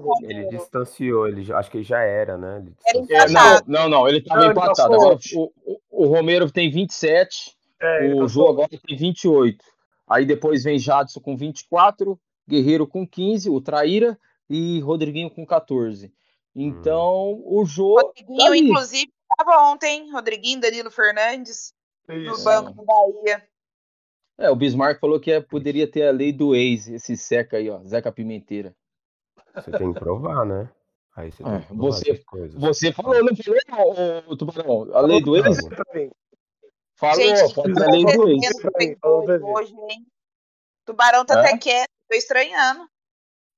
Bom. 0.00 0.14
Ele 0.22 0.46
distanciou, 0.46 1.28
ele 1.28 1.52
acho 1.52 1.70
que 1.70 1.78
ele 1.78 1.84
já 1.84 2.00
era, 2.02 2.36
né? 2.36 2.58
Ele 2.58 2.72
Era 2.86 2.98
distanciou. 3.00 3.20
É, 3.20 3.62
não, 3.66 3.82
não, 3.82 3.88
não, 3.88 4.08
ele 4.08 4.20
tava 4.22 4.40
Não, 4.40 4.46
ele 4.46 4.52
empatado. 4.52 4.94
Agora, 4.94 5.18
o, 5.34 5.52
o- 5.90 6.06
Romero 6.06 6.50
tem 6.50 6.70
27, 6.70 7.56
É, 7.80 8.06
o 8.06 8.20
passou. 8.20 8.28
Jô 8.28 8.48
agora 8.48 8.68
tem 8.68 8.96
28. 8.96 9.64
Aí 10.08 10.24
depois 10.24 10.64
vem 10.64 10.78
Jadson 10.78 11.20
com 11.20 11.36
24, 11.36 12.18
Guerreiro 12.48 12.86
com 12.86 13.06
15, 13.06 13.50
o 13.50 13.60
Traíra 13.60 14.18
e 14.48 14.80
Rodriguinho 14.80 15.30
com 15.30 15.44
14. 15.44 16.10
Então, 16.56 17.40
o 17.44 17.64
Jô. 17.66 17.94
tá 17.96 18.02
Rodriguinho, 18.06 18.42
ali. 18.42 18.58
inclusive, 18.60 19.12
estava 19.30 19.70
ontem. 19.70 20.10
Rodriguinho, 20.10 20.60
Danilo 20.60 20.90
Fernandes, 20.90 21.74
no 22.08 22.14
Isso. 22.16 22.42
banco 22.42 22.72
do 22.72 22.82
Bahia. 22.84 23.46
É, 24.38 24.50
o 24.50 24.56
Bismarck 24.56 24.98
falou 25.00 25.20
que 25.20 25.30
é- 25.32 25.40
poderia 25.40 25.90
ter 25.90 26.06
a 26.08 26.10
lei 26.10 26.32
do 26.32 26.54
ex, 26.54 26.88
esse 26.88 27.14
Zeca 27.16 27.58
aí, 27.58 27.68
ó, 27.68 27.82
Zeca 27.84 28.10
Pimenteira. 28.10 28.74
Você 29.54 29.70
tem 29.72 29.92
que 29.92 29.98
provar, 29.98 30.46
né? 30.46 30.70
Aí 31.16 31.30
você 31.32 31.42
tem 31.42 31.52
Ah, 31.52 31.60
que 31.60 31.66
provar 31.66 31.82
você-. 31.82 32.24
Você 32.54 32.92
falou, 32.92 33.22
não 33.24 33.36
falou, 33.36 34.24
ô, 34.28 34.36
Tubarão? 34.36 34.94
A 34.94 35.00
lei 35.00 35.20
do 35.20 35.36
ex? 35.36 35.58
Falou, 36.94 37.14
Gente, 37.16 37.54
pode 37.54 37.74
ser 37.74 37.82
a 37.84 37.90
lei 37.90 38.04
do 38.04 38.28
ex. 38.28 38.40
Hoje, 39.42 39.74
hein? 39.90 40.06
Tubarão 40.88 41.22
tá 41.24 41.34
É? 41.34 41.38
até 41.40 41.58
quieto, 41.58 41.90
tô 42.08 42.16
estranhando. 42.16 42.88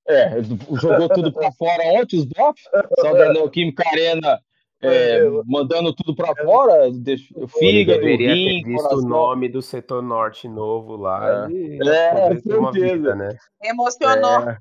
É, 0.09 0.43
jogou 0.81 1.09
tudo 1.09 1.33
pra 1.33 1.53
fora 1.53 1.81
ontem, 1.85 2.19
os 2.19 2.25
bofs. 2.25 2.64
Só 2.99 3.12
da 3.14 3.29
Neoquímica 3.33 3.85
Arena 3.88 4.40
é, 4.83 5.19
É, 5.19 5.21
mandando 5.47 5.95
tudo 5.95 6.16
pra 6.16 6.35
fora. 6.43 6.90
deixa- 6.90 7.33
Ele 7.37 7.47
Fígado, 7.47 8.01
deveria 8.01 8.35
rim, 8.35 8.62
ter 8.64 8.69
visto 8.69 8.97
o 8.97 9.03
nome 9.03 9.49
do 9.49 9.62
setor 9.62 10.03
norte 10.03 10.49
novo 10.49 10.97
lá 10.97 11.47
É. 11.49 11.51
e 11.53 11.79
É, 11.88 12.35
certeza. 12.40 12.71
vida, 12.73 13.14
né? 13.14 13.29
Emocionou, 13.62 14.49
É, 14.51 14.59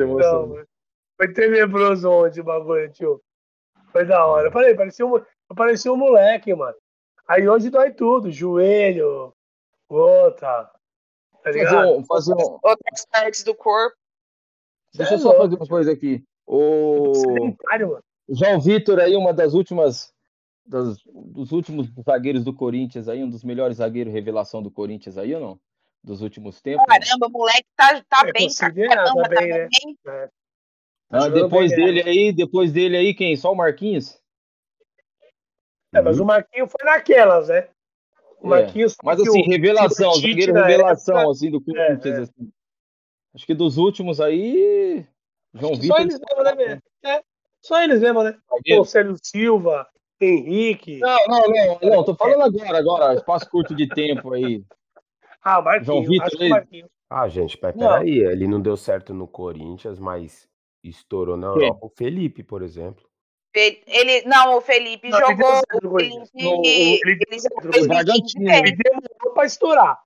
emocionou. 0.00 0.18
Não, 0.18 0.48
mano. 0.48 0.66
Foi 1.16 1.32
tenebroso 1.32 2.10
ontem 2.10 2.40
o 2.40 2.44
bagulho, 2.44 2.90
tio. 2.90 3.20
Foi 3.92 4.04
da 4.04 4.26
hora. 4.26 4.48
Eu 4.48 4.52
falei, 4.52 4.74
parecia 4.74 5.06
um, 5.06 5.22
parecia 5.54 5.92
um 5.92 5.96
moleque, 5.96 6.52
mano. 6.54 6.74
Aí 7.28 7.48
hoje 7.48 7.70
dói 7.70 7.92
tudo, 7.92 8.30
joelho, 8.32 9.32
outra. 9.88 10.68
Tá 11.42 11.52
fazer 11.52 11.76
um- 11.76 12.04
fazer 12.04 12.34
um- 12.34 12.58
Outras 12.62 13.06
partes 13.10 13.44
do 13.44 13.54
corpo. 13.54 13.96
deixa 14.94 15.14
eu 15.14 15.18
É 15.18 15.20
só 15.20 15.36
fazer 15.36 15.56
uma 15.56 15.66
coisa 15.66 15.92
aqui. 15.92 16.24
O. 16.46 17.54
João 18.28 18.60
Vitor 18.60 18.98
aí, 19.00 19.16
uma 19.16 19.32
das 19.32 19.54
últimas. 19.54 20.12
das- 20.66 20.98
dos 21.06 21.50
últimos 21.50 21.88
zagueiros 22.04 22.44
do 22.44 22.52
Corinthians 22.52 23.08
aí, 23.08 23.24
um 23.24 23.30
dos 23.30 23.42
melhores 23.42 23.78
zagueiros 23.78 24.12
revelação 24.12 24.62
do 24.62 24.70
Corinthians 24.70 25.16
aí 25.16 25.34
ou 25.34 25.40
não? 25.40 25.60
Dos 26.04 26.20
últimos 26.20 26.60
tempos? 26.60 26.84
Caramba, 26.86 27.26
o 27.26 27.30
moleque 27.30 27.66
tá, 27.74 28.02
tá 28.06 28.28
É, 28.28 28.32
bem 28.32 28.44
considera 28.48 28.94
caramba 28.94 29.22
também, 29.22 29.48
também, 29.48 29.48
né? 29.48 29.68
hein? 29.82 29.98
Ah, 31.10 31.28
depois 31.30 31.70
bem, 31.70 31.86
dele 31.86 32.02
aí, 32.02 32.32
depois 32.34 32.70
dele 32.70 32.98
aí, 32.98 33.14
quem? 33.14 33.34
Só 33.34 33.50
o 33.50 33.56
Marquinhos? 33.56 34.20
É, 35.94 36.02
mas 36.02 36.20
o 36.20 36.24
Marquinhos 36.26 36.70
foi 36.70 36.84
naquelas, 36.84 37.48
né? 37.48 37.70
O 38.40 38.46
É, 38.46 38.50
Marquinhos 38.62 38.94
foi 39.00 39.14
Mas 39.14 39.20
assim, 39.20 39.42
revelação, 39.42 40.14
zagueiro 40.14 40.52
na 40.52 40.66
revelação, 40.66 41.16
época- 41.18 41.32
assim, 41.32 41.50
do 41.50 41.60
Corinthians. 41.60 42.18
é. 42.18 42.20
assim. 42.22 42.52
Acho 43.34 43.46
que 43.46 43.54
dos 43.54 43.76
últimos 43.76 44.20
aí, 44.20 45.04
João 45.54 45.74
Só 45.74 45.80
Vitor. 45.80 46.00
eles 46.00 46.18
mesmo, 46.20 46.42
né? 46.66 46.80
É, 47.04 47.22
só 47.62 47.82
eles 47.82 48.00
mesmo, 48.00 48.22
né? 48.22 48.38
Pô, 48.48 48.84
Célio 48.84 49.16
Silva, 49.22 49.86
Henrique. 50.20 50.98
Não, 51.00 51.18
não, 51.28 51.42
não, 51.48 51.90
não, 51.90 52.04
tô 52.04 52.14
falando 52.14 52.42
agora, 52.42 52.78
agora, 52.78 53.14
espaço 53.14 53.48
curto 53.50 53.74
de 53.74 53.88
tempo 53.88 54.32
aí. 54.32 54.64
Ah, 55.42 55.60
Marquinhos. 55.62 55.86
João 55.86 56.02
Vitor 56.02 56.26
acho 56.26 56.36
que 56.36 56.42
aí? 56.44 56.48
o 56.48 56.54
Marquinhos. 56.54 56.90
Ah, 57.10 57.28
gente, 57.28 57.56
peraí, 57.56 58.18
ele 58.18 58.46
não 58.46 58.60
deu 58.60 58.76
certo 58.76 59.14
no 59.14 59.26
Corinthians, 59.26 59.98
mas 59.98 60.48
estourou 60.84 61.36
na? 61.36 61.46
Europa. 61.48 61.86
O 61.86 61.88
Felipe, 61.88 62.42
por 62.42 62.62
exemplo. 62.62 63.07
Ele, 63.54 64.22
não, 64.26 64.56
o 64.56 64.60
Felipe 64.60 65.08
Não, 65.08 65.18
jogou. 65.18 65.60
O. 65.82 65.98
Felipe, 65.98 66.30
No- 66.34 66.60
o- 66.60 66.62
ele, 66.64 67.00
jogou 67.40 67.70
2015 67.70 67.88
Bragantino. 67.88 68.50
Ele 68.50 68.76
demorou 68.76 69.34
pra 69.34 69.44
estourar. 69.46 69.98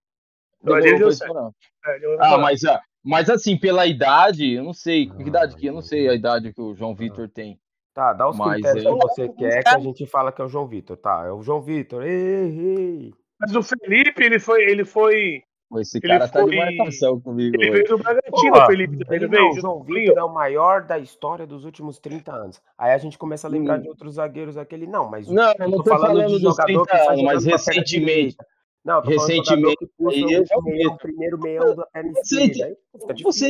Demorou 0.62 1.10
pra. 1.18 1.50
É, 1.94 2.16
Ah, 2.20 2.38
mas, 2.38 2.64
ah, 2.64 2.80
mas 3.04 3.28
assim, 3.28 3.56
pela 3.58 3.84
idade, 3.86 4.52
eu 4.54 4.62
não 4.62 4.72
sei, 4.72 5.06
que 5.10 5.22
idade 5.22 5.56
que? 5.56 5.66
Eu 5.66 5.74
não 5.74 5.82
sei 5.82 6.06
é- 6.06 6.10
a 6.10 6.14
idade 6.14 6.52
que 6.52 6.60
o 6.60 6.74
João 6.74 6.94
Vitor 6.94 7.28
tem. 7.28 7.58
Tá, 7.92 8.12
dá 8.14 8.28
os 8.28 8.38
Mas 8.38 8.52
critérios 8.62 8.86
aí- 8.86 8.92
que 8.92 8.98
você 9.06 9.28
quer 9.28 9.62
que 9.64 9.68
a 9.68 9.78
gente 9.78 10.06
fala 10.06 10.32
que 10.32 10.40
é 10.40 10.44
o 10.44 10.48
João 10.48 10.66
Vitor. 10.66 10.96
Tá, 10.96 11.24
é 11.26 11.30
o 11.32 11.42
João 11.42 11.60
Vitor. 11.60 12.02
Ei, 12.06 12.10
ei. 12.58 13.12
Mas 13.38 13.54
o 13.54 13.62
Felipe, 13.62 14.22
ele 14.22 14.38
foi. 14.38 14.62
Ele 14.62 14.84
foi. 14.84 15.42
Esse 15.80 15.98
Ele 15.98 16.08
cara 16.08 16.28
tá 16.28 16.42
de 16.44 16.56
marcação 16.56 17.20
comigo 17.20 17.56
Ele 17.56 17.70
hoje. 17.70 17.82
veio 17.82 17.88
do 17.96 17.98
Bragantino, 18.02 18.52
Pô, 18.52 18.62
o 18.62 18.66
Felipe. 18.66 18.94
Ele 18.96 19.16
Ele 19.16 19.26
veio 19.28 19.50
o 19.50 19.54
João 19.60 19.80
o 19.80 19.84
Vitor 19.84 20.18
é 20.18 20.22
o 20.24 20.32
maior 20.32 20.82
da 20.84 20.98
história 20.98 21.46
dos 21.46 21.64
últimos 21.64 21.98
30 21.98 22.32
anos. 22.32 22.60
Aí 22.76 22.92
a 22.92 22.98
gente 22.98 23.16
começa 23.18 23.46
a 23.46 23.50
lembrar 23.50 23.78
Hum. 23.78 23.82
de 23.82 23.88
outros 23.88 24.14
zagueiros 24.14 24.56
aquele. 24.56 24.86
Não, 24.86 25.08
mas 25.10 25.28
Não, 25.28 25.52
eu 25.58 25.68
não 25.70 25.78
tô 25.82 25.84
falando, 25.84 26.26
de 26.26 26.32
dos 26.32 26.40
jogador 26.42 26.86
30 26.86 26.86
que 26.86 27.08
anos, 27.08 27.22
mas 27.22 27.44
recentemente. 27.44 28.36
Não, 28.84 29.00
tô 29.00 29.12
falando 29.12 29.28
de 29.28 29.32
Recentemente, 29.38 29.90
o 29.98 30.10
eu 30.10 30.62
meião, 30.62 30.96
primeiro 30.96 31.38
meião 31.38 31.74
da 31.76 31.86
perna 31.86 32.12
Você 32.14 32.42
esquerda. 32.42 32.76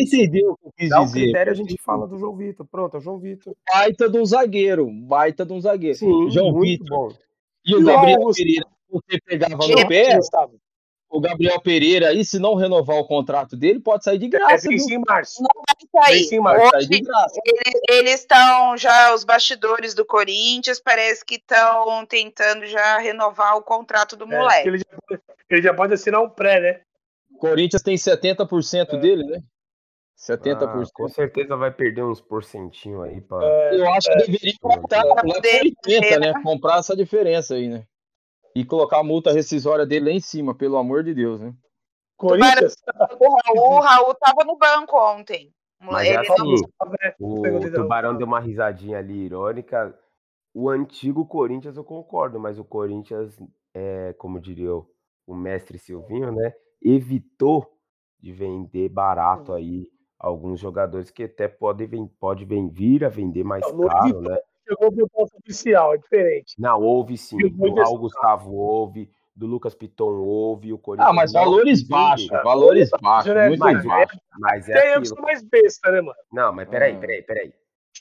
Entendeu 0.03 0.51
o 0.53 0.57
que 0.59 0.67
eu 0.67 0.73
quis 0.77 0.89
Dá 0.91 1.01
o 1.01 1.05
dizer? 1.07 1.21
critério, 1.23 1.53
a 1.53 1.55
gente 1.57 1.77
fala 1.83 2.07
do 2.07 2.19
João 2.19 2.37
Vitor. 2.37 2.67
Pronto, 2.71 2.97
é 2.97 2.99
o 2.99 3.03
João 3.03 3.19
Vitor. 3.19 3.55
Baita 3.73 4.11
de 4.11 4.19
um 4.19 4.27
zagueiro, 4.27 4.87
baita 4.91 5.47
de 5.47 5.53
um 5.55 5.61
zagueiro. 5.61 5.97
Sim, 5.97 6.29
João 6.31 6.53
muito 6.53 6.83
Vitor. 6.85 7.09
bom. 7.09 7.17
E 7.65 7.75
o 7.75 7.81
o 7.81 7.85
Gabriel? 7.85 8.21
Pereira, 8.37 8.67
você 8.91 9.19
pegava 9.25 9.57
no 9.57 9.89
pé, 9.89 10.17
Gustavo. 10.17 10.61
O 11.13 11.21
Gabriel 11.21 11.61
Pereira 11.61 12.09
aí, 12.09 12.25
se 12.25 12.39
não 12.39 12.55
renovar 12.55 12.97
o 12.97 13.07
contrato 13.07 13.55
dele, 13.57 13.79
pode 13.79 14.03
sair 14.03 14.19
de 14.19 14.27
É, 14.27 14.29
graça, 14.29 14.69
viu? 14.69 14.79
vence 14.79 14.95
em 14.95 15.03
março. 15.07 15.43
Isso 15.43 15.99
aí. 15.99 16.19
Vence 16.21 16.35
em 16.35 16.41
março. 16.41 16.61
Pode 16.61 16.71
sair 16.71 16.89
de 16.89 16.95
Hoje, 16.95 17.03
graça. 17.03 17.41
eles- 17.45 17.81
eles 17.91 18.21
estão 18.21 18.77
já, 18.79 19.15
os 19.15 19.23
bastidores 19.23 19.93
do 19.95 20.05
Corinthians, 20.07 20.81
parece 20.81 21.25
que 21.25 21.35
estão 21.37 22.07
tentando 22.07 22.67
já 22.67 22.99
renovar 22.99 23.57
o 23.57 23.63
contrato 23.63 24.17
do 24.17 24.25
É, 24.25 24.39
moleque. 24.39 24.69
ele, 24.69 24.79
já 24.79 24.85
pode, 25.07 25.23
ele 25.51 25.63
já 25.63 25.75
pode 25.75 25.95
assinar 25.95 26.23
um 26.23 26.31
pré, 26.31 26.61
né? 26.61 26.81
O 27.35 27.39
Corinthians 27.39 27.83
tem 27.83 27.97
70% 27.97 28.97
É. 28.97 28.99
dele, 28.99 29.25
né? 29.25 29.39
Ah, 29.39 30.25
70%. 30.25 30.93
com 30.95 31.09
certeza 31.09 31.57
vai 31.57 31.73
perder 31.73 32.05
uns 32.05 32.21
porcentinho 32.21 33.03
aí 33.03 33.21
pra. 33.21 33.45
É, 33.45 33.77
Eu 33.77 33.93
acho 33.93 34.09
que 34.09 34.19
deveria 34.19 34.55
botar 34.63 35.03
lá 35.03 35.17
por 35.17 35.41
Dele, 35.41 35.75
80, 35.85 36.21
né? 36.21 36.33
Comprar 36.45 36.79
essa 36.79 36.95
diferença 36.97 37.55
aí, 37.55 37.69
né? 37.69 37.85
E 38.55 38.65
colocar 38.65 39.01
a 39.01 39.05
multa 39.05 39.33
rescisória 39.33 39.87
dele 39.87 40.07
lá 40.07 40.11
em 40.11 40.21
cima, 40.21 40.55
pelo 40.55 40.77
amor 40.77 41.03
de 41.03 41.15
Deus, 41.15 41.41
né? 41.41 41.55
Corinthians. 42.17 42.77
O 43.19 43.37
Raul, 43.37 43.79
o 43.79 43.81
Raul 43.81 44.15
tava 44.15 44.45
no 44.45 44.57
banco 44.57 44.97
ontem. 44.97 45.53
Mas 45.81 46.07
é 46.07 46.15
Ele 46.15 46.29
não- 46.29 46.35
assim, 46.35 46.65
né? 47.01 47.15
o 47.19 47.71
Tubarão 47.73 48.17
deu 48.17 48.27
uma 48.27 48.39
risadinha 48.39 48.99
ali 48.99 49.25
irônica. 49.25 49.99
O 50.55 50.69
antigo 50.69 51.27
Corinthians 51.27 51.77
eu 51.77 51.85
concordo, 51.85 52.39
mas 52.39 52.59
o 52.59 52.65
Corinthians, 52.65 53.37
é, 53.75 54.13
como 54.19 54.39
diria 54.39 54.73
o, 55.27 55.35
mestre 55.35 55.79
Silvinho, 55.79 56.31
né? 56.31 56.53
Evitou 56.81 57.67
de 58.21 58.33
vender 58.33 58.89
barato 58.89 59.53
aí 59.53 59.89
alguns 60.19 60.61
jogadores 60.61 61.11
que 61.11 61.25
até 61.25 61.49
podem 61.49 62.07
pode 62.21 62.45
vir 62.45 63.05
a 63.05 63.09
vender 63.09 63.43
mais 63.43 63.63
Não, 63.73 63.79
não 63.79 63.89
caro, 63.89 64.21
né? 64.21 64.39
Chegou 64.69 64.89
o 64.89 64.93
proposta 64.93 65.37
oficial, 65.39 65.95
é 65.95 65.99
diferente. 65.99 66.55
Não, 66.59 66.81
houve 66.81 67.17
sim. 67.19 67.37
Do 67.37 67.75
Raul 67.75 67.99
Gustavo 67.99 68.55
houve, 68.55 69.11
do 69.35 69.47
Lucas 69.47 69.75
Piton 69.75 70.13
houve, 70.21 70.73
o 70.73 70.79
Corinthians. 70.79 71.11
Ah, 71.11 71.13
mas 71.13 71.33
valores 71.33 71.83
baixos, 71.83 72.29
valores 72.45 72.91
baixos, 73.01 73.35
né? 73.35 73.49
muito 73.49 73.61
Mas, 73.61 73.85
baixos. 73.85 74.21
mas 74.39 74.69
é 74.69 74.73
Até 74.73 74.81
eu 74.81 74.85
que 74.85 74.91
aquilo. 74.99 75.07
sou 75.07 75.23
mais 75.23 75.43
besta, 75.43 75.91
né, 75.91 76.01
mano? 76.01 76.17
Não, 76.33 76.53
mas 76.53 76.69
peraí, 76.69 76.95
Ah. 76.95 76.99
peraí, 77.01 77.23
peraí. 77.23 77.53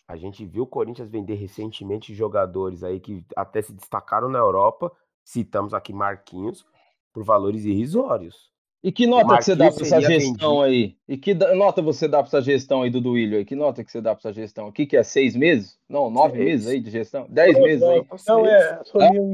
A 0.07 0.15
gente 0.17 0.45
viu 0.45 0.63
o 0.63 0.67
Corinthians 0.67 1.09
vender 1.09 1.35
recentemente 1.35 2.13
jogadores 2.13 2.83
aí 2.83 2.99
que 2.99 3.25
até 3.35 3.61
se 3.61 3.73
destacaram 3.73 4.29
na 4.29 4.39
Europa. 4.39 4.91
Citamos 5.23 5.73
aqui 5.73 5.93
Marquinhos 5.93 6.65
por 7.13 7.23
valores 7.23 7.65
irrisórios. 7.65 8.51
E 8.83 8.91
que 8.91 9.05
nota 9.05 9.37
que 9.37 9.43
você 9.43 9.55
dá 9.55 9.71
pra 9.71 9.81
essa 9.83 10.01
gestão 10.01 10.61
aí? 10.61 10.97
E 11.07 11.15
que 11.17 11.33
nota 11.35 11.81
você 11.83 12.07
dá 12.07 12.17
pra 12.17 12.27
essa 12.27 12.41
gestão 12.41 12.81
aí 12.81 12.89
do 12.89 12.99
Duílio 12.99 13.37
aí? 13.37 13.45
Que 13.45 13.55
nota 13.55 13.83
que 13.83 13.91
você 13.91 14.01
dá 14.01 14.15
pra 14.15 14.19
essa 14.29 14.33
gestão? 14.33 14.67
O 14.67 14.71
que 14.71 14.87
que 14.87 14.97
é? 14.97 15.03
Seis 15.03 15.35
meses? 15.35 15.77
Não, 15.87 16.09
nove 16.09 16.37
Seis. 16.37 16.45
meses 16.45 16.67
aí 16.67 16.79
de 16.79 16.89
gestão? 16.89 17.27
Dez 17.29 17.57
meses 17.59 17.83
aí? 17.83 18.03
Não, 18.27 18.45
é. 18.47 18.83
Sumiu, 18.83 19.33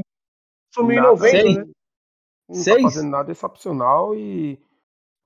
sumiu 0.74 0.98
em 0.98 1.02
novembro, 1.02 1.40
seis. 1.40 1.56
né? 1.56 1.64
Não 2.48 2.54
Seis? 2.54 2.76
tá 2.76 2.82
fazendo 2.82 3.10
nada 3.10 3.32
excepcional 3.32 4.14
e. 4.14 4.58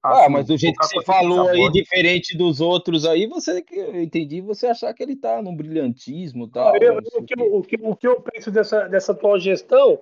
Ah, 0.05 0.23
assim, 0.23 0.33
mas 0.33 0.47
do 0.47 0.57
jeito 0.57 0.77
que 0.79 0.87
você 0.87 1.05
falou 1.05 1.49
aí, 1.49 1.70
diferente 1.70 2.37
dos 2.37 2.61
outros 2.61 3.05
aí, 3.07 3.27
você 3.29 3.62
que 3.62 3.77
eu 3.77 4.03
entendi, 4.03 4.41
você 4.41 4.66
achar 4.66 4.93
que 4.93 5.01
ele 5.03 5.14
tá 5.14 5.41
num 5.41 5.55
brilhantismo 5.55 6.47
e 6.47 6.51
tal. 6.51 6.77
Eu- 6.77 7.01
não 7.01 7.05
sei 7.11 7.20
o, 7.20 7.25
que, 7.25 7.41
eu- 7.41 7.57
o, 7.57 7.62
que, 7.62 7.77
o 7.81 7.97
que 7.97 8.07
eu 8.09 8.20
penso 8.20 8.51
dessa, 8.51 8.89
dessa 8.89 9.12
atual 9.12 9.39
gestão, 9.39 10.01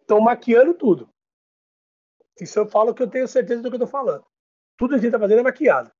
estão 0.00 0.20
maquiando 0.20 0.74
tudo. 0.74 1.08
Isso 2.40 2.58
eu 2.58 2.66
falo 2.66 2.94
que 2.94 3.02
eu 3.02 3.08
tenho 3.08 3.26
certeza 3.28 3.62
do 3.62 3.68
que 3.70 3.76
eu 3.76 3.80
tô 3.80 3.86
falando. 3.86 4.24
Tudo 4.78 4.90
que 4.90 4.96
a 4.96 4.98
gente 4.98 5.12
tá 5.12 5.18
fazendo 5.18 5.40
é 5.40 5.42
maquiado. 5.42 5.90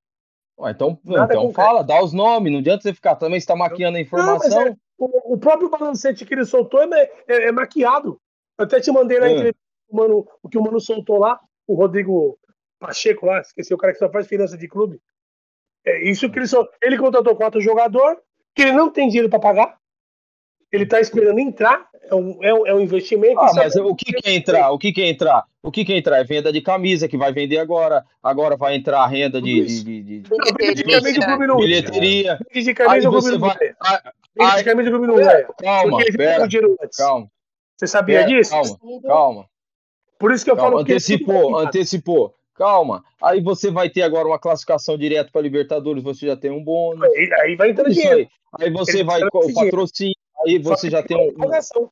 Ué, 0.58 0.70
então, 0.72 0.98
Nada 1.04 1.32
então 1.32 1.46
concreto. 1.46 1.54
fala, 1.68 1.82
dá 1.82 2.02
os 2.02 2.12
nomes, 2.12 2.52
não 2.52 2.58
adianta 2.60 2.82
você 2.82 2.92
ficar 2.94 3.16
também 3.16 3.38
está 3.38 3.56
maquiando 3.56 3.96
a 3.96 4.00
informação. 4.00 4.50
Não, 4.50 4.64
mas 4.70 4.76
O, 4.98 5.34
o 5.34 5.38
próprio 5.38 5.70
balancete 5.70 6.26
que 6.26 6.34
ele 6.34 6.44
soltou 6.44 6.82
é, 6.82 7.10
é- 7.26 7.48
é 7.48 7.52
maquiado. 7.52 8.20
Eu 8.58 8.64
até 8.66 8.78
te 8.80 8.90
mandei 8.92 9.18
na 9.18 9.28
É. 9.28 9.32
entrevista 9.32 9.60
o, 9.88 9.96
mano, 9.96 10.28
o 10.42 10.48
que 10.48 10.58
o 10.58 10.62
Mano 10.62 10.78
soltou 10.78 11.18
lá, 11.18 11.40
o 11.66 11.74
Rodrigo 11.74 12.38
Pacheco 12.78 13.24
lá, 13.26 13.40
esqueci 13.40 13.72
o 13.72 13.78
cara 13.78 13.92
que 13.94 13.98
só 13.98 14.10
faz 14.10 14.26
finança 14.26 14.56
de 14.58 14.68
clube. 14.68 15.00
É 15.86 16.08
isso 16.10 16.30
que 16.30 16.38
ele 16.38 16.46
só. 16.46 16.68
Ele 16.82 16.98
contratou 16.98 17.34
quatro 17.34 17.60
jogadores, 17.60 18.20
que 18.54 18.62
ele 18.62 18.72
não 18.72 18.90
tem 18.90 19.08
dinheiro 19.08 19.30
para 19.30 19.40
pagar. 19.40 19.79
Ele 20.72 20.86
tá 20.86 21.00
esperando 21.00 21.38
entrar, 21.40 21.88
é 22.08 22.14
um, 22.14 22.38
é 22.42 22.54
um, 22.54 22.66
é 22.66 22.74
um 22.74 22.80
investimento. 22.80 23.40
Ah, 23.40 23.50
é- 23.50 23.54
mas 23.56 23.76
o 23.76 23.94
que 23.94 24.12
que 24.12 24.28
é 24.28 24.34
entrar? 24.34 24.70
O 24.70 24.78
que 24.78 24.92
que 24.92 25.02
é 25.02 25.08
entrar? 25.08 25.44
O 25.62 25.70
que 25.70 25.84
que 25.84 25.92
é 25.92 25.96
entrar? 25.98 26.18
É 26.18 26.24
venda 26.24 26.52
de 26.52 26.60
camisa 26.60 27.08
que 27.08 27.16
vai 27.16 27.32
vender 27.32 27.58
agora. 27.58 28.04
Agora 28.22 28.56
vai 28.56 28.76
entrar 28.76 29.00
a 29.02 29.06
renda 29.06 29.42
de, 29.42 29.64
de, 29.66 29.82
de- 30.02 30.20
de- 30.20 30.28
bilheteria. 31.56 32.38
De 32.52 32.74
camisa 32.74 33.08
o 33.08 33.12
clube 33.12 33.30
não 33.38 33.40
ganha. 33.40 33.76
Ah, 34.38 34.56
de 34.56 34.64
camisa 34.64 34.88
o 34.88 34.92
clube 34.92 35.06
não 35.06 35.16
ganha. 35.16 35.46
Calma, 35.60 35.90
Porque 35.90 36.08
ele 36.08 36.16
pera, 36.16 36.46
dinheiro 36.46 36.76
antes. 36.82 36.96
calma. 36.96 37.26
Você 37.76 37.86
sabia 37.86 38.24
disso? 38.24 38.50
Calma, 38.50 38.78
calma. 39.02 39.46
Por 40.18 40.32
isso 40.32 40.44
que 40.44 40.50
eu 40.50 40.56
calma. 40.56 40.72
falo 40.72 40.84
que. 40.84 40.92
Antecipou, 40.92 41.58
antecipou. 41.58 42.34
Calma. 42.54 43.02
Aí 43.22 43.40
você 43.40 43.70
vai 43.70 43.88
ter 43.88 44.02
agora 44.02 44.28
uma 44.28 44.38
classificação 44.38 44.96
direto 44.98 45.32
para 45.32 45.40
Libertadores, 45.40 46.02
você 46.02 46.26
já 46.26 46.36
tem 46.36 46.50
um 46.50 46.62
bônus. 46.62 47.02
Aí, 47.04 47.30
aí 47.40 47.56
vai 47.56 47.70
entrando 47.70 47.90
Isso 47.90 48.00
dinheiro. 48.00 48.18
aí. 48.20 48.28
Aí 48.66 48.70
você 48.70 48.98
Ele 48.98 49.04
vai 49.04 49.20
com 49.30 49.38
o 49.38 49.54
patrocínio, 49.54 50.14
aí 50.46 50.58
você 50.58 50.90
já 50.90 51.02
tem 51.02 51.16
um. 51.16 51.30
um-. 51.30 51.88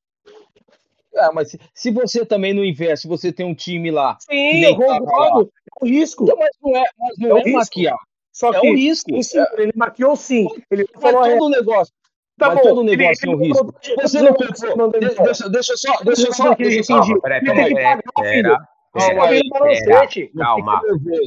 É, 1.14 1.32
mas 1.32 1.50
se, 1.50 1.58
se 1.74 1.90
você 1.90 2.24
também 2.24 2.52
não 2.54 2.64
investe, 2.64 3.08
você 3.08 3.32
tem 3.32 3.44
um 3.46 3.54
time 3.54 3.90
lá. 3.90 4.16
Sim, 4.20 4.64
eu 4.64 4.76
concordo. 4.76 5.50
É 5.80 5.84
um 5.84 5.88
risco. 5.88 6.24
Então, 6.24 6.36
mas 6.38 6.50
não 6.62 6.76
é, 6.76 6.84
mas 6.98 7.18
não 7.18 7.30
É 7.30 7.34
um 7.34 7.38
é, 7.38 7.42
risco. 7.42 7.58
maquiar. 7.58 7.98
Só 8.32 8.52
É 8.52 8.60
que 8.60 8.70
um 8.70 8.74
risco. 8.74 9.10
sim, 9.10 9.22
sim, 9.22 9.44
ele 9.56 9.72
maquiou 9.74 10.14
sim. 10.14 10.46
Ele 10.70 10.86
Mas 10.94 11.02
falou, 11.02 11.24
é, 11.26 11.36
todo 11.38 11.50
negócio. 11.50 11.92
tá 12.38 12.48
mas 12.48 12.56
bom. 12.58 12.62
todo 12.62 12.82
ele- 12.88 12.96
negócio 12.96 13.20
tem 13.22 13.34
um 13.34 13.38
risco. 13.38 13.74
Você 14.00 14.22
não 14.22 14.34
comprou. 14.34 14.90
Deixa, 15.24 15.48
deixa 15.48 15.72
eu 15.72 15.78
só, 15.78 15.98
deixa 16.04 16.26
eu 16.28 16.32
só, 16.34 16.54
deixa 16.54 16.78
eu 16.78 16.84
só. 16.84 17.00
Calma, 17.00 17.20
peraí, 17.20 17.40
peraí, 17.42 17.74
peraí. 17.74 17.98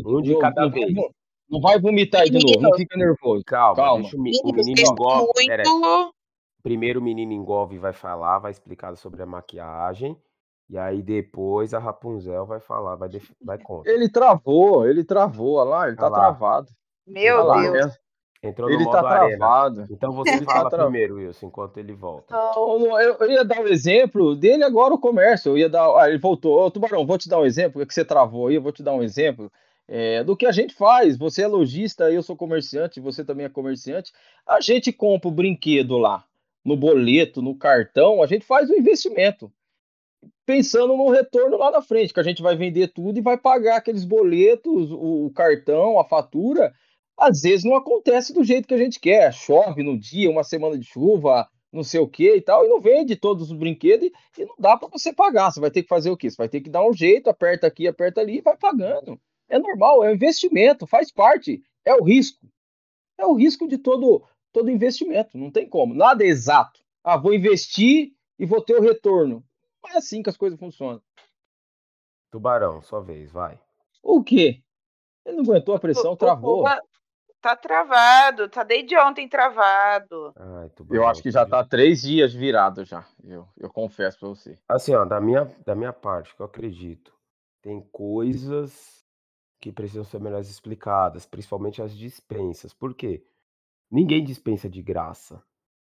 Um 0.06 0.22
de 0.22 0.38
cada 0.40 0.62
não, 0.62 0.72
vez. 0.72 0.94
Não, 1.50 1.60
vai 1.60 1.80
vomitar 1.80 2.24
de 2.26 2.32
novo, 2.40 2.62
não 2.62 2.74
fica 2.78 2.98
nervoso. 2.98 3.44
Calma, 3.46 3.76
Calma. 3.76 4.02
deixa 4.04 4.16
o, 4.18 4.22
me- 4.22 4.32
o 4.44 4.54
Menino, 4.54 4.86
menino 4.86 6.12
Primeiro 6.64 7.00
o 7.00 7.04
menino 7.04 7.32
engove 7.34 7.78
vai 7.78 7.94
falar, 7.94 8.40
vai 8.40 8.52
explicar 8.52 8.96
sobre 8.96 9.22
a 9.22 9.26
maquiagem. 9.26 10.18
E 10.70 10.78
aí 10.78 11.02
depois 11.02 11.74
a 11.74 11.80
Rapunzel 11.80 12.46
vai 12.46 12.60
falar, 12.60 12.96
vai, 12.96 13.10
def- 13.10 13.32
vai 13.44 13.58
contra. 13.64 13.92
Ele 13.92 14.10
travou, 14.10 14.88
ele 14.88 15.04
travou, 15.04 15.56
olha 15.56 15.70
lá, 15.70 15.88
ele 15.88 15.98
tá 15.98 16.04
Olha 16.04 16.12
lá. 16.12 16.26
travado. 16.32 16.72
Meu 17.06 17.36
Olha 17.38 17.44
lá, 17.48 17.64
Deus. 17.64 17.86
é- 18.44 18.48
Entrou 18.50 18.70
no 18.70 18.76
Ele 18.76 18.86
modo 18.86 19.02
tá 19.02 19.10
arena. 19.10 19.38
travado. 19.38 19.88
Então 19.92 20.14
você 20.16 20.32
Ele 20.32 20.46
tá 20.46 20.54
fala 20.54 20.70
tra- 20.70 20.84
primeiro, 20.86 21.16
Wilson, 21.16 21.48
enquanto 21.48 21.78
ele 21.78 21.94
volta. 21.94 22.34
Não, 22.34 23.00
eu, 23.00 23.16
eu 23.20 23.32
ia 23.32 23.44
dar 23.46 23.60
o 23.62 23.68
exemplo 23.68 24.36
dele 24.36 24.64
agora 24.64 24.94
o 24.94 25.00
comércio. 25.00 25.52
Eu 25.52 25.58
ia 25.58 25.70
dar. 25.70 25.86
Ah, 25.98 26.10
ele 26.10 26.18
voltou. 26.18 26.60
Ô, 26.60 26.72
Tubarão, 26.72 27.06
vou 27.06 27.18
te 27.18 27.28
dar 27.30 27.40
um 27.40 27.46
exemplo, 27.46 27.86
que 27.86 27.94
você 27.94 28.06
travou 28.06 28.48
aí, 28.48 28.56
eu 28.56 28.62
vou 28.62 28.72
te 28.72 28.82
dar 28.84 28.94
um 28.94 29.04
exemplo 29.04 29.52
é, 29.88 30.24
do 30.24 30.36
que 30.36 30.46
a 30.46 30.52
gente 30.52 30.74
faz. 30.74 31.18
Você 31.18 31.44
é 31.44 31.48
lojista, 31.48 32.10
eu 32.12 32.24
sou 32.24 32.36
comerciante, 32.36 33.00
você 33.00 33.24
também 33.24 33.46
é 33.46 33.50
comerciante. 33.50 34.12
A 34.48 34.60
gente 34.62 34.92
compra 34.92 35.28
o 35.28 35.32
brinquedo 35.32 35.98
lá, 35.98 36.24
no 36.64 36.78
boleto, 36.78 37.42
no 37.42 37.56
cartão, 37.56 38.22
a 38.22 38.28
gente 38.28 38.46
faz 38.46 38.70
o 38.70 38.76
investimento. 38.76 39.52
Pensando 40.46 40.96
no 40.96 41.10
retorno 41.10 41.58
lá 41.58 41.72
na 41.72 41.82
frente, 41.82 42.14
que 42.14 42.20
a 42.20 42.24
gente 42.24 42.42
vai 42.42 42.56
vender 42.56 42.90
tudo 42.90 43.18
e 43.18 43.22
vai 43.22 43.38
pagar 43.38 43.78
aqueles 43.78 44.06
boletos, 44.06 44.92
o, 44.92 45.26
o 45.26 45.32
cartão, 45.32 46.00
a 46.00 46.06
fatura. 46.06 46.74
Às 47.18 47.42
vezes 47.42 47.64
não 47.64 47.76
acontece 47.76 48.34
do 48.34 48.44
jeito 48.44 48.68
que 48.68 48.74
a 48.74 48.78
gente 48.78 49.00
quer. 49.00 49.34
Chove 49.34 49.84
no 49.84 49.98
dia, 49.98 50.30
uma 50.30 50.44
semana 50.44 50.78
de 50.78 50.86
chuva, 50.86 51.48
não 51.72 51.84
sei 51.84 52.00
o 52.00 52.08
que 52.08 52.36
e 52.36 52.42
tal, 52.42 52.66
e 52.66 52.70
não 52.70 52.82
vende 52.82 53.16
todos 53.16 53.50
os 53.50 53.58
brinquedos 53.58 54.10
e, 54.38 54.46
não 54.46 54.56
dá 54.60 54.76
para 54.78 54.90
você 54.90 55.14
pagar. 55.14 55.52
Você 55.52 55.60
vai 55.60 55.72
ter 55.72 55.84
que 55.84 55.90
fazer 55.90 56.10
o 56.10 56.18
quê? 56.18 56.30
Você 56.30 56.38
vai 56.38 56.50
ter 56.50 56.62
que 56.62 56.70
dar 56.70 56.86
um 56.86 56.94
jeito, 56.94 57.30
aperta 57.30 57.66
aqui, 57.68 57.88
aperta 57.88 58.22
ali 58.22 58.40
e 58.40 58.42
vai 58.42 58.58
pagando. 58.58 59.20
É 59.48 59.58
normal, 59.58 60.04
é 60.04 60.10
um 60.10 60.14
investimento, 60.14 60.86
faz 60.86 61.12
parte, 61.12 61.62
é 61.86 61.94
o 61.94 62.04
risco. 62.04 62.46
É 63.18 63.26
o 63.26 63.34
risco 63.34 63.68
de 63.68 63.78
todo, 63.78 64.24
todo 64.52 64.70
investimento, 64.70 65.38
não 65.38 65.52
tem 65.52 65.68
como. 65.68 65.94
Nada 65.94 66.24
é 66.24 66.28
exato. 66.28 66.82
Ah, 67.04 67.18
vou 67.18 67.34
investir 67.34 68.14
e 68.38 68.46
vou 68.46 68.62
ter 68.62 68.76
o 68.76 68.82
retorno. 68.82 69.44
Não 69.84 69.92
é 69.92 69.98
assim 69.98 70.22
que 70.22 70.30
as 70.30 70.38
coisas 70.38 70.60
funcionam. 70.60 71.02
Tubarão, 72.30 72.82
sua 72.82 73.02
vez, 73.02 73.32
vai. 73.32 73.60
O 74.02 74.24
quê? 74.24 74.62
Ele 75.26 75.38
não 75.38 75.44
aguentou 75.44 75.76
a 75.76 75.80
pressão, 75.80 76.12
O- 76.12 76.14
o 76.14 76.18
travou. 76.18 76.58
Puma 76.64 76.82
Tá 77.42 77.56
travado, 77.56 78.48
tá 78.50 78.64
desde 78.64 78.96
ontem 79.00 79.28
travado. 79.28 80.32
Ai, 80.36 80.70
Tubarão, 80.70 81.02
Eu 81.04 81.10
acho 81.10 81.24
que 81.24 81.32
já 81.32 81.44
tá 81.44 81.64
três 81.66 82.04
dias 82.04 82.32
virado 82.32 82.86
já. 82.86 83.04
Eu, 83.24 83.48
eu 83.58 83.68
confesso 83.68 84.20
pra 84.20 84.30
você. 84.30 84.60
Assim, 84.70 84.94
ó, 84.94 85.04
da 85.06 85.20
minha, 85.20 85.46
da 85.66 85.74
minha 85.74 85.92
parte, 85.92 86.36
que 86.36 86.40
eu 86.42 86.46
acredito, 86.46 87.12
tem 87.60 87.82
coisas 87.92 89.04
que 89.60 89.72
precisam 89.72 90.04
ser 90.04 90.20
melhores 90.20 90.52
explicadas, 90.52 91.26
principalmente 91.26 91.82
as 91.82 91.98
dispensas. 91.98 92.76
Por 92.76 92.94
quê? 92.94 93.24
Ninguém 93.92 94.24
dispensa 94.24 94.70
de 94.70 94.82
graça. 94.82 95.44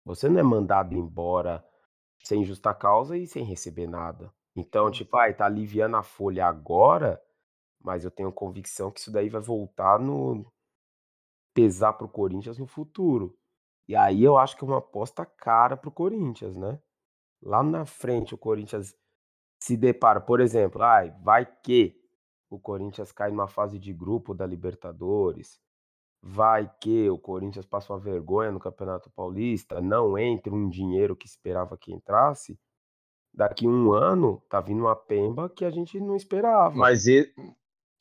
Você 0.05 0.29
não 0.29 0.41
é 0.41 0.43
mandado 0.43 0.95
embora 0.95 1.65
sem 2.25 2.45
justa 2.45 2.75
causa 2.75 3.17
e 3.17 3.27
sem 3.27 3.45
receber 3.45 3.87
nada. 3.87 4.33
Então, 4.57 4.91
tipo, 4.91 5.17
ai, 5.17 5.33
tá 5.33 5.47
aliviando 5.47 5.97
a 5.97 6.03
folha 6.03 6.47
agora, 6.47 7.23
mas 7.81 8.05
eu 8.05 8.11
tenho 8.11 8.33
convicção 8.33 8.91
que 8.91 9.01
isso 9.01 9.11
daí 9.13 9.29
vai 9.29 9.41
voltar 9.41 9.99
no 9.99 10.45
pesar 11.55 11.93
pro 11.93 12.09
Corinthians 12.09 12.59
no 12.59 12.67
futuro. 12.67 13.39
E 13.89 13.95
aí 13.95 14.23
eu 14.23 14.37
acho 14.37 14.57
que 14.57 14.65
é 14.65 14.67
uma 14.67 14.79
aposta 14.79 15.25
cara 15.25 15.77
pro 15.77 15.91
Corinthians, 15.91 16.57
né? 16.57 16.81
Lá 17.41 17.63
na 17.63 17.85
frente 17.85 18.35
o 18.35 18.39
Corinthians 18.39 18.97
se 19.61 19.77
depara, 19.77 20.21
por 20.21 20.41
exemplo, 20.41 20.83
ai, 20.83 21.11
vai 21.23 21.47
que 21.47 22.01
o 22.51 22.59
Corinthians 22.59 23.13
cai 23.13 23.31
numa 23.31 23.49
fase 23.49 23.79
de 23.79 23.93
grupo 23.93 24.35
da 24.35 24.47
Libertadores, 24.47 25.61
vai 26.23 26.71
que 26.81 27.11
o 27.11 27.19
Corinthians 27.19 27.67
passa 27.67 27.93
uma 27.93 27.99
vergonha 27.99 28.53
no 28.53 28.61
Campeonato 28.61 29.11
Paulista, 29.11 29.81
não 29.81 30.17
entra 30.17 30.55
um 30.55 30.69
dinheiro 30.69 31.17
que 31.17 31.27
esperava 31.27 31.77
que 31.77 31.93
entrasse, 31.93 32.57
daqui 33.35 33.67
um 33.67 33.93
ano 33.93 34.41
tá 34.49 34.61
vindo 34.61 34.83
uma 34.85 34.95
pemba 34.95 35.51
que 35.51 35.65
a 35.65 35.71
gente 35.71 35.99
não 35.99 36.15
esperava. 36.15 36.75
Mas, 36.75 37.07
e- 37.07 37.33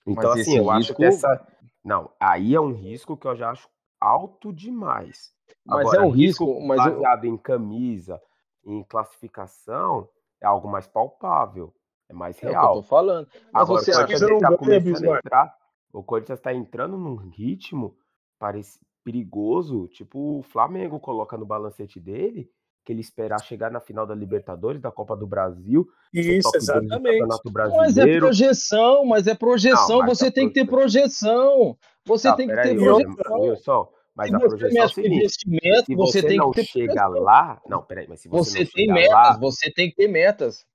Então, 0.05 0.31
mas 0.31 0.41
assim, 0.41 0.57
eu 0.57 0.69
acho 0.69 0.93
que 0.93 1.03
risco- 1.03 1.25
essa. 1.27 1.47
Não, 1.83 2.11
aí 2.19 2.53
é 2.53 2.61
um 2.61 2.73
risco 2.73 3.17
que 3.17 3.27
eu 3.27 3.35
já 3.35 3.49
acho 3.51 3.67
alto 3.99 4.53
demais. 4.53 5.33
mas 5.65 5.79
Agora, 5.81 6.01
é 6.01 6.05
um 6.05 6.09
risco. 6.11 6.61
Mas 6.61 6.85
eu- 6.85 6.93
baseado 6.93 7.25
em 7.25 7.37
camisa, 7.37 8.21
em 8.63 8.83
classificação, 8.83 10.07
é 10.39 10.45
algo 10.45 10.67
mais 10.67 10.87
palpável, 10.87 11.73
é 12.09 12.13
mais 12.13 12.35
é 12.37 12.37
o 12.37 12.41
que 12.41 12.47
eu 12.47 12.51
real. 12.51 12.73
tô 12.75 12.83
falando. 12.83 13.27
Mas 13.51 13.63
Agora, 13.63 13.83
você 13.83 13.91
acha 13.91 14.05
que 14.05 14.13
ele 14.23 14.33
não 14.33 14.39
tá 14.39 14.55
ganha, 14.57 15.17
entrar. 15.17 15.55
O 15.93 16.03
Corinthians 16.03 16.39
tá 16.39 16.53
entrando 16.53 16.97
num 16.97 17.15
ritmo 17.15 17.95
parece 18.41 18.79
perigoso, 19.03 19.87
tipo 19.89 20.39
o 20.39 20.41
Flamengo 20.43 20.99
coloca 20.99 21.37
no 21.37 21.45
balancete 21.45 21.99
dele, 21.99 22.49
que 22.83 22.91
ele 22.91 23.01
esperar 23.01 23.39
chegar 23.43 23.69
na 23.69 23.79
final 23.79 24.07
da 24.07 24.15
Libertadores, 24.15 24.81
da 24.81 24.91
Copa 24.91 25.15
do 25.15 25.27
Brasil, 25.27 25.87
Isso, 26.11 26.41
top 26.51 26.57
2 26.57 26.65
do 26.65 26.73
exatamente. 26.83 27.43
Mas 27.77 27.97
é 27.99 28.17
projeção, 28.17 29.05
mas 29.05 29.27
é 29.27 29.35
projeção. 29.35 29.99
Não, 29.99 30.07
mas 30.07 30.17
você 30.17 30.31
tem 30.31 30.47
que 30.47 30.55
ter 30.55 30.65
projeção. 30.65 31.77
Você 32.05 32.29
Tá, 32.29 32.35
tem 32.35 32.47
que 32.47 32.55
ter 32.55 32.79
Wilson, 32.79 33.13
projeção. 33.13 33.39
Wilson, 33.41 33.89
mas 34.15 34.29
Se 34.29 34.35
a 34.35 34.39
você 34.39 34.47
projeção 34.57 34.83
é 34.83 34.87
seguinte, 34.87 35.15
investimento, 35.17 35.85
se 35.85 35.95
você, 35.95 36.21
você 36.21 36.27
tem 36.27 36.37
não 36.37 36.49
que 36.51 36.61
ter 36.61 36.65
chega 36.67 36.93
projeção. 36.95 37.23
lá, 37.23 37.61
não, 37.67 37.83
peraí, 37.83 38.07
mas 38.07 38.21
se 38.21 38.27
você, 38.27 38.65
Você 38.65 38.71
tem 38.71 38.87
metas, 38.87 39.13
lá, 39.13 39.37
você 39.37 39.71
tem 39.71 39.89
que 39.91 39.95
ter 39.95 40.07
metas. 40.07 40.65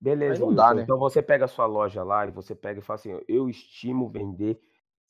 beleza, 0.00 0.34
Aí 0.34 0.40
não 0.40 0.54
dá, 0.54 0.72
né? 0.72 0.82
então 0.82 0.96
você 0.96 1.20
pega 1.20 1.44
a 1.46 1.48
sua 1.48 1.66
loja 1.66 2.04
lá 2.04 2.24
e 2.26 2.30
você 2.30 2.54
pega 2.54 2.78
e 2.78 2.82
fala 2.82 2.98
assim, 3.00 3.20
eu 3.26 3.48
estimo 3.50 4.08
vender 4.08 4.60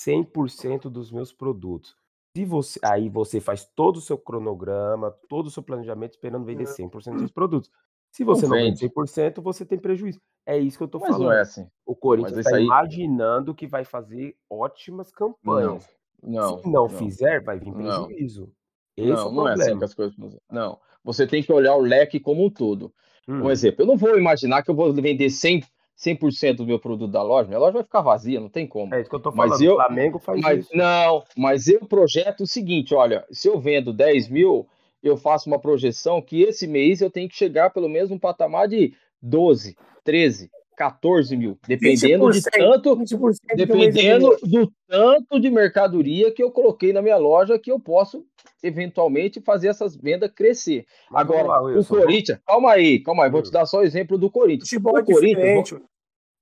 100% 0.05 0.89
dos 0.91 1.11
meus 1.11 1.33
produtos. 1.33 1.95
Se 2.37 2.45
você, 2.45 2.79
aí 2.85 3.09
você 3.09 3.41
faz 3.41 3.65
todo 3.65 3.97
o 3.97 4.01
seu 4.01 4.17
cronograma, 4.17 5.11
todo 5.29 5.47
o 5.47 5.51
seu 5.51 5.63
planejamento 5.63 6.13
esperando 6.13 6.45
vender 6.45 6.65
100% 6.65 6.91
dos 7.13 7.21
seus 7.21 7.31
produtos. 7.33 7.71
Se 8.13 8.25
você 8.25 8.47
não 8.47 8.57
vende 8.57 8.81
vende. 8.81 8.95
100%, 8.95 9.41
você 9.41 9.65
tem 9.65 9.79
prejuízo. 9.79 10.21
É 10.47 10.59
isso 10.59 10.79
que 10.79 10.85
eu 10.85 10.89
tô 10.89 10.99
Mas 10.99 11.11
não 11.11 11.19
falando. 11.19 11.33
é 11.37 11.41
assim. 11.41 11.69
O 11.85 11.95
Corinthians 11.95 12.39
está 12.39 12.57
aí- 12.57 12.65
imaginando 12.65 13.55
que 13.55 13.67
vai 13.67 13.85
fazer 13.85 14.37
ótimas 14.49 15.13
campanhas. 15.13 15.89
Não, 16.23 16.59
Se 16.59 16.69
não, 16.69 16.89
fizer, 16.89 17.43
vai 17.43 17.59
vir 17.59 17.73
Não. 17.73 18.07
prejuízo. 18.07 18.53
Esse 18.97 19.11
é 19.11 19.15
não, 19.15 19.29
o 19.29 19.33
não 19.33 19.49
é 19.49 19.53
assim 19.55 19.79
que 19.79 19.85
as 19.85 19.95
coisas. 19.95 20.17
Não, 20.51 20.79
você 21.05 21.27
tem 21.27 21.43
que 21.43 21.53
olhar 21.53 21.75
o 21.77 21.81
leque 21.81 22.21
como 22.21 22.45
um 22.45 22.51
todo. 22.51 22.93
Hum. 23.29 23.45
Um 23.45 23.51
exemplo, 23.51 23.83
eu 23.83 23.87
não 23.87 23.97
vou 23.97 24.19
imaginar 24.19 24.63
que 24.63 24.71
eu 24.71 24.75
vou 24.75 24.93
vender 24.93 25.31
100%, 25.31 25.67
100 26.01 26.55
do 26.55 26.67
meu 26.67 26.79
produto 26.79 27.11
da 27.11 27.23
loja, 27.23 27.47
minha 27.47 27.61
loja 27.61 27.75
vai 27.75 27.83
ficar 27.83 28.01
vazia, 28.01 28.41
não 28.41 28.49
tem 28.49 28.67
como. 28.67 28.95
É 28.95 29.01
isso 29.03 29.11
que 29.11 29.17
eu 29.17 29.21
tô 29.21 29.31
Mas 29.31 29.51
falando. 29.51 29.63
eu- 29.63 29.73
o 29.75 29.77
Flamengo 29.77 30.19
faz 30.19 30.41
Mas 30.41 30.59
isso. 30.61 30.71
não, 30.77 31.23
mas 31.37 31.69
eu 31.69 31.81
projeto 31.81 32.45
o 32.45 32.47
seguinte: 32.47 32.95
olha, 32.95 33.27
se 33.31 33.47
eu 33.47 33.61
vendo 33.61 33.93
10 33.93 34.27
mil, 34.29 34.67
eu 35.03 35.19
faço 35.19 35.47
uma 35.49 35.59
projeção 35.59 36.23
que 36.23 36.43
esse 36.43 36.67
mês 36.67 37.03
eu 37.03 37.11
tenho 37.11 37.29
que 37.29 37.37
chegar 37.37 37.69
pelo 37.71 37.89
menos 37.89 38.11
um 38.11 38.19
patamar 38.19 38.67
de 38.67 38.95
12, 39.21 39.77
13, 40.03 40.51
14 40.75 41.37
mil, 41.37 41.59
dependendo 41.69 42.31
de 42.31 42.41
tanto, 42.43 42.97
20% 42.97 43.37
dependendo 43.55 44.37
do 44.43 44.73
tanto 44.89 45.39
de 45.39 45.51
mercadoria 45.51 46.33
que 46.33 46.43
eu 46.43 46.51
coloquei 46.51 46.95
na 46.95 47.03
minha 47.03 47.19
loja 47.19 47.59
que 47.59 47.71
eu 47.71 47.79
posso 47.79 48.25
eventualmente 48.63 49.41
fazer 49.43 49.69
essas 49.69 49.95
vendas 49.95 50.31
crescer. 50.33 50.87
Mas 51.11 51.21
Agora, 51.21 51.49
lá, 51.49 51.63
o 51.63 51.85
Corinthians, 51.85 52.39
calma 52.47 52.73
aí, 52.73 53.01
calma 53.01 53.25
aí, 53.25 53.31
vou 53.31 53.43
te 53.43 53.49
Hum. 53.49 53.53
dar 53.53 53.67
só 53.67 53.81
o 53.81 53.83
exemplo 53.83 54.17
do 54.17 54.31
Corinthians. 54.31 54.71
Futebol 54.71 54.95
o 54.95 54.99
é 54.99 55.03
Corinthians, 55.05 55.81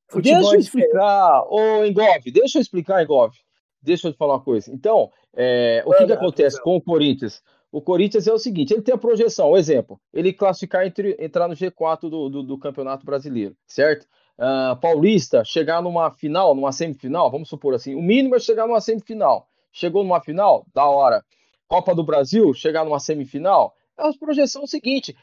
diferente. 0.09 0.25
deixa 0.25 0.39
Futebol 0.39 0.53
eu 0.53 0.57
é 0.57 0.59
explicar, 0.59 1.45
ô 1.49 1.85
Engove, 1.85 2.31
deixa 2.31 2.59
eu 2.59 2.63
explicar, 2.63 3.03
Engove. 3.03 3.39
Deixa 3.81 4.09
eu 4.09 4.13
te 4.13 4.19
falar 4.19 4.35
uma 4.35 4.43
coisa. 4.43 4.73
Então, 4.73 5.11
é, 5.35 5.83
o 5.87 5.93
que, 5.93 6.07
que 6.07 6.13
acontece 6.13 6.61
com 6.61 6.77
o 6.77 6.81
Corinthians? 6.81 7.43
O 7.71 7.81
Corinthians 7.81 8.27
é 8.27 8.33
o 8.33 8.39
seguinte: 8.39 8.73
ele 8.73 8.83
tem 8.83 8.95
a 8.95 8.99
projeção, 8.99 9.53
um 9.53 9.57
exemplo, 9.57 10.01
ele 10.13 10.33
classificar 10.33 10.87
entre, 10.87 11.17
entrar 11.21 11.47
no 11.47 11.55
G4 11.55 12.09
do, 12.09 12.29
do, 12.29 12.43
do 12.43 12.59
Campeonato 12.59 13.05
Brasileiro, 13.05 13.55
certo? 13.67 14.07
Ah, 14.39 14.79
Paulista, 14.81 15.45
chegar 15.45 15.83
numa 15.83 16.13
final, 16.13 16.55
numa 16.55 16.71
semifinal, 16.71 17.29
vamos 17.29 17.49
supor 17.49 17.75
assim, 17.75 17.97
o 17.97 18.03
mínimo 18.03 18.37
é 18.37 18.39
chegar 18.39 18.67
numa 18.69 18.81
semifinal. 18.81 19.49
Chegou 19.73 20.05
numa 20.05 20.21
final, 20.21 20.65
da 20.73 20.87
hora. 20.87 21.25
Copa 21.67 21.95
do 21.95 22.05
Brasil, 22.05 22.55
chegar 22.55 22.85
numa 22.85 23.01
semifinal, 23.01 23.75
é 23.99 24.09
a 24.09 24.13
projeção 24.15 24.67
seguinte. 24.67 25.15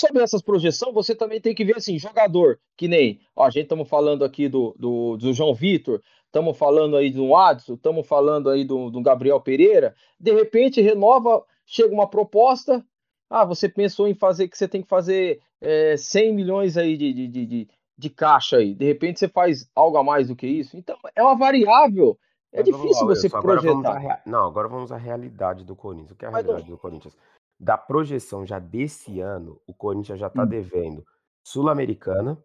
Sobre 0.00 0.22
essas 0.22 0.42
projeções, 0.42 0.92
você 0.92 1.14
também 1.14 1.40
tem 1.40 1.54
que 1.54 1.64
ver 1.64 1.76
assim, 1.76 1.98
jogador, 1.98 2.58
que 2.76 2.88
nem, 2.88 3.20
ó, 3.36 3.44
a 3.44 3.50
gente 3.50 3.64
estamos 3.64 3.88
falando 3.88 4.24
aqui 4.24 4.48
do, 4.48 4.74
do, 4.78 5.16
do 5.16 5.32
João 5.32 5.54
Vitor, 5.54 6.00
estamos 6.26 6.58
falando 6.58 6.96
aí 6.96 7.10
do 7.10 7.34
Adson, 7.36 7.74
estamos 7.74 8.06
falando 8.06 8.50
aí 8.50 8.64
do, 8.64 8.90
do 8.90 9.00
Gabriel 9.00 9.40
Pereira, 9.40 9.94
de 10.18 10.32
repente 10.32 10.80
renova, 10.80 11.44
chega 11.64 11.94
uma 11.94 12.08
proposta, 12.10 12.84
ah, 13.30 13.44
você 13.44 13.68
pensou 13.68 14.08
em 14.08 14.14
fazer, 14.14 14.48
que 14.48 14.58
você 14.58 14.66
tem 14.66 14.82
que 14.82 14.88
fazer 14.88 15.40
é, 15.60 15.96
100 15.96 16.34
milhões 16.34 16.76
aí 16.76 16.96
de, 16.96 17.12
de, 17.12 17.28
de, 17.28 17.68
de, 17.96 18.10
caixa 18.10 18.56
aí, 18.56 18.74
de 18.74 18.84
repente 18.84 19.20
você 19.20 19.28
faz 19.28 19.70
algo 19.76 19.96
a 19.96 20.02
mais 20.02 20.26
do 20.26 20.34
que 20.34 20.46
isso, 20.46 20.76
então 20.76 20.96
é 21.14 21.22
uma 21.22 21.36
variável, 21.36 22.18
é 22.52 22.58
Mas 22.58 22.66
difícil 22.66 23.06
lá, 23.06 23.14
você 23.14 23.26
Wilson, 23.26 23.36
agora 23.36 23.60
projetar. 23.60 23.98
rea- 23.98 24.22
Não, 24.26 24.46
agora 24.46 24.68
vamos 24.68 24.92
à 24.92 24.96
realidade 24.96 25.64
do 25.64 25.74
Corinthians. 25.74 26.12
O 26.12 26.14
que 26.16 26.24
é 26.24 26.28
a 26.28 26.30
Mas, 26.30 26.44
realidade 26.44 26.70
do 26.70 26.78
Corinthians? 26.78 27.16
Da 27.60 27.78
projeção 27.78 28.44
já 28.44 28.58
desse 28.58 29.20
ano, 29.20 29.60
o 29.66 29.72
Corinthians 29.74 30.18
já 30.18 30.26
está 30.26 30.42
Hum. 30.42 30.46
devendo 30.48 31.04
Sul-Americana, 31.46 32.42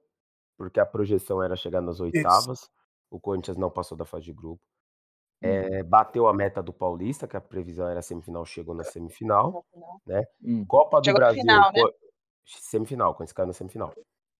porque 0.57 0.79
a 0.79 0.85
projeção 0.85 1.41
era 1.43 1.55
chegar 1.55 1.81
nas 1.81 1.99
oitavas. 1.99 2.69
O 3.11 3.19
Corinthians 3.19 3.57
não 3.57 3.69
passou 3.71 3.97
da 3.97 4.05
fase 4.05 4.25
de 4.25 4.33
grupo. 4.33 4.61
É, 5.41 5.83
bateu 5.83 6.27
a 6.27 6.33
meta 6.33 6.61
do 6.63 6.73
Paulista, 6.73 7.27
que 7.27 7.37
a 7.37 7.41
previsão 7.41 7.87
era 7.89 8.01
semifinal, 8.01 8.45
chegou 8.45 8.75
na 8.75 8.83
semifinal. 8.83 9.65
Né? 10.05 10.23
Hum. 10.43 10.65
Copa 10.67 11.01
do 11.01 11.05
Chegou 11.05 11.19
na 11.21 11.27
Brasil. 11.27 11.41
final, 11.41 11.71
né? 11.73 11.81
Semifinal, 12.45 13.15
quando 13.15 13.27
esse 13.27 13.33
caiu 13.35 13.47
na 13.47 13.53
semifinal. 13.53 13.93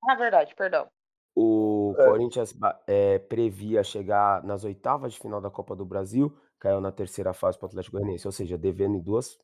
Ah, 0.04 0.16
verdade, 0.16 0.56
perdão. 0.56 0.90
O 1.36 1.94
É. 1.98 2.06
Corinthians 2.06 2.54
é, 2.88 3.20
previa 3.20 3.84
chegar 3.84 4.44
nas 4.44 4.64
oitavas 4.64 5.14
de 5.14 5.20
final 5.20 5.42
da 5.42 5.50
Copa 5.50 5.76
do 5.76 5.86
Brasil, 5.86 6.36
caiu 6.60 6.82
na 6.82 6.92
terceira 6.92 7.34
fase 7.34 7.58
para 7.58 7.68
o 7.68 7.70
Atlético 7.70 7.98
Goianiense, 7.98 8.28
ou 8.28 8.32
seja, 8.32 8.58
devendo 8.58 8.96
em 8.98 9.02
duas, 9.02 9.40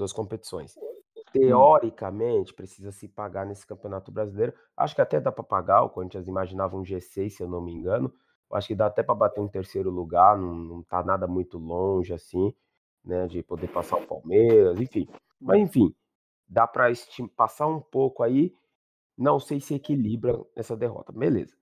duas 0.00 0.12
competições. 0.12 0.74
Teoricamente, 1.32 2.52
precisa 2.52 2.90
se 2.90 3.06
pagar 3.06 3.46
nesse 3.46 3.66
Campeonato 3.66 4.10
Brasileiro. 4.10 4.52
Acho 4.76 4.94
que 4.94 5.00
até 5.00 5.20
dá 5.20 5.30
para 5.30 5.44
pagar. 5.44 5.82
O 5.82 5.90
Corinthians 5.90 6.26
imaginava 6.26 6.76
um 6.76 6.82
G6, 6.82 7.30
se 7.30 7.42
eu 7.42 7.48
não 7.48 7.60
me 7.60 7.72
engano. 7.72 8.12
Acho 8.52 8.68
que 8.68 8.74
dá 8.74 8.86
até 8.86 9.02
para 9.02 9.14
bater 9.14 9.40
um 9.40 9.46
terceiro 9.46 9.90
lugar, 9.90 10.36
não, 10.36 10.52
não 10.52 10.82
tá 10.82 11.04
nada 11.04 11.28
muito 11.28 11.56
longe 11.56 12.12
assim, 12.12 12.52
né, 13.04 13.28
de 13.28 13.44
poder 13.44 13.68
passar 13.68 13.96
o 13.98 14.06
Palmeiras, 14.06 14.80
enfim. 14.80 15.08
Mas 15.40 15.60
enfim, 15.60 15.94
dá 16.48 16.66
para 16.66 16.92
passar 17.36 17.68
um 17.68 17.80
pouco 17.80 18.24
aí. 18.24 18.52
Não 19.16 19.38
sei 19.38 19.60
se 19.60 19.74
equilibra 19.74 20.40
essa 20.56 20.76
derrota. 20.76 21.12
Beleza. 21.12 21.54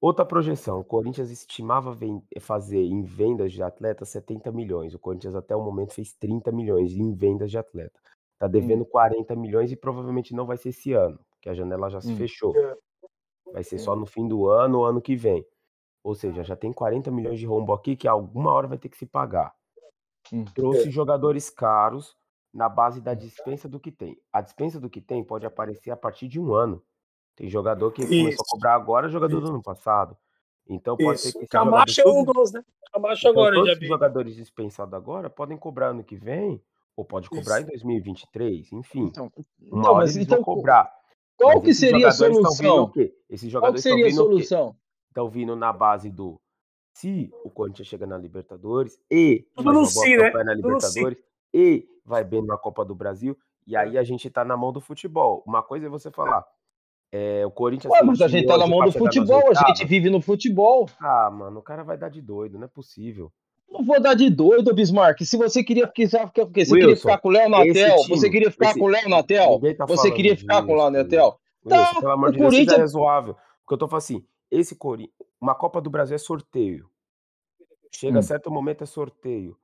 Outra 0.00 0.24
projeção, 0.24 0.78
o 0.80 0.84
Corinthians 0.84 1.30
estimava 1.30 1.92
ven- 1.92 2.22
fazer 2.40 2.82
em 2.84 3.02
vendas 3.02 3.52
de 3.52 3.62
atletas 3.62 4.08
70 4.10 4.52
milhões. 4.52 4.94
O 4.94 4.98
Corinthians 4.98 5.34
até 5.34 5.56
o 5.56 5.62
momento 5.62 5.92
fez 5.92 6.14
30 6.14 6.52
milhões 6.52 6.92
em 6.92 7.12
vendas 7.12 7.50
de 7.50 7.58
atleta. 7.58 7.98
Tá 8.38 8.46
devendo 8.46 8.84
40 8.84 9.34
milhões 9.34 9.72
e 9.72 9.76
provavelmente 9.76 10.32
não 10.34 10.46
vai 10.46 10.56
ser 10.56 10.68
esse 10.68 10.92
ano, 10.92 11.18
porque 11.30 11.48
a 11.48 11.54
janela 11.54 11.90
já 11.90 12.00
se 12.00 12.12
Hum. 12.12 12.16
fechou. 12.16 12.56
É. 12.56 12.76
Vai 13.52 13.64
ser 13.64 13.78
só 13.78 13.96
no 13.96 14.06
fim 14.06 14.28
do 14.28 14.46
ano 14.46 14.78
ou 14.78 14.84
ano 14.84 15.02
que 15.02 15.16
vem. 15.16 15.44
Ou 16.04 16.14
seja, 16.14 16.44
já 16.44 16.54
tem 16.54 16.72
40 16.72 17.10
milhões 17.10 17.40
de 17.40 17.46
rombo 17.46 17.72
aqui 17.72 17.96
que 17.96 18.06
alguma 18.06 18.52
hora 18.52 18.68
vai 18.68 18.78
ter 18.78 18.88
que 18.88 18.96
se 18.96 19.06
pagar. 19.06 19.52
Hum. 20.32 20.44
Trouxe 20.54 20.90
jogadores 20.90 21.50
caros 21.50 22.16
na 22.54 22.68
base 22.68 23.00
da 23.00 23.14
dispensa 23.14 23.68
do 23.68 23.80
que 23.80 23.90
tem. 23.90 24.16
A 24.32 24.40
dispensa 24.40 24.78
do 24.78 24.88
que 24.88 25.00
tem 25.00 25.24
pode 25.24 25.44
aparecer 25.44 25.90
a 25.90 25.96
partir 25.96 26.28
de 26.28 26.38
um 26.38 26.54
ano. 26.54 26.80
Tem 27.38 27.48
jogador 27.48 27.92
que 27.92 28.02
começou 28.02 28.26
a 28.26 28.30
Isso. 28.30 28.44
cobrar 28.48 28.74
agora, 28.74 29.08
jogador 29.08 29.40
do 29.40 29.48
ano 29.48 29.62
passado. 29.62 30.16
Então 30.68 30.96
pode 30.96 31.20
ser 31.20 31.28
Isso. 31.28 31.38
que 31.38 31.44
esse 31.44 31.52
Camacho 31.52 32.00
é 32.00 32.08
um 32.08 32.24
dos, 32.24 32.50
né? 32.52 32.64
Camacho 32.92 33.20
então, 33.20 33.30
agora, 33.30 33.54
todos 33.54 33.70
já 33.70 33.78
vi. 33.78 33.86
jogadores 33.86 34.34
dispensados 34.34 34.92
agora 34.92 35.30
podem 35.30 35.56
cobrar 35.56 35.90
ano 35.90 36.02
que 36.02 36.16
vem, 36.16 36.60
ou 36.96 37.04
pode 37.04 37.30
cobrar 37.30 37.60
em 37.60 37.66
2023, 37.66 38.72
enfim. 38.72 39.04
Então, 39.04 39.30
Uma 39.36 39.78
então, 39.78 39.78
hora 39.92 39.94
mas 39.98 40.16
eles 40.16 40.26
então, 40.26 40.38
vão 40.38 40.56
cobrar. 40.56 40.92
qual 41.36 41.54
Mas 41.54 41.64
que 41.64 41.74
seria 41.74 42.08
a 42.08 42.10
solução? 42.10 42.90
quê? 42.90 43.14
Esses 43.30 43.52
Qual 43.52 43.72
que 43.72 43.78
jogadores 43.78 43.84
estão 43.84 43.96
seria 43.98 44.10
a 44.10 44.16
solução? 44.16 44.76
Estão 45.06 45.30
vindo 45.30 45.54
na 45.54 45.72
base 45.72 46.10
do 46.10 46.40
se 46.92 47.32
o 47.44 47.50
Corinthians 47.50 47.86
chega 47.86 48.04
na 48.04 48.18
Libertadores 48.18 49.00
e 49.08 49.46
Tudo 49.54 49.72
no 49.72 49.84
si, 49.86 50.16
né? 50.16 50.32
na. 50.32 50.54
Libertadores 50.54 51.22
e 51.54 51.88
vai 52.04 52.24
bem 52.24 52.42
na 52.44 52.58
Copa 52.58 52.84
do 52.84 52.96
Brasil, 52.96 53.38
e 53.64 53.76
aí 53.76 53.96
a 53.96 54.02
gente 54.02 54.28
tá 54.28 54.44
na 54.44 54.56
mão 54.56 54.72
do 54.72 54.80
futebol. 54.80 55.44
Uma 55.46 55.62
coisa 55.62 55.86
é 55.86 55.88
você 55.88 56.10
falar, 56.10 56.44
é, 57.12 57.44
o 57.46 57.50
Corinthians 57.50 57.92
Ué, 57.92 58.02
mas 58.02 58.20
a 58.20 58.28
gente 58.28 58.46
tá 58.46 58.56
na 58.58 58.66
mão 58.66 58.84
do 58.84 58.92
futebol, 58.92 59.42
a 59.50 59.68
gente 59.68 59.84
vive 59.86 60.10
no 60.10 60.20
futebol. 60.20 60.88
Ah, 61.00 61.30
mano, 61.30 61.60
o 61.60 61.62
cara 61.62 61.82
vai 61.82 61.96
dar 61.96 62.08
de 62.10 62.20
doido, 62.20 62.58
não 62.58 62.64
é 62.64 62.68
possível. 62.68 63.32
Não 63.70 63.84
vou 63.84 64.00
dar 64.00 64.14
de 64.14 64.30
doido, 64.30 64.74
Bismarck. 64.74 65.20
Se 65.24 65.36
você 65.36 65.62
queria, 65.62 65.86
ficar- 65.86 66.30
você 66.54 66.64
queria 66.74 66.96
ficar 66.96 67.18
com 67.18 67.28
o 67.28 67.30
Léo 67.32 67.48
Natel, 67.50 67.96
você 68.08 68.30
queria 68.30 68.50
ficar 68.50 68.70
esse- 68.70 68.78
com 68.78 68.86
o 68.86 68.88
Léo 68.88 69.08
Natel, 69.08 69.60
tá 69.76 69.84
você 69.86 70.10
queria 70.10 70.36
ficar 70.36 70.64
com 70.64 70.72
o 70.72 70.76
Léo 70.76 70.90
disso. 70.90 71.02
Natel. 71.04 71.40
Wilson, 71.66 71.94
Tá, 71.94 72.00
pelo 72.00 72.12
amor 72.12 72.32
de 72.32 72.38
Deus, 72.38 72.50
seja 72.54 72.64
Corinthians- 72.66 72.80
razoável. 72.94 73.34
Porque 73.62 73.74
eu 73.74 73.78
tô 73.78 73.88
falando 73.88 73.98
assim, 74.02 74.24
esse 74.50 74.74
Corinthians, 74.74 75.14
uma 75.40 75.54
Copa 75.54 75.80
do 75.82 75.90
Brasil 75.90 76.14
é 76.14 76.18
sorteio. 76.18 76.88
Chega 77.94 78.16
Hum. 78.16 78.20
a 78.20 78.22
certo 78.22 78.50
momento 78.50 78.82
é 78.84 78.86
sorteio. 78.86 79.56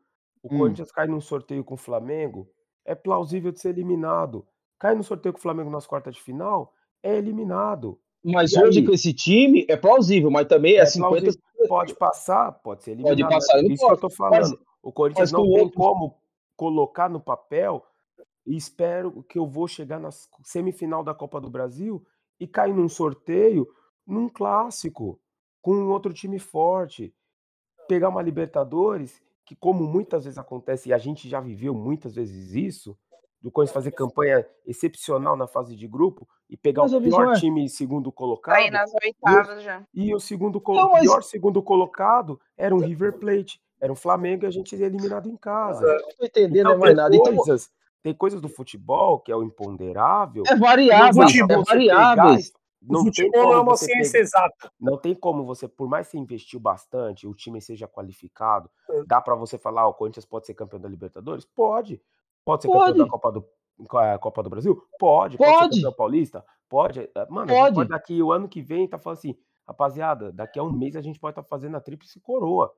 O 0.42 0.54
Hum. 0.54 0.58
Corinthians 0.58 0.92
cai 0.92 1.06
num 1.06 1.20
sorteio 1.20 1.64
com 1.64 1.74
o 1.74 1.78
Flamengo, 1.78 2.46
é 2.84 2.94
plausível 2.94 3.50
de 3.52 3.60
ser 3.60 3.70
eliminado. 3.70 4.46
Cai 4.78 4.94
no 4.94 5.02
sorteio 5.02 5.32
com 5.32 5.38
o 5.38 5.42
Flamengo 5.42 5.70
nas 5.70 5.86
quartas 5.86 6.14
de 6.14 6.20
final, 6.22 6.72
é 7.04 7.16
eliminado. 7.16 8.00
Mas 8.24 8.52
E 8.52 8.60
hoje 8.62 8.78
aí? 8.80 8.86
com 8.86 8.92
esse 8.92 9.12
time 9.12 9.66
é 9.68 9.76
plausível, 9.76 10.30
mas 10.30 10.46
também 10.48 10.74
é, 10.76 10.78
É 10.80 10.86
50 10.86 11.20
plausível. 11.22 11.40
Pode 11.68 11.94
passar, 11.94 12.50
pode 12.52 12.82
ser 12.84 12.92
eliminado. 12.92 13.18
Pode 13.18 13.34
passar, 13.34 13.58
é 13.58 13.62
isso 13.66 13.86
que 13.86 13.92
eu 13.92 13.96
tô 13.98 14.06
mas- 14.08 14.16
falando. 14.16 14.60
O 14.82 14.92
Corinthians 14.92 15.30
mas 15.32 15.40
não 15.40 15.48
tem 15.48 15.60
outros- 15.62 15.76
como 15.76 16.14
colocar 16.56 17.08
no 17.08 17.20
papel 17.20 17.84
e 18.46 18.56
espero 18.56 19.22
que 19.22 19.38
eu 19.38 19.46
vou 19.46 19.66
chegar 19.68 19.98
na 19.98 20.10
semifinal 20.42 21.02
da 21.04 21.14
Copa 21.14 21.40
do 21.40 21.48
Brasil 21.50 22.04
e 22.40 22.46
cair 22.46 22.74
num 22.74 22.88
sorteio, 22.88 23.66
num 24.06 24.28
clássico, 24.28 25.18
com 25.62 25.74
um 25.74 25.90
outro 25.90 26.12
time 26.12 26.38
forte. 26.38 27.14
Pegar 27.88 28.08
uma 28.10 28.20
Libertadores, 28.22 29.22
que 29.46 29.54
como 29.56 29.84
muitas 29.84 30.24
vezes 30.24 30.38
acontece, 30.38 30.88
e 30.88 30.92
a 30.92 30.98
gente 30.98 31.28
já 31.28 31.40
viveu 31.40 31.74
muitas 31.74 32.14
vezes 32.14 32.54
isso, 32.54 32.96
do 33.44 33.50
Corinthians 33.50 33.74
fazer 33.74 33.90
campanha 33.90 34.46
excepcional 34.66 35.36
na 35.36 35.46
fase 35.46 35.76
de 35.76 35.86
grupo 35.86 36.26
e 36.48 36.56
pegar 36.56 36.82
Mas, 36.84 36.94
o 36.94 37.00
pior 37.00 37.34
time 37.36 37.68
segundo 37.68 38.10
colocado. 38.10 38.54
aí 38.56 38.70
nas 38.70 38.90
oitavas 39.04 39.62
já. 39.62 39.82
E 39.92 40.14
o 40.14 40.18
segundo 40.18 40.62
Não, 40.66 40.90
mas- 40.92 41.02
pior 41.02 41.22
segundo 41.22 41.62
colocado 41.62 42.40
era 42.56 42.74
um 42.74 42.78
River 42.78 43.12
Plate, 43.18 43.60
era 43.78 43.92
um 43.92 43.96
Flamengo 43.96 44.44
e 44.44 44.46
a 44.46 44.50
gente 44.50 44.70
seria 44.70 44.86
eliminado 44.86 45.28
em 45.28 45.36
casa. 45.36 45.84
não 45.86 46.08
tô 46.18 46.24
entendendo 46.24 46.60
Então 46.68 46.72
é 46.72 46.76
mais 46.78 46.96
nada. 46.96 47.14
Então, 47.14 47.36
coisas, 47.36 47.70
tem 48.02 48.14
coisas 48.14 48.40
do 48.40 48.48
futebol 48.48 49.20
que 49.20 49.30
é 49.30 49.36
o 49.36 49.42
imponderável. 49.42 50.42
é 50.46 50.56
variáveis, 50.56 51.14
dá 51.16 51.22
futebol, 51.26 51.62
é 51.68 51.76
pegar 51.76 52.38
e- 52.40 52.42
O 52.86 52.92
Não 52.92 53.02
tem 53.04 53.12
futebol 53.12 53.42
não 53.42 53.48
é 53.50 53.52
como 53.56 53.62
uma 53.70 53.76
você 53.76 53.84
ciência 53.86 54.18
exata. 54.18 54.70
não 54.80 54.96
tem 54.98 55.14
como 55.14 55.44
você, 55.44 55.66
por 55.68 55.88
mais 55.88 56.06
que 56.06 56.12
você 56.12 56.18
investiu 56.18 56.60
bastante, 56.60 57.26
o 57.26 57.34
time 57.34 57.58
seja 57.60 57.86
qualificado, 57.88 58.70
É. 58.90 59.02
dá 59.06 59.20
pra 59.22 59.34
você 59.34 59.56
falar, 59.58 59.82
"Ah, 59.82 59.88
o 59.88 59.94
Corinthians 59.94 60.24
pode 60.26 60.44
ser 60.46 60.52
campeão 60.54 60.78
da 60.80 60.88
Libertadores? 60.88 61.44
Pode. 61.46 62.00
Pode 62.44 62.62
ser 62.62 62.68
campeão 62.68 62.86
da 62.92 62.98
Pode. 62.98 63.10
Copa 63.10 63.32
do 63.32 63.44
eh, 64.02 64.18
Copa 64.18 64.42
do 64.42 64.50
Brasil? 64.50 64.82
Pode. 64.98 65.36
Pode 65.36 65.50
ser 65.50 65.58
Pode. 65.58 65.76
campeão 65.76 65.92
paulista? 65.92 66.44
Pode. 66.68 67.00
Eh, 67.00 67.26
Mano, 67.30 67.50
a 67.50 67.54
gente 67.54 67.62
Pode. 67.62 67.74
pode 67.76 67.88
daqui 67.90 68.22
o 68.22 68.32
ano 68.32 68.48
que 68.48 68.60
vem 68.62 68.86
tá 68.88 68.98
falando 68.98 69.18
assim, 69.18 69.36
rapaziada, 69.66 70.30
daqui 70.32 70.58
a 70.58 70.62
um 70.62 70.72
mês 70.72 70.94
a 70.96 71.00
gente 71.02 71.18
pode 71.18 71.32
estar 71.32 71.42
fazendo 71.44 71.76
a 71.76 71.80
tríplice 71.80 72.20
coroa. 72.20 72.72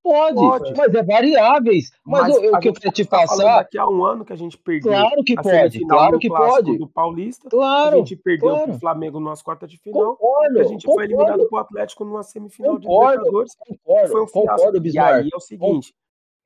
Pode, 0.00 0.36
Pode. 0.36 0.74
mas 0.76 0.94
é 0.94 1.02
variáveis. 1.02 1.90
Mas, 2.06 2.34
o, 2.34 2.52
o 2.52 2.56
a 2.56 2.60
que 2.60 2.68
eu 2.68 2.72
queria 2.72 2.92
te 2.92 3.04
pode 3.04 3.26
falando 3.26 3.44
passar, 3.44 3.58
daqui 3.58 3.76
a 3.76 3.86
um 3.88 4.04
ano 4.04 4.24
que 4.24 4.32
a 4.32 4.36
gente 4.36 4.56
perdeu 4.56 4.92
claro 4.92 5.22
que 5.24 5.32
a 5.36 5.42
pode, 5.42 5.80
claro 5.86 6.18
que 6.20 6.28
pode. 6.28 6.78
do 6.78 6.88
Paulista, 6.88 7.48
a 7.48 7.50
Claro, 7.50 7.96
gente 7.98 8.16
perdeu 8.16 8.48
claro. 8.50 8.64
pro 8.70 8.78
Flamengo 8.78 9.18
nas 9.20 9.42
quartas 9.42 9.68
de 9.68 9.76
final, 9.76 10.00
e 10.00 10.16
Concordo, 10.16 10.60
a 10.60 10.64
gente 10.64 10.86
foi 10.86 11.04
eliminado 11.04 11.30
concordo, 11.32 11.48
pro 11.48 11.58
Atlético 11.58 12.04
numa 12.04 12.22
semifinal 12.22 12.78
de 12.78 12.86
concordo, 12.86 13.16
Libertadores, 13.16 13.52
que 13.56 13.76
concordo, 13.76 14.12
foi 14.12 14.22
um 14.22 14.26
concordo, 14.26 14.86
E 14.86 14.98
aí 14.98 15.28
é 15.32 15.36
o 15.36 15.40
seguinte, 15.40 15.94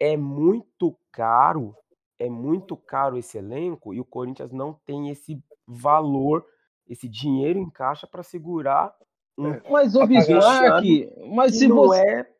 é 0.01 0.16
muito 0.16 0.97
caro, 1.12 1.77
é 2.19 2.29
muito 2.29 2.77
caro 2.77 3.17
esse 3.19 3.39
elenco 3.39 3.93
e 3.95 4.01
o 4.01 4.05
Corinthians 4.05 4.53
não 4.53 4.73
tem 4.87 5.11
esse 5.11 5.43
valor, 5.67 6.45
esse 6.89 7.09
dinheiro 7.09 7.59
em 7.59 7.69
caixa 7.71 8.07
para 8.07 8.23
segurar 8.23 8.95
um 9.39 9.59
Mas 9.71 9.95
o 9.97 10.07
Bismarck, 10.07 10.85
mas 11.35 11.57
se 11.59 11.67
não 11.67 11.77
você. 11.77 12.01
é 12.01 12.31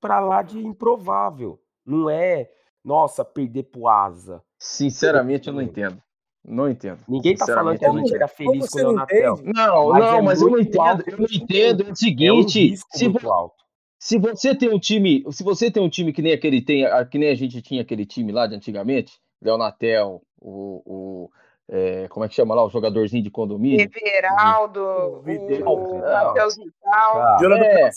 pra 0.00 0.20
lá 0.20 0.42
de 0.42 0.58
improvável. 0.58 1.60
Não 1.86 2.10
é, 2.10 2.50
nossa, 2.84 3.24
perder 3.24 3.64
pro 3.64 3.86
Asa. 3.88 4.42
Sinceramente, 4.58 5.48
eu 5.48 5.54
não 5.54 5.62
entendo. 5.62 6.02
Não 6.46 6.68
entendo. 6.68 7.00
Ninguém 7.08 7.34
tá 7.36 7.46
falando 7.46 7.78
que 7.78 7.84
a 7.84 7.88
não 7.88 7.98
gente 7.98 8.08
entendo. 8.08 8.16
era 8.16 8.28
feliz 8.28 8.68
com 8.68 8.78
o 8.78 8.82
não 8.82 8.88
Leonatel. 8.90 9.34
entende? 9.34 9.52
Não, 9.54 9.88
Mas 9.90 10.00
não, 10.04 10.16
é 10.18 10.22
mas 10.22 10.42
eu 10.42 10.50
não 10.50 10.58
entendo. 10.58 10.80
alto 10.80 11.10
Eu 11.10 11.18
não 11.18 11.26
entendo. 11.30 11.82
É 11.82 11.84
o 11.86 11.88
É 11.88 11.92
um 11.92 11.94
seguinte, 11.94 12.68
risco 12.68 12.88
se, 12.98 13.08
muito 13.08 13.22
vo- 13.22 13.32
alto. 13.32 13.63
Se 14.04 14.18
você 14.18 14.54
tem 14.54 14.68
um 14.68 14.78
time, 14.78 15.24
se 15.32 15.42
você 15.42 15.70
tem 15.70 15.82
um 15.82 15.88
time 15.88 16.12
que 16.12 16.20
nem 16.20 16.34
aquele 16.34 16.60
tem, 16.60 16.84
a- 16.84 17.06
que 17.06 17.16
nem 17.16 17.30
a 17.30 17.34
gente 17.34 17.62
tinha 17.62 17.80
aquele 17.80 18.04
time 18.04 18.32
lá 18.32 18.46
de 18.46 18.54
antigamente, 18.54 19.18
Leonatel, 19.40 20.22
o, 20.38 20.82
o 20.84 21.30
é, 21.66 22.06
como 22.08 22.26
é 22.26 22.28
que 22.28 22.34
chama 22.34 22.54
lá, 22.54 22.62
o 22.62 22.68
jogadorzinho 22.68 23.22
de 23.22 23.30
condomínio? 23.30 23.90
Everaldo, 23.90 24.78
O 24.84 25.20
o 25.20 25.22
Vidal. 25.22 26.12
Matheus 26.12 26.56
Vital. 26.56 27.12
Cara, 27.14 27.38
Jonathan 27.40 27.64
É, 27.64 27.90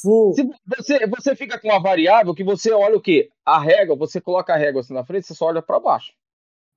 você, 0.77 1.05
você 1.07 1.35
fica 1.35 1.59
com 1.59 1.67
uma 1.67 1.81
variável 1.81 2.33
que 2.33 2.43
você 2.45 2.71
olha 2.71 2.95
o 2.95 3.01
quê? 3.01 3.29
A 3.45 3.59
régua, 3.59 3.97
você 3.97 4.21
coloca 4.21 4.53
a 4.53 4.57
régua 4.57 4.79
assim 4.79 4.93
na 4.93 5.03
frente, 5.05 5.27
você 5.27 5.35
só 5.35 5.47
olha 5.47 5.61
para 5.61 5.77
baixo. 5.77 6.13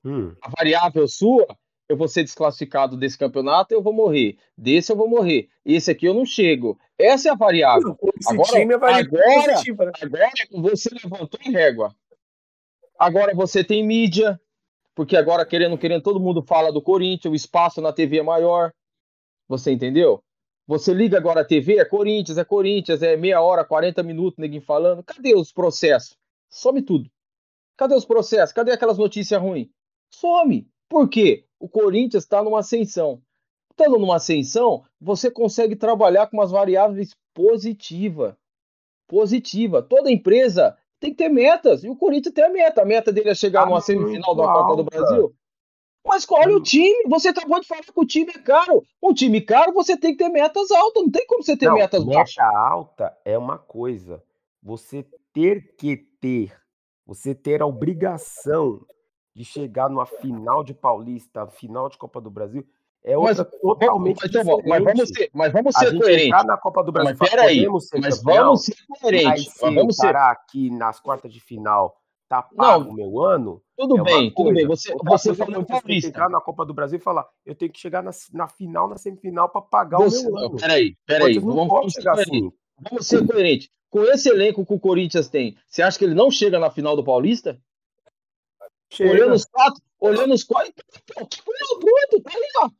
hum, 0.04 0.34
A 0.42 0.50
variável 0.58 1.06
sua, 1.06 1.46
eu 1.90 1.96
vou 1.96 2.06
ser 2.06 2.22
desclassificado 2.22 2.96
desse 2.96 3.18
campeonato, 3.18 3.74
eu 3.74 3.82
vou 3.82 3.92
morrer. 3.92 4.38
Desse 4.56 4.92
eu 4.92 4.96
vou 4.96 5.08
morrer. 5.08 5.48
Esse 5.64 5.90
aqui 5.90 6.06
eu 6.06 6.14
não 6.14 6.24
chego. 6.24 6.78
Essa 6.96 7.28
é 7.30 7.32
a 7.32 7.34
variável. 7.34 7.98
Agora- 8.28 8.48
é 8.74 8.78
variável 8.78 9.20
agora-? 9.34 9.58
Agora 10.00 10.30
você 10.70 10.90
levantou 10.90 11.40
a 11.44 11.50
régua. 11.50 11.96
Agora 12.96 13.34
você 13.34 13.64
tem 13.64 13.84
mídia, 13.84 14.40
porque 14.94 15.16
agora, 15.16 15.44
querendo, 15.44 15.76
querendo, 15.76 16.02
todo 16.02 16.20
mundo 16.20 16.42
fala 16.42 16.72
do 16.72 16.80
Corinthians, 16.80 17.32
o 17.32 17.34
espaço 17.34 17.80
na 17.80 17.92
TV 17.92 18.18
é 18.18 18.22
maior. 18.22 18.72
Você 19.48 19.72
entendeu? 19.72 20.22
Você 20.68 20.94
liga 20.94 21.16
agora 21.16 21.40
a 21.40 21.44
TV, 21.44 21.80
é 21.80 21.84
Corinthians, 21.84 22.38
é 22.38 22.44
Corinthians, 22.44 23.02
é 23.02 23.16
meia 23.16 23.40
hora, 23.42 23.64
40 23.64 24.00
minutos, 24.04 24.38
ninguém 24.38 24.60
falando. 24.60 25.02
Cadê 25.02 25.34
os 25.34 25.52
processos? 25.52 26.16
Some 26.48 26.82
tudo. 26.82 27.10
Cadê 27.76 27.96
os 27.96 28.04
processos? 28.04 28.52
Cadê 28.52 28.70
aquelas 28.70 28.96
notícias 28.96 29.40
ruins? 29.42 29.66
Some. 30.14 30.68
Por 30.88 31.08
quê? 31.08 31.46
O 31.60 31.68
Corinthians 31.68 32.24
está 32.24 32.42
numa 32.42 32.60
ascensão. 32.60 33.20
Estando 33.70 33.98
numa 33.98 34.16
ascensão, 34.16 34.82
você 35.00 35.30
consegue 35.30 35.76
trabalhar 35.76 36.26
com 36.26 36.38
umas 36.38 36.50
variáveis 36.50 37.14
positivas. 37.34 38.34
Positiva. 39.06 39.82
Toda 39.82 40.10
empresa 40.10 40.76
tem 40.98 41.10
que 41.10 41.16
ter 41.18 41.28
metas. 41.28 41.84
E 41.84 41.88
o 41.90 41.96
Corinthians 41.96 42.34
tem 42.34 42.44
a 42.44 42.48
meta. 42.50 42.82
A 42.82 42.84
meta 42.84 43.12
dele 43.12 43.30
é 43.30 43.34
chegar 43.34 43.62
Tá 43.62 43.66
numa 43.66 43.80
semifinal 43.80 44.34
da 44.34 44.44
Copa 44.44 44.76
do. 44.76 44.84
Brasil. 44.84 45.34
Mas 46.06 46.26
olha 46.30 46.56
o 46.56 46.62
time. 46.62 47.04
Você 47.08 47.28
acabou 47.28 47.60
de 47.60 47.66
falar 47.66 47.82
que 47.82 47.92
o 47.94 48.06
time 48.06 48.32
é 48.34 48.38
caro. 48.38 48.82
Um 49.02 49.12
time 49.12 49.40
caro, 49.40 49.72
você 49.72 49.96
tem 49.98 50.12
que 50.16 50.24
ter 50.24 50.30
metas 50.30 50.70
altas. 50.70 51.02
Não 51.02 51.10
tem 51.10 51.26
como 51.26 51.42
você 51.42 51.56
ter 51.56 51.66
Não, 51.66 51.74
metas 51.74 52.02
baixas. 52.04 52.36
meta 52.36 52.58
alta 52.58 53.16
é 53.24 53.36
uma 53.36 53.58
coisa. 53.58 54.22
Você 54.62 55.06
ter 55.32 55.74
que 55.76 55.96
ter, 56.20 56.52
você 57.06 57.34
ter 57.34 57.60
a 57.60 57.66
obrigação 57.66 58.80
de 59.34 59.44
chegar 59.44 59.88
numa 59.88 60.06
final 60.06 60.62
de 60.64 60.74
Paulista, 60.74 61.46
final 61.46 61.88
de 61.88 61.96
Copa 61.96 62.20
do 62.20 62.30
Brasil, 62.30 62.64
é 63.02 63.16
Mas- 63.16 63.38
outra 63.38 63.44
totalmente 63.60 64.20
Mas, 64.22 64.44
bom, 64.44 64.60
mas 64.66 64.84
vamos 64.84 65.08
diferente. 65.08 65.14
ser, 65.14 65.30
mas 65.32 65.52
vamos 65.52 65.74
ser 65.74 65.98
coerentes. 65.98 66.44
na 66.46 66.56
Copa 66.58 66.82
do 66.84 66.92
Brasil 66.92 67.16
Mas 67.18 67.30
peraí, 67.30 67.66
ser 67.80 67.98
mas 68.00 68.18
campeão, 68.18 68.44
vamos 68.44 68.64
ser 68.64 68.74
coerentes. 69.00 69.54
Mas 69.62 69.74
vamos 69.74 69.96
ser. 69.96 70.02
cara 70.12 70.30
aqui 70.30 70.70
nas 70.70 71.00
quartas 71.00 71.32
de 71.32 71.40
final 71.40 71.96
tá 72.28 72.42
pago 72.42 72.90
o 72.90 72.94
meu 72.94 73.20
ano, 73.20 73.60
Tudo 73.76 73.98
é 73.98 74.02
bem, 74.04 74.32
tudo 74.32 74.52
bem. 74.52 74.64
Você, 74.66 74.92
Outra 74.92 75.10
você 75.10 75.30
é 75.32 75.34
falou 75.34 75.64
que 75.64 75.72
paulista. 75.72 76.08
entrar 76.10 76.28
na 76.28 76.40
Copa 76.40 76.64
do 76.64 76.72
Brasil 76.72 76.98
e 76.98 77.02
falar, 77.02 77.26
eu 77.44 77.56
tenho 77.56 77.72
que 77.72 77.80
chegar 77.80 78.02
na, 78.04 78.12
na 78.32 78.46
final, 78.46 78.88
na 78.88 78.96
semifinal 78.96 79.48
para 79.48 79.62
pagar 79.62 79.98
Você, 79.98 80.28
o 80.28 80.32
meu 80.32 80.46
ano. 80.46 80.56
peraí, 80.56 80.94
peraí. 81.06 81.38
Vamos, 81.40 81.92
ser 81.92 82.08
assim. 82.08 82.52
Vamos 82.88 83.06
ser 83.08 83.26
coerentes. 83.26 83.68
Com 83.88 84.02
esse 84.04 84.28
elenco 84.28 84.64
que 84.64 84.72
o 84.74 84.78
Corinthians 84.78 85.28
tem, 85.28 85.56
você 85.66 85.82
acha 85.82 85.98
que 85.98 86.04
ele 86.04 86.14
não 86.14 86.30
chega 86.30 86.60
na 86.60 86.70
final 86.70 86.94
do 86.94 87.02
Paulista? 87.02 87.58
Chega. 88.92 89.10
Olhando 89.12 89.34
os 89.34 89.44
quatro, 89.44 89.82
olhando 90.00 90.34
os 90.34 90.44
quatro. 90.44 90.72
Pô, 91.14 91.26
Pronto, 91.26 92.22
tá 92.22 92.30
ali, 92.34 92.46
ó. 92.62 92.70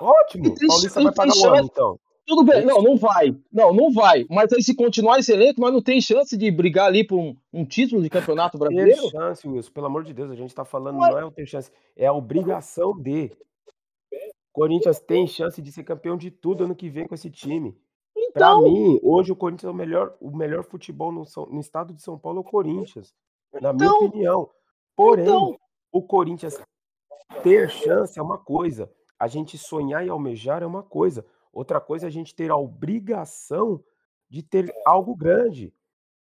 Ótimo. 0.00 0.54
Tem- 0.54 0.68
Paulista 0.68 1.00
vai 1.02 1.12
tem 1.12 1.14
pagar 1.14 1.32
o 1.36 1.46
ano, 1.46 1.56
chance. 1.56 1.70
então. 1.72 2.00
Tudo 2.26 2.44
bem. 2.44 2.64
Não, 2.66 2.82
não 2.82 2.96
vai. 2.96 3.34
Não, 3.50 3.72
não 3.72 3.90
vai. 3.90 4.26
Mas 4.28 4.52
aí, 4.52 4.62
se 4.62 4.74
continuar 4.74 5.18
esse 5.18 5.32
elenco, 5.32 5.60
nós 5.60 5.72
não 5.72 5.80
tem 5.80 5.98
chance 6.00 6.36
de 6.36 6.50
brigar 6.50 6.86
ali 6.86 7.02
por 7.02 7.18
um, 7.18 7.34
um 7.52 7.64
título 7.64 8.02
de 8.02 8.10
campeonato 8.10 8.58
brasileiro? 8.58 9.08
chance, 9.10 9.48
Wilson. 9.48 9.70
Pelo 9.72 9.86
amor 9.86 10.04
de 10.04 10.12
Deus, 10.12 10.30
a 10.30 10.34
gente 10.34 10.54
tá 10.54 10.62
falando, 10.64 10.98
Mas- 10.98 11.10
não 11.10 11.18
é 11.18 11.24
o 11.24 11.30
ter 11.30 11.46
chance, 11.46 11.70
é 11.96 12.06
a 12.06 12.12
obrigação 12.12 12.92
de. 13.00 13.32
Corinthians 14.52 14.98
tem 15.00 15.26
chance 15.26 15.60
de 15.62 15.70
ser 15.70 15.84
campeão 15.84 16.16
de 16.16 16.30
tudo 16.30 16.64
ano 16.64 16.74
que 16.74 16.88
vem 16.88 17.06
com 17.06 17.14
esse 17.14 17.30
time. 17.30 17.72
Pra 18.34 18.48
Então, 18.48 18.62
mim, 18.62 18.98
hoje 19.02 19.30
o 19.32 19.36
Corinthians 19.36 19.68
é 19.68 19.70
o 19.70 19.74
melhor, 19.74 20.14
o 20.20 20.36
melhor 20.36 20.64
futebol 20.64 21.12
no, 21.12 21.24
no 21.50 21.60
estado 21.60 21.94
de 21.94 22.02
São 22.02 22.18
Paulo 22.18 22.38
é 22.38 22.40
o 22.40 22.44
Corinthians. 22.44 23.14
Na 23.60 23.72
minha 23.72 23.86
Então, 23.86 24.04
opinião. 24.06 24.50
Porém, 24.98 25.26
então. 25.26 25.56
o 25.92 26.02
Corinthians 26.02 26.60
ter 27.44 27.70
chance 27.70 28.18
é 28.18 28.22
uma 28.22 28.36
coisa. 28.36 28.90
A 29.16 29.28
gente 29.28 29.56
sonhar 29.56 30.04
e 30.04 30.08
almejar 30.08 30.60
é 30.60 30.66
uma 30.66 30.82
coisa. 30.82 31.24
Outra 31.52 31.80
coisa 31.80 32.06
é 32.06 32.08
a 32.08 32.10
gente 32.10 32.34
ter 32.34 32.50
a 32.50 32.56
obrigação 32.56 33.80
de 34.28 34.42
ter 34.42 34.74
algo 34.84 35.14
grande. 35.14 35.72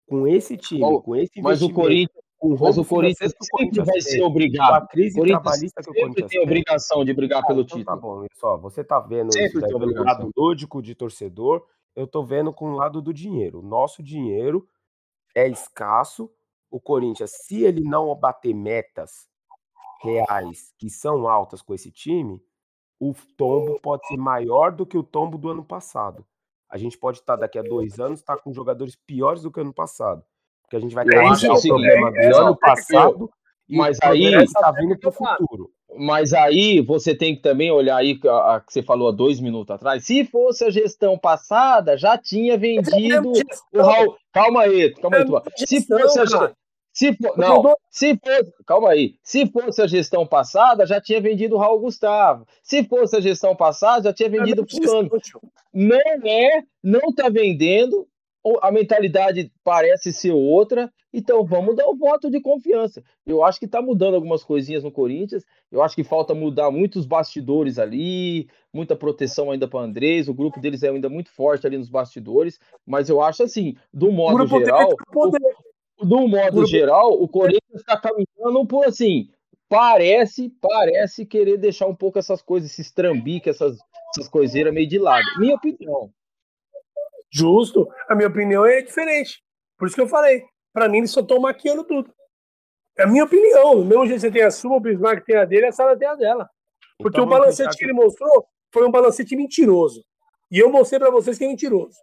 Com 0.09 0.27
esse 0.27 0.57
time, 0.57 1.01
com 1.03 1.14
esse 1.14 1.41
mas 1.41 1.62
o 1.62 1.73
Corinthians, 1.73 2.25
com 2.39 2.55
o 2.55 2.61
mas 2.61 2.77
o 2.77 2.85
Corinthians 2.85 3.31
sempre 3.31 3.49
Corinthians 3.51 3.87
vai 3.87 4.01
ser 4.01 4.23
obrigado. 4.23 4.75
a 4.75 4.87
crise 4.89 5.17
Corinthians 5.17 5.43
trabalhista 5.43 5.83
que 5.83 5.91
o 5.91 5.95
Corinthians 5.95 6.31
tem 6.31 6.41
tem. 6.41 6.41
obrigação 6.41 7.05
de 7.05 7.14
brigar 7.14 7.43
Ah, 7.45 7.47
pelo 7.47 7.61
então 7.62 7.85
tá 7.85 7.95
título. 7.95 8.21
bom, 8.21 8.27
só, 8.35 8.57
você 8.57 8.83
tá 8.83 8.99
vendo 8.99 9.29
isso 9.29 9.39
Sempre 9.39 9.61
tem 9.61 9.79
pelo 9.79 10.05
lado 10.05 10.31
lúdico 10.37 10.83
de 10.83 10.95
torcedor, 10.97 11.64
eu 11.95 12.07
tô 12.07 12.25
vendo 12.25 12.53
com 12.53 12.73
o 12.73 12.77
lado 12.77 13.01
do 13.01 13.14
dinheiro. 13.14 13.61
O 13.61 13.62
nosso 13.62 14.03
dinheiro 14.03 14.69
é 15.37 15.49
escasso. 15.49 16.29
O 16.71 16.81
Corinthians, 16.81 17.31
se 17.31 17.62
ele 17.62 17.81
não 17.83 18.14
bater 18.14 18.55
metas 18.55 19.29
reais 20.03 20.73
que 20.79 20.91
são 20.91 21.29
altas 21.29 21.62
com 21.62 21.75
esse 21.75 21.91
time, 21.91 22.43
o 23.01 23.14
tombo 23.37 23.81
pode 23.81 24.07
ser 24.09 24.17
maior 24.17 24.73
do 24.73 24.87
que 24.87 24.97
o 24.99 25.03
tombo 25.03 25.39
do 25.39 25.51
ano 25.51 25.64
passado. 25.64 26.27
A 26.69 26.77
gente 26.77 26.99
pode 26.99 27.19
estar 27.19 27.37
daqui 27.37 27.59
a 27.59 27.62
dois 27.62 28.01
anos 28.01 28.23
tá 28.23 28.37
com 28.37 28.53
jogadores 28.53 28.97
piores 28.97 29.43
do 29.43 29.51
que 29.51 29.59
o 29.59 29.62
ano 29.62 29.73
passado. 29.73 30.25
Porque 30.62 30.77
a 30.77 30.81
gente 30.81 30.95
vai 30.95 31.05
carregar 31.05 31.33
acho 31.33 31.49
o 31.49 31.55
o 31.55 31.62
problema 31.62 32.11
do 32.11 32.17
é, 32.17 32.37
ano 32.37 32.51
é, 32.53 32.57
passado 32.57 33.31
mas 33.69 33.99
o 33.99 34.05
aí- 34.07 34.47
que 34.47 34.53
tá 34.53 34.73
vindo 34.73 34.99
pro 34.99 35.12
futuro. 35.12 35.73
Mas 35.99 36.32
aí 36.32 36.80
você 36.80 37.14
tem 37.14 37.34
que 37.37 37.43
também 37.43 37.70
olhar 37.70 37.97
aí 37.97 38.18
a, 38.26 38.57
a 38.57 38.61
que 38.61 38.72
você 38.72 38.82
falou 38.82 39.09
há 39.09 39.12
dois 39.12 39.41
minutos 39.41 39.74
atrás. 39.74 40.05
Se 40.05 40.24
fosse 40.24 40.64
a 40.64 40.70
gestão 40.70 41.16
passada, 41.18 41.97
já 41.97 42.18
tinha 42.18 42.59
vendido 42.59 43.32
o 43.72 43.80
Raul. 43.82 44.16
Calma 44.32 44.62
aí, 44.62 44.93
calma 44.95 45.16
aí, 45.18 45.24
Tuba. 45.24 45.43
Se 45.57 45.80
fosse 45.87 46.18
a 46.18 46.24
Gestão, 46.24 46.41
ge- 46.49 46.55
se 46.93 47.12
for, 47.14 47.37
não, 47.39 47.62
se 47.91 48.16
fosse, 48.16 48.53
calma 48.66 48.89
aí. 48.91 49.14
Se 49.22 49.47
fosse 49.47 49.82
a 49.82 49.87
gestão 49.87 50.26
passada, 50.26 50.87
já 50.87 51.01
tinha 51.01 51.20
vendido 51.20 51.55
o 51.55 51.59
Raul 51.59 51.78
Gustavo. 51.80 52.47
Se 52.62 52.82
fosse 52.84 53.16
a 53.16 53.20
gestão 53.20 53.55
passada, 53.55 54.05
já 54.05 54.12
tinha 54.12 54.28
vendido 54.30 54.62
o 54.62 54.66
fulano. 54.87 55.09
Não 55.72 55.97
é, 56.24 56.62
não 56.82 57.12
tá 57.14 57.28
vendendo. 57.28 58.07
A 58.62 58.70
mentalidade 58.70 59.51
parece 59.64 60.12
ser 60.12 60.32
outra, 60.32 60.92
então 61.12 61.44
vamos 61.44 61.74
dar 61.74 61.86
o 61.88 61.97
voto 61.97 62.30
de 62.30 62.40
confiança. 62.40 63.03
Eu 63.26 63.42
acho 63.42 63.59
que 63.59 63.66
tá 63.66 63.82
mudando 63.82 64.14
algumas 64.14 64.44
coisinhas 64.44 64.84
no 64.84 64.92
Corinthians. 64.92 65.44
Eu 65.72 65.82
acho 65.82 65.97
que 65.97 66.05
falta 66.05 66.34
mudar 66.34 66.70
muitos 66.70 67.07
bastidores 67.07 67.78
ali, 67.78 68.49
muita 68.72 68.94
proteção 68.94 69.51
ainda 69.51 69.66
para 69.66 69.80
Andrés. 69.80 70.28
O 70.28 70.34
grupo 70.34 70.61
deles 70.61 70.82
é 70.82 70.90
ainda 70.90 71.09
muito 71.09 71.30
forte 71.30 71.66
ali 71.66 71.76
nos 71.76 71.88
bastidores, 71.88 72.61
mas 72.86 73.09
eu 73.09 73.20
acho 73.20 73.42
assim, 73.42 73.74
do 73.92 74.12
modo 74.12 74.36
Grupo 74.36 74.59
geral, 74.59 74.88
dele. 75.30 75.55
do 76.03 76.28
modo 76.28 76.53
Grupo- 76.53 76.66
geral, 76.66 77.12
o 77.20 77.26
Corinthians 77.26 77.80
está 77.80 77.99
caminhando 77.99 78.66
por 78.66 78.84
assim, 78.86 79.28
parece, 79.68 80.51
parece 80.61 81.26
querer 81.26 81.57
deixar 81.57 81.86
um 81.86 81.94
pouco 81.97 82.18
essas 82.18 82.40
coisas, 82.42 82.70
esses 82.70 82.92
trambiques, 82.92 83.55
essas, 83.57 83.76
essas 84.14 84.28
coiseiras 84.28 84.72
meio 84.72 84.88
de 84.88 84.99
lado. 84.99 85.24
Minha 85.38 85.57
opinião. 85.57 86.11
Justo. 87.31 87.89
A 88.09 88.14
minha 88.14 88.29
opinião 88.29 88.64
é 88.64 88.81
diferente. 88.83 89.43
Por 89.79 89.87
isso 89.87 89.95
que 89.95 90.03
eu 90.03 90.09
falei. 90.09 90.45
Pra 90.72 90.89
mim, 90.89 90.99
eles 90.99 91.11
só 91.11 91.20
estão 91.20 91.41
maquiando 91.41 91.85
tudo. 91.85 92.12
É 92.99 93.05
a 93.05 93.07
minha 93.07 93.24
opinião. 93.24 93.77
Do 93.77 93.85
mesmo 93.85 94.07
jeito 94.07 94.20
que 94.20 94.27
você 94.27 94.31
tem 94.31 94.43
a 94.43 94.51
sua, 94.51 94.77
o 94.77 94.81
Bismarck 94.81 95.24
tem 95.24 95.37
a 95.37 95.45
dele, 95.45 95.66
a 95.66 95.72
Sara 95.72 95.97
tem 95.97 96.09
a 96.09 96.14
dela. 96.14 96.49
Porque 96.99 97.16
Então 97.16 97.27
o 97.27 97.29
balancete 97.29 97.68
pensar 97.68 97.79
que 97.79 97.85
ele 97.85 97.93
mostrou 97.93 98.47
foi 98.72 98.87
um 98.87 98.91
balancete 98.91 99.37
mentiroso. 99.37 100.05
E 100.51 100.59
eu 100.59 100.70
mostrei 100.70 100.99
pra 100.99 101.11
vocês 101.11 101.37
que 101.37 101.45
é 101.45 101.49
mentiroso. 101.49 101.99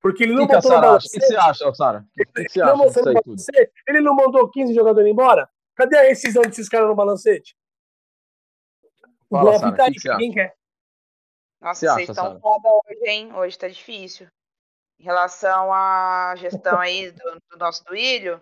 Porque 0.00 0.22
ele 0.22 0.34
não 0.34 0.46
que, 0.46 0.50
que 0.50 0.56
no 0.56 0.62
Sara 0.62 0.90
acha? 0.92 1.06
O 1.06 1.10
que, 1.10 1.18
que 1.18 1.26
você 1.26 1.36
acha, 1.36 1.74
Sara? 1.74 1.98
O 2.00 2.12
que, 2.14 2.24
que 2.44 2.48
você 2.50 2.60
ele 2.60 2.66
não 2.66 2.88
acha 2.88 3.00
aí 3.00 3.14
balancete. 3.14 3.72
Ele 3.88 4.00
não 4.00 4.14
mandou 4.14 4.50
15 4.50 4.74
jogadores 4.74 5.10
embora? 5.10 5.48
Cadê 5.74 5.96
a 5.96 6.02
rescisão 6.02 6.42
desses 6.42 6.68
caras 6.68 6.88
no 6.88 6.94
balancete? 6.94 7.56
O 9.30 9.36
Fala, 9.36 9.50
golpe 9.58 9.76
tá 9.76 9.82
o 9.82 9.86
aí. 9.86 9.92
que 9.92 9.94
que 9.94 10.00
você 10.00 10.10
acha? 10.10 10.18
Quem 10.18 10.32
quer? 10.32 10.54
Nossa, 11.64 11.80
Você 11.80 11.86
vocês 11.86 12.10
acha, 12.10 12.12
estão 12.12 12.40
foda 12.40 12.68
hoje, 12.68 13.10
hein? 13.10 13.34
Hoje 13.34 13.58
tá 13.58 13.66
difícil. 13.66 14.28
Em 15.00 15.04
relação 15.04 15.72
à 15.72 16.34
gestão 16.36 16.78
aí 16.78 17.10
do, 17.10 17.40
do 17.50 17.56
nosso 17.56 17.82
Duílio, 17.84 18.38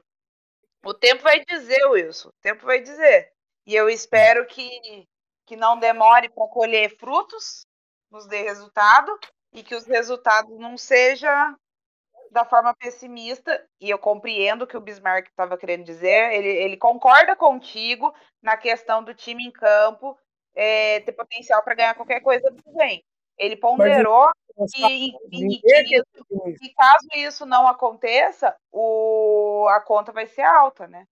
o 0.85 0.93
tempo 0.93 1.23
vai 1.23 1.45
dizer, 1.45 1.87
Wilson. 1.87 2.31
O 2.31 2.43
tempo 2.43 2.67
vai 2.67 2.81
dizer. 2.81 3.33
E 3.65 3.77
eu 3.77 3.89
espero 3.89 4.45
que, 4.47 5.07
que 5.47 5.55
não 5.55 5.79
demore 5.79 6.29
para 6.31 6.49
colher 6.49 6.97
frutos, 6.99 7.65
nos 8.11 8.27
dê 8.27 8.43
resultado. 8.43 9.17
e 9.53 9.63
que 9.63 9.77
os 9.77 9.87
resultados 9.87 10.59
não 10.59 10.77
sejam 10.77 11.57
da 12.33 12.45
forma 12.45 12.75
pessimista, 12.75 13.65
e 13.79 13.91
eu 13.91 13.99
compreendo 13.99 14.63
o 14.63 14.67
que 14.67 14.77
o 14.77 14.81
Bismarck 14.81 15.29
estava 15.29 15.57
querendo 15.57 15.85
dizer, 15.85 16.33
ele, 16.33 16.49
ele 16.49 16.77
concorda 16.79 17.37
contigo 17.37 18.13
na 18.43 18.57
questão 18.57 19.05
do 19.05 19.15
time 19.15 19.45
em 19.45 19.51
campo 19.51 20.19
é, 20.55 21.01
ter 21.01 21.13
potencial 21.13 21.63
para 21.63 21.75
ganhar 21.75 21.95
qualquer 21.95 22.21
coisa 22.21 22.51
do 22.51 22.73
bem. 22.75 23.05
Ele 23.39 23.57
ponderou 23.57 24.31
que, 24.71 25.13
e, 25.33 25.61
que, 25.61 26.75
caso 26.75 27.09
isso 27.17 27.47
não 27.47 27.67
aconteça, 27.67 28.55
o, 28.71 29.67
a 29.71 29.81
conta 29.81 30.13
vai 30.13 30.27
ser 30.27 30.43
alta, 30.43 30.87
né? 30.87 31.07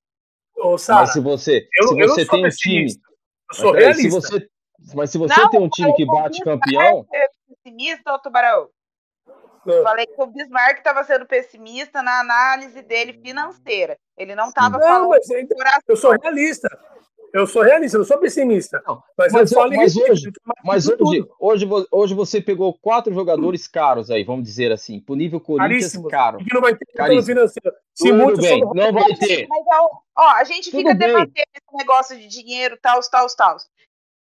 Ô, 0.57 0.77
Sarah, 0.77 1.01
mas 1.01 1.13
se 1.13 1.21
você, 1.21 1.69
eu, 1.77 1.89
se 1.89 1.95
você 1.95 2.27
tem 2.27 2.47
um 2.47 2.49
time. 2.51 2.87
Eu 3.51 3.57
sou 3.57 3.73
realista. 3.73 4.03
Se 4.03 4.11
você, 4.11 4.49
mas 4.95 5.11
se 5.11 5.19
você 5.19 5.41
não, 5.41 5.51
tem 5.51 5.61
um 5.61 5.69
time 5.69 5.93
que 5.95 6.05
bate 6.05 6.41
campeão. 6.43 7.07
Pessimista, 7.49 8.19
Tubarão? 8.19 8.69
Eu 9.67 9.83
falei 9.83 10.07
que 10.07 10.21
o 10.21 10.27
Bismarck 10.27 10.79
estava 10.79 11.05
sendo 11.05 11.27
pessimista 11.27 12.03
na 12.03 12.21
análise 12.21 12.81
dele 12.83 13.13
financeira. 13.23 13.99
Ele 14.17 14.35
não 14.35 14.49
estava 14.49 14.79
falando. 14.79 15.11
Mas, 15.11 15.29
eu 15.87 15.97
sou 15.97 16.15
realista. 16.21 16.69
Eu 17.33 17.47
sou 17.47 17.63
realista, 17.63 17.97
eu 17.97 18.01
não 18.01 18.07
sou 18.07 18.19
pessimista. 18.19 18.83
Não, 18.87 19.03
mas, 19.17 19.33
mas, 19.33 19.53
eu 19.53 19.69
mas 19.69 19.97
hoje, 19.97 20.33
mas 20.65 20.89
hoje, 20.89 21.27
hoje, 21.39 21.69
hoje 21.91 22.15
você 22.15 22.41
pegou 22.41 22.75
quatro 22.75 23.13
jogadores 23.15 23.67
caros 23.69 24.11
aí, 24.11 24.25
vamos 24.25 24.45
dizer 24.45 24.73
assim, 24.73 25.01
pro 25.01 25.15
nível 25.15 25.41
Corinthians 25.41 25.83
Caríssimo. 25.83 26.09
caro. 26.09 26.41
E 26.41 26.45
que 26.45 26.55
não 26.55 26.61
vai 26.61 26.75
ter 26.75 26.87
retorno 26.89 27.23
financeiro. 27.23 27.77
Se 27.95 28.09
Tudo 28.09 28.25
muito 28.25 28.41
bem, 28.41 28.61
não 28.61 28.93
vai 28.93 29.15
ter. 29.17 29.47
Mas, 29.49 29.65
ó, 30.17 30.29
a 30.37 30.45
gente 30.45 30.71
Tudo 30.71 30.79
fica 30.79 30.95
bem. 30.95 31.09
debatendo 31.09 31.49
esse 31.55 31.77
negócio 31.77 32.19
de 32.19 32.27
dinheiro, 32.27 32.79
tal, 32.83 33.01
tal, 33.11 33.27
tal. 33.37 33.57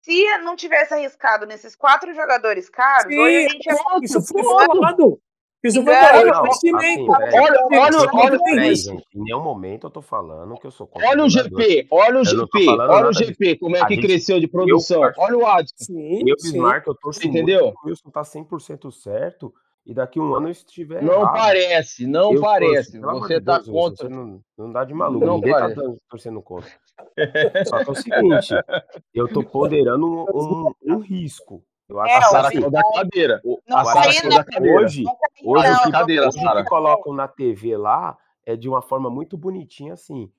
Se 0.02 0.38
não 0.40 0.56
tivesse 0.56 0.94
arriscado 0.94 1.46
nesses 1.46 1.76
quatro 1.76 2.14
jogadores 2.14 2.70
caros, 2.70 3.12
Sim, 3.12 3.20
hoje 3.20 3.38
a 3.38 3.50
gente 3.50 3.66
ia... 3.66 3.76
Isso 4.04 4.22
foi 4.22 4.44
falado. 4.44 5.20
Isso 5.66 5.84
foi 5.84 5.96
falado 5.96 6.26
no 6.26 6.40
investimento. 6.40 7.14
Assim, 7.14 7.40
olha, 7.40 7.68
olha, 7.72 7.98
olha, 8.14 8.40
olha 8.46 8.68
isso. 8.72 8.92
Em 8.94 9.24
nenhum 9.24 9.42
momento 9.42 9.88
eu 9.88 9.92
tô 9.92 10.02
falando 10.02 10.56
que 10.60 10.68
eu 10.68 10.72
sou 10.72 10.90
Olha 10.94 11.24
o 11.24 11.30
GP, 11.30 11.88
olha 11.90 12.22
o 12.22 12.24
GP, 12.24 12.70
olha 12.70 13.10
o 13.10 13.14
GP, 13.14 13.58
como 13.58 13.76
é 13.76 13.86
que 13.86 13.98
cresceu 13.98 14.40
de 14.40 14.48
produção. 14.48 15.02
olha 15.18 15.38
o 15.38 15.46
Adson. 15.46 15.76
Sim, 15.78 16.22
eu, 16.28 16.36
Bismarck, 16.36 16.88
eu 16.88 16.96
tô 16.96 17.10
entendeu? 17.24 17.74
O 17.84 17.88
Wilson 17.88 18.10
tá 18.10 18.22
100% 18.22 18.92
certo 18.92 19.54
e 19.86 19.94
daqui 19.94 20.20
um 20.20 20.34
ano 20.34 20.48
eu 20.48 20.52
estiver 20.52 21.02
Não 21.04 21.22
errado. 21.22 21.34
parece, 21.34 22.08
não 22.08 22.34
eu 22.34 22.42
parece. 22.42 23.00
você 23.00 23.40
tá 23.40 23.58
Deus, 23.58 23.70
contra. 23.70 24.08
Você 24.08 24.14
não, 24.14 24.42
não 24.58 24.72
dá 24.72 24.84
de 24.84 24.94
maluco. 24.94 25.26
Não 25.26 25.36
Ninguém 25.36 25.54
tá 25.54 25.60
parece. 25.60 25.76
tá 25.76 25.94
torcendo 26.10 26.42
contra. 26.42 26.70
Só 27.66 27.84
que 27.84 27.90
é 27.90 27.92
o 27.92 27.96
seguinte, 27.96 28.54
eu 29.14 29.28
tô 29.32 29.44
ponderando 29.46 30.08
um, 30.08 30.26
um, 30.34 30.74
um 30.96 30.98
risco. 31.00 31.64
Eu 31.88 32.00
acho 32.00 32.14
é, 32.14 32.18
que 32.18 32.26
a 32.26 32.30
Sara 32.30 32.52
caiu 32.52 32.72
da 32.72 32.82
cadeira. 32.94 33.42
Não 33.44 33.78
a 33.78 33.86
Sara 33.86 34.14
caiu 34.14 34.30
da 34.30 34.44
cadeira. 34.44 34.82
Hoje, 34.82 35.04
hoje, 35.44 35.70
não, 35.70 35.92
cadeira, 35.92 36.28
hoje 36.28 36.46
o 36.46 36.56
que 36.56 36.64
colocam 36.66 37.14
na 37.14 37.28
TV 37.28 37.78
lá 37.78 38.18
é 38.46 38.56
de 38.56 38.68
uma 38.68 38.82
forma 38.82 39.10
muito 39.10 39.38
bonitinha 39.38 39.94
assim. 39.94 40.32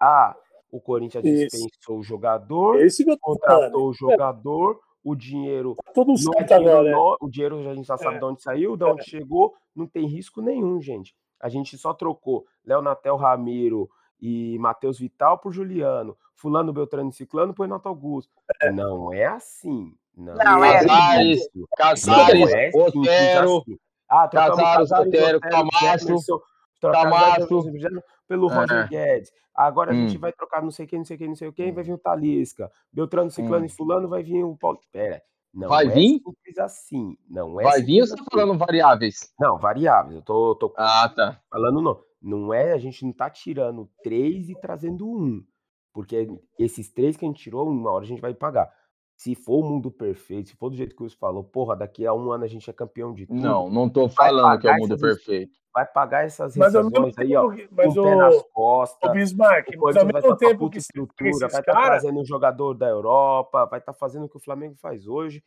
Ah, 0.00 0.36
o 0.70 0.80
Corinthians 0.80 1.24
dispensou 1.24 1.98
o 1.98 2.02
jogador, 2.02 2.80
Esse 2.80 3.04
contratou 3.18 3.88
o 3.88 3.94
jogador, 3.94 4.80
o 5.02 5.14
dinheiro. 5.14 5.74
Tá 5.84 5.92
todo 5.92 6.16
certo 6.16 6.52
agora. 6.52 6.90
No, 6.90 7.16
o 7.20 7.28
dinheiro 7.28 7.68
a 7.68 7.74
gente 7.74 7.86
já 7.86 7.96
sabe 7.96 8.16
é. 8.16 8.18
de 8.18 8.24
onde 8.24 8.42
saiu, 8.42 8.76
de 8.76 8.84
onde 8.84 9.00
é. 9.00 9.04
chegou, 9.04 9.54
não 9.74 9.86
tem 9.86 10.06
risco 10.06 10.40
nenhum, 10.40 10.80
gente. 10.80 11.14
A 11.40 11.48
gente 11.48 11.78
só 11.78 11.94
trocou 11.94 12.46
Léo 12.64 12.82
Natel 12.82 13.16
Ramiro 13.16 13.88
e 14.20 14.58
Matheus 14.58 14.98
Vital 14.98 15.38
por 15.38 15.52
Juliano, 15.52 16.16
Fulano 16.34 16.72
Beltrano 16.72 17.10
e 17.10 17.12
Ciclano 17.12 17.54
por 17.54 17.62
Renato 17.62 17.88
Augusto. 17.88 18.32
É. 18.60 18.70
Não 18.70 19.12
é 19.12 19.26
assim. 19.26 19.94
Não, 20.18 20.34
não 20.34 20.64
é 20.64 20.80
Casares, 20.80 21.40
assim. 21.40 21.64
Casares, 21.76 22.52
é 22.52 22.70
Otero, 22.74 23.58
assim. 23.58 23.78
ah, 24.08 24.28
Casares, 24.28 24.90
Otero, 24.90 25.40
Camacho, 25.40 26.42
Camacho, 26.80 28.02
pelo 28.26 28.48
Roger 28.48 28.88
Guedes. 28.88 29.32
Agora 29.54 29.92
a 29.92 29.94
gente 29.94 30.16
hum. 30.16 30.20
vai 30.20 30.32
trocar 30.32 30.62
não 30.62 30.70
sei 30.70 30.86
quem, 30.86 30.98
não 30.98 31.06
sei 31.06 31.16
quem, 31.16 31.28
não 31.28 31.34
sei 31.36 31.50
quem, 31.52 31.72
vai 31.72 31.84
vir 31.84 31.92
o 31.92 31.98
Talisca. 31.98 32.70
Beltrano, 32.92 33.30
Ciclano 33.30 33.62
hum. 33.62 33.66
e 33.66 33.68
Fulano 33.68 34.08
vai 34.08 34.22
vir 34.22 34.42
o 34.42 34.56
Paulo. 34.56 34.80
Pera, 34.92 35.22
não 35.54 35.68
vai 35.68 35.86
é 35.86 35.90
vir? 35.90 36.20
simples 36.20 36.58
assim. 36.58 37.16
Não 37.28 37.60
é 37.60 37.64
vai 37.64 37.82
vir 37.82 38.00
ou 38.00 38.06
você 38.06 38.16
tá 38.16 38.24
falando 38.30 38.58
variáveis? 38.58 39.32
Não, 39.38 39.58
variáveis. 39.58 40.16
Eu 40.16 40.22
tô, 40.22 40.54
tô 40.56 40.74
ah, 40.76 41.08
tá. 41.14 41.40
falando 41.50 41.80
não. 41.80 42.00
Não 42.20 42.52
é, 42.52 42.72
a 42.72 42.78
gente 42.78 43.04
não 43.04 43.12
tá 43.12 43.30
tirando 43.30 43.88
três 44.02 44.48
e 44.48 44.54
trazendo 44.60 45.08
um. 45.08 45.44
Porque 45.92 46.28
esses 46.58 46.92
três 46.92 47.16
que 47.16 47.24
a 47.24 47.28
gente 47.28 47.42
tirou, 47.42 47.68
uma 47.68 47.90
hora 47.90 48.04
a 48.04 48.06
gente 48.08 48.20
vai 48.20 48.34
pagar. 48.34 48.72
Se 49.18 49.34
for 49.34 49.64
o 49.64 49.68
mundo 49.68 49.90
perfeito, 49.90 50.50
se 50.50 50.56
for 50.56 50.70
do 50.70 50.76
jeito 50.76 50.94
que 50.94 51.02
o 51.02 51.10
falou, 51.10 51.42
porra, 51.42 51.74
daqui 51.74 52.06
a 52.06 52.14
um 52.14 52.30
ano 52.30 52.44
a 52.44 52.46
gente 52.46 52.70
é 52.70 52.72
campeão 52.72 53.12
de 53.12 53.26
tudo. 53.26 53.40
Não, 53.40 53.68
não 53.68 53.90
tô 53.90 54.08
falando 54.08 54.60
que 54.60 54.68
é 54.68 54.70
o 54.70 54.78
mundo 54.78 54.96
perfeito. 54.96 55.58
Vai 55.74 55.84
pagar 55.84 56.24
essas 56.24 56.54
rescisões 56.54 57.18
aí, 57.18 57.34
ó, 57.34 57.52
mas 57.72 57.92
com 57.92 58.00
o 58.00 58.04
pé 58.04 58.14
nas 58.14 58.42
costas. 58.52 59.10
O 59.10 59.12
Bismarck, 59.12 59.76
mas 59.76 59.96
ao 59.96 60.06
mesmo 60.06 60.36
tempo 60.36 60.70
que 60.70 60.78
estrutura, 60.78 61.48
vai 61.48 61.60
estar 61.60 61.62
tá 61.64 61.72
cara... 61.72 61.86
trazendo 61.86 62.20
um 62.20 62.24
jogador 62.24 62.74
da 62.74 62.86
Europa, 62.86 63.66
vai 63.66 63.80
estar 63.80 63.92
tá 63.92 63.98
fazendo 63.98 64.26
o 64.26 64.28
que 64.28 64.36
o 64.36 64.40
Flamengo 64.40 64.76
faz 64.76 65.08
hoje. 65.08 65.42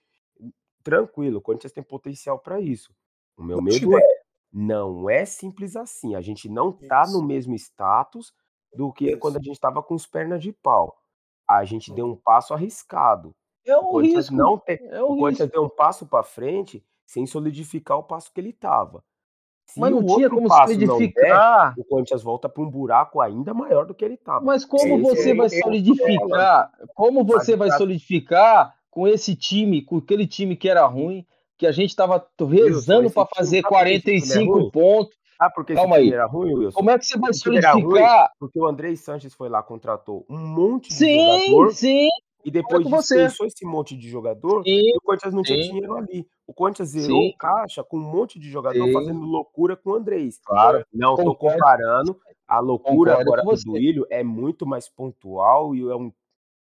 Tranquilo, 0.84 1.38
o 1.38 1.42
Corinthians 1.42 1.72
tem 1.72 1.82
potencial 1.82 2.40
para 2.40 2.60
isso. 2.60 2.94
O 3.38 3.44
meu 3.44 3.62
medo 3.62 3.98
é, 3.98 4.04
não 4.52 5.10
é 5.10 5.24
simples 5.24 5.78
assim. 5.78 6.14
A 6.14 6.20
gente 6.20 6.50
não 6.50 6.74
tá 6.74 7.06
no 7.08 7.24
mesmo 7.24 7.56
status 7.56 8.34
do 8.76 8.92
que 8.92 9.16
quando 9.16 9.38
a 9.38 9.42
gente 9.42 9.54
estava 9.54 9.82
com 9.82 9.96
os 9.96 10.06
pernas 10.06 10.44
de 10.44 10.52
pau. 10.52 10.94
A 11.48 11.64
gente 11.64 11.94
deu 11.94 12.06
um 12.06 12.18
passo 12.18 12.54
arriscado. 12.54 13.34
É 13.66 13.78
um 13.78 13.94
o 13.94 14.00
risco. 14.00 14.34
Não 14.34 14.58
tem, 14.58 14.80
é 14.90 15.04
um 15.04 15.14
o 15.14 15.18
Corinthians 15.18 15.50
deu 15.50 15.64
um 15.64 15.70
passo 15.70 16.06
para 16.06 16.24
frente 16.24 16.84
sem 17.06 17.26
solidificar 17.26 17.98
o 17.98 18.04
passo 18.04 18.32
que 18.34 18.40
ele 18.40 18.50
estava. 18.50 19.04
Mas 19.78 19.92
não 19.92 20.06
tinha 20.06 20.30
como 20.30 20.50
solidificar. 20.50 21.74
Der, 21.76 21.82
o 21.82 21.86
Corinthians 21.86 22.24
volta 22.24 22.50
para 22.50 22.64
um 22.64 22.70
buraco 22.70 23.22
ainda 23.22 23.54
maior 23.54 23.86
do 23.86 23.94
que 23.94 24.04
ele 24.04 24.16
estava. 24.16 24.44
Mas 24.44 24.66
como 24.66 24.84
esse 24.84 25.02
você 25.02 25.34
vai 25.34 25.50
solidificar? 25.50 26.72
Como 26.94 27.24
você 27.24 27.56
vai 27.56 27.72
solidificar 27.72 28.76
com 28.90 29.08
esse 29.08 29.36
time, 29.36 29.82
com 29.82 29.98
aquele 29.98 30.28
time 30.28 30.56
que 30.56 30.68
era 30.68 30.86
ruim, 30.86 31.26
que 31.58 31.66
a 31.66 31.72
gente 31.72 31.90
estava 31.90 32.26
rezando 32.50 33.10
para 33.10 33.28
fazer 33.34 33.62
45 33.64 34.60
é 34.60 34.72
pontos? 34.72 35.22
Ah, 35.40 35.50
porque 35.50 35.74
Calma 35.74 35.98
esse 35.98 36.10
aí. 36.10 36.14
era 36.14 36.26
ruim, 36.26 36.54
Wilson? 36.54 36.78
Como 36.78 36.92
é 36.92 37.00
que 37.00 37.06
você 37.06 37.18
vai 37.18 37.34
solidificar? 37.34 38.32
porque 38.40 38.60
o 38.60 38.68
André 38.68 38.96
Sanches 38.96 39.34
foi 39.34 39.50
lá, 39.50 39.64
contratou 39.64 40.26
um 40.30 40.38
monte 40.38 40.90
de 40.90 40.94
sim, 40.94 41.48
jogador. 41.48 41.74
Sim, 41.74 42.10
e 42.44 42.52
depois 42.52 42.86
dispensou 42.86 43.46
esse 43.46 43.66
monte 43.66 43.96
de 43.96 44.10
jogador, 44.10 44.64
sim, 44.64 44.92
o 44.96 45.02
Corinthians 45.02 45.34
não 45.34 45.44
sim. 45.44 45.54
tinha 45.54 45.66
dinheiro 45.68 45.96
ali. 45.96 46.28
O 46.48 46.54
Corinthians 46.54 46.90
zerou 46.90 47.28
o 47.28 47.38
caixa 47.38 47.84
com 47.84 47.98
um 47.98 48.02
monte 48.02 48.40
de 48.40 48.50
jogador 48.50 48.86
sim. 48.86 48.94
fazendo 48.94 49.22
loucura 49.22 49.76
com 49.76 49.92
o 49.92 49.96
Andrés. 49.96 50.40
Claro. 50.44 50.86
Não 50.94 51.16
estou 51.16 51.36
comparando. 51.36 52.20
A 52.48 52.60
loucura 52.60 53.16
Concordo 53.16 53.42
agora 53.42 53.56
do 53.56 53.64
Duílio 53.64 54.06
é 54.10 54.24
muito 54.24 54.66
mais 54.66 54.90
pontual 54.90 55.74
e 55.74 55.82
é 55.82 55.96
um 55.96 56.12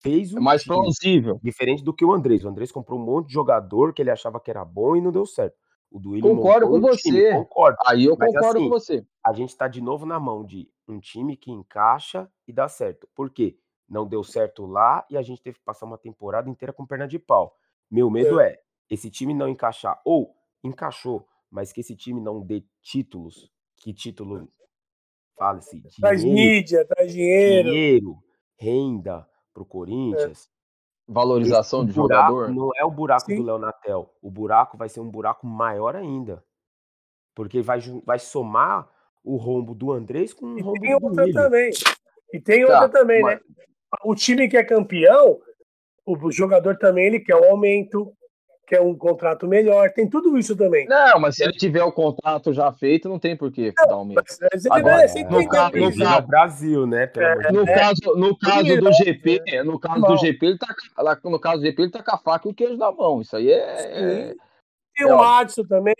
fez 0.00 0.32
um 0.32 0.38
é 0.38 0.40
mais 0.40 0.64
plausível. 0.64 1.38
Diferente 1.42 1.82
do 1.82 1.92
que 1.92 2.04
o 2.04 2.12
Andrés. 2.12 2.44
O 2.44 2.48
Andrés 2.48 2.70
comprou 2.70 2.98
um 2.98 3.04
monte 3.04 3.28
de 3.28 3.34
jogador 3.34 3.92
que 3.92 4.00
ele 4.00 4.10
achava 4.10 4.40
que 4.40 4.50
era 4.50 4.64
bom 4.64 4.96
e 4.96 5.00
não 5.00 5.10
deu 5.10 5.26
certo. 5.26 5.56
O 5.90 5.98
Duílio 5.98 6.36
Concordo 6.36 6.68
com 6.68 6.80
você. 6.80 7.10
Time, 7.10 7.32
concordo. 7.32 7.76
Aí 7.84 8.04
eu 8.04 8.16
Mas, 8.16 8.32
concordo 8.32 8.58
assim, 8.58 8.68
com 8.68 8.70
você. 8.70 9.06
A 9.26 9.32
gente 9.32 9.48
está 9.48 9.66
de 9.66 9.80
novo 9.80 10.06
na 10.06 10.20
mão 10.20 10.44
de 10.44 10.70
um 10.86 11.00
time 11.00 11.36
que 11.36 11.50
encaixa 11.50 12.30
e 12.46 12.52
dá 12.52 12.68
certo. 12.68 13.08
Por 13.14 13.30
quê? 13.30 13.56
Não 13.90 14.06
deu 14.06 14.22
certo 14.22 14.64
lá 14.64 15.04
e 15.10 15.16
a 15.16 15.22
gente 15.22 15.42
teve 15.42 15.58
que 15.58 15.64
passar 15.64 15.84
uma 15.84 15.98
temporada 15.98 16.48
inteira 16.48 16.72
com 16.72 16.86
perna 16.86 17.08
de 17.08 17.18
pau. 17.18 17.56
Meu 17.90 18.08
medo 18.08 18.38
é, 18.38 18.52
é 18.52 18.60
esse 18.88 19.10
time 19.10 19.34
não 19.34 19.48
encaixar, 19.48 20.00
ou 20.04 20.34
encaixou, 20.62 21.26
mas 21.50 21.72
que 21.72 21.80
esse 21.80 21.96
time 21.96 22.20
não 22.20 22.40
dê 22.40 22.64
títulos. 22.80 23.50
Que 23.76 23.92
título? 23.92 24.48
Fale-se. 25.36 25.82
Traz 26.00 26.22
mídia, 26.22 26.84
traz 26.86 27.12
dinheiro. 27.12 27.70
Dinheiro, 27.70 28.18
renda 28.56 29.28
para 29.52 29.62
o 29.62 29.66
Corinthians. 29.66 30.46
É. 30.46 30.60
Valorização 31.12 31.80
esse 31.80 31.88
de 31.88 31.94
buraco 31.94 32.36
jogador. 32.36 32.54
Não 32.54 32.70
é 32.76 32.84
o 32.84 32.90
buraco 32.90 33.26
Sim. 33.26 33.36
do 33.36 33.42
Leonatel. 33.42 34.14
O 34.22 34.30
buraco 34.30 34.76
vai 34.76 34.88
ser 34.88 35.00
um 35.00 35.10
buraco 35.10 35.44
maior 35.44 35.96
ainda. 35.96 36.44
Porque 37.34 37.60
vai, 37.60 37.80
vai 38.04 38.18
somar 38.20 38.88
o 39.24 39.36
rombo 39.36 39.74
do 39.74 39.90
Andrés 39.90 40.32
com 40.32 40.46
o 40.46 40.62
rombo 40.62 40.76
e 40.76 40.80
tem 40.80 40.98
do 40.98 41.06
outra 41.06 41.32
também. 41.32 41.70
E 42.32 42.40
tem 42.40 42.66
tá, 42.66 42.72
outra 42.72 42.88
também, 42.88 43.22
mas... 43.22 43.40
né? 43.40 43.64
O 44.04 44.14
time 44.14 44.48
que 44.48 44.56
é 44.56 44.64
campeão, 44.64 45.38
o 46.06 46.30
jogador 46.30 46.76
também 46.78 47.06
ele 47.06 47.20
quer 47.20 47.36
um 47.36 47.44
aumento, 47.44 48.12
quer 48.66 48.80
um 48.80 48.96
contrato 48.96 49.48
melhor, 49.48 49.90
tem 49.90 50.08
tudo 50.08 50.38
isso 50.38 50.56
também. 50.56 50.86
Não, 50.86 51.18
mas 51.18 51.34
se 51.34 51.42
ele 51.42 51.52
tiver 51.52 51.82
o 51.82 51.92
contrato 51.92 52.52
já 52.52 52.72
feito, 52.72 53.08
não 53.08 53.18
tem 53.18 53.36
por 53.36 53.50
que 53.50 53.72
dar 53.72 53.92
aumento. 53.92 54.22
Mas, 54.52 54.66
Agora, 54.66 55.04
é, 55.04 55.24
no, 55.24 55.48
caso, 55.48 55.76
no 55.76 55.96
caso, 55.96 56.26
Brasil, 56.26 56.86
né? 56.86 57.10
É, 57.16 57.52
no, 57.52 57.62
é, 57.68 57.74
caso, 57.74 58.16
no 58.16 58.38
caso 58.38 58.80
do 58.80 58.92
GP, 58.92 59.42
é, 59.48 59.62
no 59.64 59.78
caso 59.78 60.02
do 60.02 60.16
GP, 60.16 60.46
ele 60.46 60.58
tá, 60.58 60.74
no 61.24 61.40
caso 61.40 61.58
do 61.58 61.66
GP, 61.66 61.82
ele 61.82 61.90
tá 61.90 62.02
com 62.02 62.14
a 62.14 62.18
faca 62.18 62.48
e 62.48 62.50
o 62.52 62.54
queijo 62.54 62.76
na 62.76 62.92
mão. 62.92 63.20
Isso 63.20 63.36
aí 63.36 63.50
é. 63.50 64.34
Tem 64.96 65.06
o 65.06 65.16
Madison 65.16 65.64
também, 65.64 65.94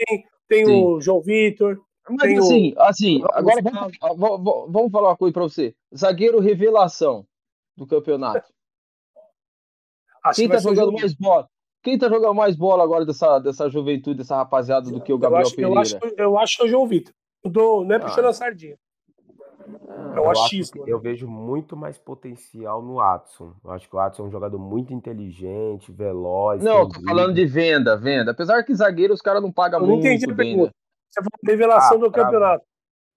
tem 0.49 0.65
Sim. 0.65 0.83
o 0.83 1.01
João 1.01 1.21
Vitor. 1.21 1.77
Mas 2.09 2.39
assim, 2.39 2.75
o... 2.77 2.83
assim, 2.83 3.23
agora 3.33 3.61
vamos, 3.63 4.73
vamos 4.73 4.91
falar 4.91 5.11
uma 5.11 5.17
coisa 5.17 5.33
pra 5.33 5.43
você. 5.43 5.75
Zagueiro 5.95 6.41
revelação 6.41 7.25
do 7.81 7.87
campeonato. 7.87 8.47
Acho 10.23 10.37
Quem 10.41 10.49
tá 10.51 10.59
jogando 10.59 10.93
mais 10.93 11.15
bola? 11.15 11.49
Quem 11.83 11.99
tá 11.99 12.07
jogando 12.11 12.35
mais 12.35 12.55
bola 12.55 12.85
agora 12.85 13.07
dessa, 13.07 13.39
dessa 13.39 13.71
juventude, 13.71 14.19
dessa 14.19 14.37
rapaziada, 14.37 14.91
do 14.91 15.01
que 15.01 15.11
o 15.11 15.15
Eu 15.15 15.19
Gabriel 15.19 15.41
acho, 15.47 15.53
eu, 15.53 15.57
Pereira? 15.57 15.81
acho, 15.81 15.99
eu 16.19 16.39
acho 16.39 16.57
que 16.59 16.63
é 16.63 16.67
o 16.67 16.69
João 16.69 16.87
Vitor. 16.87 17.15
Eu 17.43 17.51
tô, 17.51 17.85
não 17.85 17.95
é 17.95 17.97
Ah. 17.97 18.01
puxando 18.01 18.27
a 18.27 18.33
sardinha. 18.35 18.77
É 20.15 20.19
Eu, 20.19 20.25
o 20.25 20.31
acho 20.31 20.43
achismo. 20.45 20.85
que 20.85 20.93
eu 20.93 21.01
vejo 21.01 21.27
muito 21.27 21.75
mais 21.75 21.97
potencial 21.97 22.83
no 22.83 22.97
Watson. 22.97 23.55
Eu 23.65 23.71
acho 23.71 23.89
que 23.89 23.95
o 23.95 23.99
Watson 23.99 24.25
é 24.25 24.27
um 24.27 24.31
jogador 24.31 24.59
muito 24.59 24.93
inteligente, 24.93 25.91
veloz. 25.91 26.63
Não, 26.63 26.87
tô 26.87 27.01
falando 27.03 27.33
de 27.33 27.47
venda, 27.47 27.97
venda. 27.97 28.33
Apesar 28.33 28.63
que 28.63 28.75
zagueiro 28.75 29.15
os 29.15 29.23
caras 29.23 29.41
não 29.41 29.51
pagam 29.51 29.79
Eu 29.81 29.87
não 29.87 29.95
muito 29.95 30.07
entendi 30.07 30.31
a 30.31 30.35
pergunta. 30.37 30.67
né? 30.67 30.73
Você 31.11 31.21
falou 31.23 31.31
revelação 31.47 31.97
Ah, 31.97 32.01
do 32.01 32.11
pra- 32.13 32.25
campeonato. 32.25 32.65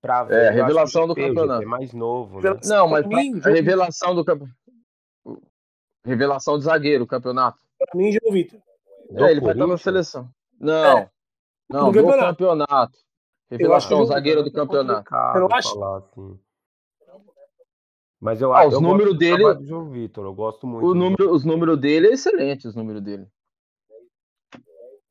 Pra 0.04 0.26
ver, 0.26 0.34
É, 0.34 0.38
eu 0.38 0.49
acho 0.49 0.56
revelação 0.58 1.08
do 1.08 1.12
o 1.12 1.14
o 1.14 1.16
campeonato. 1.16 1.64
É 1.64 1.66
mais 1.66 1.93
novo, 1.93 2.41
né? 2.41 2.60
Não, 2.66 2.89
mas 2.89 3.06
mim, 3.08 3.39
a 3.41 3.49
revelação 3.49 4.14
do 4.14 4.26
campeonato. 4.26 4.58
Revelação 6.06 6.58
de 6.58 6.66
zagueiro, 6.66 7.06
o 7.06 7.08
campeonato. 7.08 7.58
Pra 7.80 7.97
mim, 7.97 8.12
João 8.12 8.34
Vitor. 8.34 8.60
É, 9.12 9.32
ele 9.32 9.39
vai 9.39 9.54
estar 9.54 9.66
na 9.66 9.78
seleção. 9.78 10.30
Não, 10.60 10.97
É. 10.97 11.10
não, 11.70 11.89
Do 11.89 11.93
campeonato. 11.97 12.26
campeonato. 12.38 12.97
acho 12.97 13.06
Revelação, 13.49 14.01
que- 14.01 14.08
zagueiro 14.08 14.43
do 14.43 14.49
É 14.49 14.51
campeonato. 14.51 15.16
Eu 15.36 15.41
não 15.47 15.56
acho. 15.56 15.74
falar 15.74 15.99
assim. 15.99 16.39
Mas 18.20 18.41
eu 18.41 18.54
Ah, 18.54 18.60
acho 18.60 18.68
os 18.70 18.74
eu 18.76 18.82
números 18.82 19.18
dele- 19.18 19.54
do 19.54 19.66
João 19.66 19.89
Vitor, 19.89 20.26
eu 20.26 20.34
gosto 20.34 20.68
muito. 20.68 20.86
O 20.86 20.93
número, 20.93 21.32
os 21.32 21.45
números 21.45 21.78
dele 21.80 22.08
é 22.08 22.12
excelente, 22.12 22.68
os 22.68 22.76
números 22.76 23.01
dele. 23.01 23.26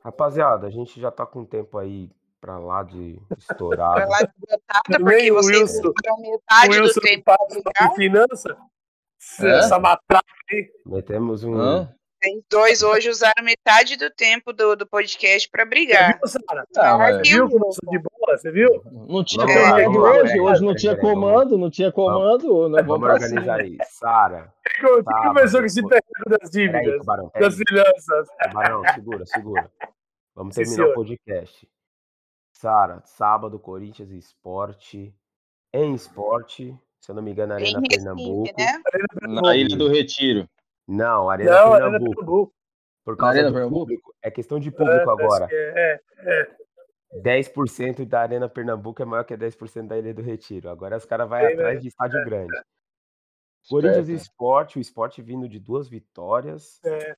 Rapaziada, 0.04 0.66
a 0.66 0.70
gente 0.70 1.00
já 1.00 1.10
tá 1.10 1.24
com 1.24 1.44
tempo 1.44 1.78
aí 1.78 2.10
pra 2.42 2.58
lá 2.58 2.82
de 2.82 3.18
estourado. 3.38 3.94
Pra 3.94 4.06
lá 4.06 4.18
de 4.18 4.32
botada, 4.38 4.82
Nem 4.90 5.00
porque 5.04 5.30
o 5.30 5.34
vocês 5.36 5.60
Wilson- 5.60 5.88
O 5.88 6.20
metade 6.20 6.80
do 6.80 7.00
tempo 7.00 7.32
não 7.64 7.88
de 7.88 7.94
finança. 7.96 8.56
É? 9.40 9.58
Essa 9.60 9.78
matraca 9.78 10.26
aí. 10.50 10.68
Metemos 10.84 11.44
um. 11.44 11.54
Hã? 11.54 11.94
Vocês 12.22 12.42
dois 12.50 12.82
hoje 12.84 13.08
usaram 13.10 13.42
metade 13.44 13.96
do 13.96 14.08
tempo 14.10 14.52
do, 14.52 14.76
do 14.76 14.86
podcast 14.86 15.48
pra 15.50 15.64
brigar. 15.64 16.18
Viu, 16.18 16.28
Sara? 16.28 16.64
Ah, 16.76 17.12
Você 17.14 17.22
viu 17.32 17.44
o 17.46 17.48
que 17.48 17.58
nós 17.58 17.74
somos 17.76 17.90
de 17.90 17.98
bola? 17.98 18.38
Você 18.38 18.50
viu? 18.52 18.82
Não 19.08 19.24
tinha 19.24 19.44
lá, 19.44 19.82
comando 19.84 20.00
hoje, 20.02 20.40
hoje 20.40 20.64
não 20.64 20.74
tinha 20.74 20.96
comando, 20.96 21.58
não 21.58 21.68
tinha 21.70 21.90
comando, 21.90 22.68
nós 22.68 22.86
vamos 22.86 23.00
Vamos 23.00 23.08
organizar 23.24 23.40
cima. 23.42 23.56
aí. 23.56 23.78
Sara, 23.90 24.54
Quem 24.64 24.74
que 24.74 25.02
Sábado, 25.02 25.22
começou 25.34 25.60
com 25.60 25.66
esse 25.66 25.82
técnico 25.82 26.30
das 26.30 26.50
dívidas? 26.50 26.98
Tubarão, 26.98 27.28
peraí. 27.30 27.48
Das 27.48 27.56
finanças. 27.58 28.28
Tubarão, 28.44 28.82
segura, 28.94 29.26
segura. 29.26 29.70
Vamos 30.36 30.54
Sim, 30.54 30.62
terminar 30.62 30.82
o 30.82 30.86
senhor. 30.86 30.94
podcast. 30.94 31.68
Sara, 32.62 33.02
sábado, 33.04 33.58
Corinthians 33.58 34.12
e 34.12 34.16
Esporte. 34.18 35.12
Em 35.72 35.94
Esporte, 35.94 36.78
se 37.00 37.10
eu 37.10 37.14
não 37.16 37.20
me 37.20 37.32
engano, 37.32 37.54
Arena 37.54 37.80
Recife, 37.80 37.88
Pernambuco. 37.96 38.54
né? 38.56 38.82
Na 39.42 39.56
Ilha 39.56 39.76
do 39.76 39.88
Retiro. 39.88 40.48
Não, 40.86 41.28
Arena 41.28 41.50
Não, 41.50 41.72
Arena 41.72 41.90
Pernambuco. 41.90 42.14
Pernambuco. 42.14 42.54
Por 43.04 43.16
causa 43.16 43.32
Arena 43.34 43.48
do 43.48 43.54
Pernambuco? 43.54 43.80
público. 43.80 44.14
É 44.22 44.30
questão 44.30 44.60
de 44.60 44.68
É, 44.68 44.70
público 44.70 45.10
acho 45.10 45.10
agora. 45.10 45.48
É, 45.50 46.00
é. 46.18 46.56
10% 47.20 48.04
da 48.06 48.20
Arena 48.20 48.48
Pernambuco 48.48 49.02
é 49.02 49.04
maior 49.04 49.24
que 49.24 49.34
10% 49.36 49.88
da 49.88 49.98
Ilha 49.98 50.14
do 50.14 50.22
Retiro. 50.22 50.70
Agora 50.70 50.96
os 50.96 51.04
caras 51.04 51.28
vão 51.28 51.38
É, 51.38 51.52
atrás 51.52 51.74
né? 51.74 51.80
de 51.80 51.88
estádio 51.88 52.24
grande. 52.24 52.52
Corinthians 53.68 54.08
e 54.08 54.12
Esperto. 54.12 54.22
Esporte, 54.22 54.78
o 54.78 54.80
Esporte 54.80 55.20
vindo 55.20 55.48
de 55.48 55.58
duas 55.58 55.88
vitórias. 55.88 56.78
É. 56.84 57.16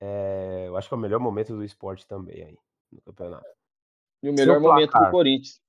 É, 0.00 0.64
eu 0.68 0.76
acho 0.78 0.88
que 0.88 0.94
é 0.94 0.96
o 0.96 1.00
melhor 1.00 1.20
momento 1.20 1.54
do 1.54 1.62
esporte 1.62 2.06
também 2.06 2.42
aí 2.42 2.58
no 2.90 3.02
campeonato. 3.02 3.46
E 4.24 4.30
o 4.30 4.32
melhor 4.32 4.58
momento 4.58 4.90
placar. 4.90 5.10
do 5.10 5.12
Corinthians. 5.12 5.60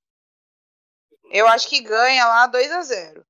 Eu 1.30 1.46
acho 1.48 1.68
que 1.68 1.82
ganha 1.82 2.26
lá 2.26 2.46
2 2.46 2.72
a 2.72 2.82
0 2.82 3.22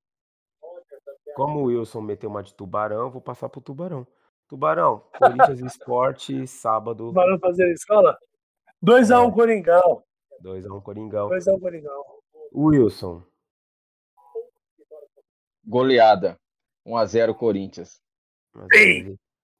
Como 1.35 1.59
o 1.59 1.65
Wilson 1.65 2.01
meteu 2.01 2.31
uma 2.31 2.45
de 2.45 2.55
tubarão, 2.55 3.07
eu 3.07 3.11
vou 3.11 3.21
passar 3.21 3.49
pro 3.49 3.61
tubarão. 3.61 4.07
Tubarão, 4.47 5.01
Corinthians 5.19 5.59
Esporte, 5.75 6.47
sábado, 6.47 7.09
Tubarão 7.09 7.41
fazer 7.41 7.73
escola? 7.73 8.17
2x1 8.85 9.35
Coringão. 9.35 10.05
2x1 10.41 10.83
Coringão. 10.83 11.29
2x1 11.29 11.61
Coringão. 11.61 12.05
Wilson, 12.55 13.25
Goleada. 15.65 16.39
1x0 16.87 17.35
Corinthians. 17.35 18.01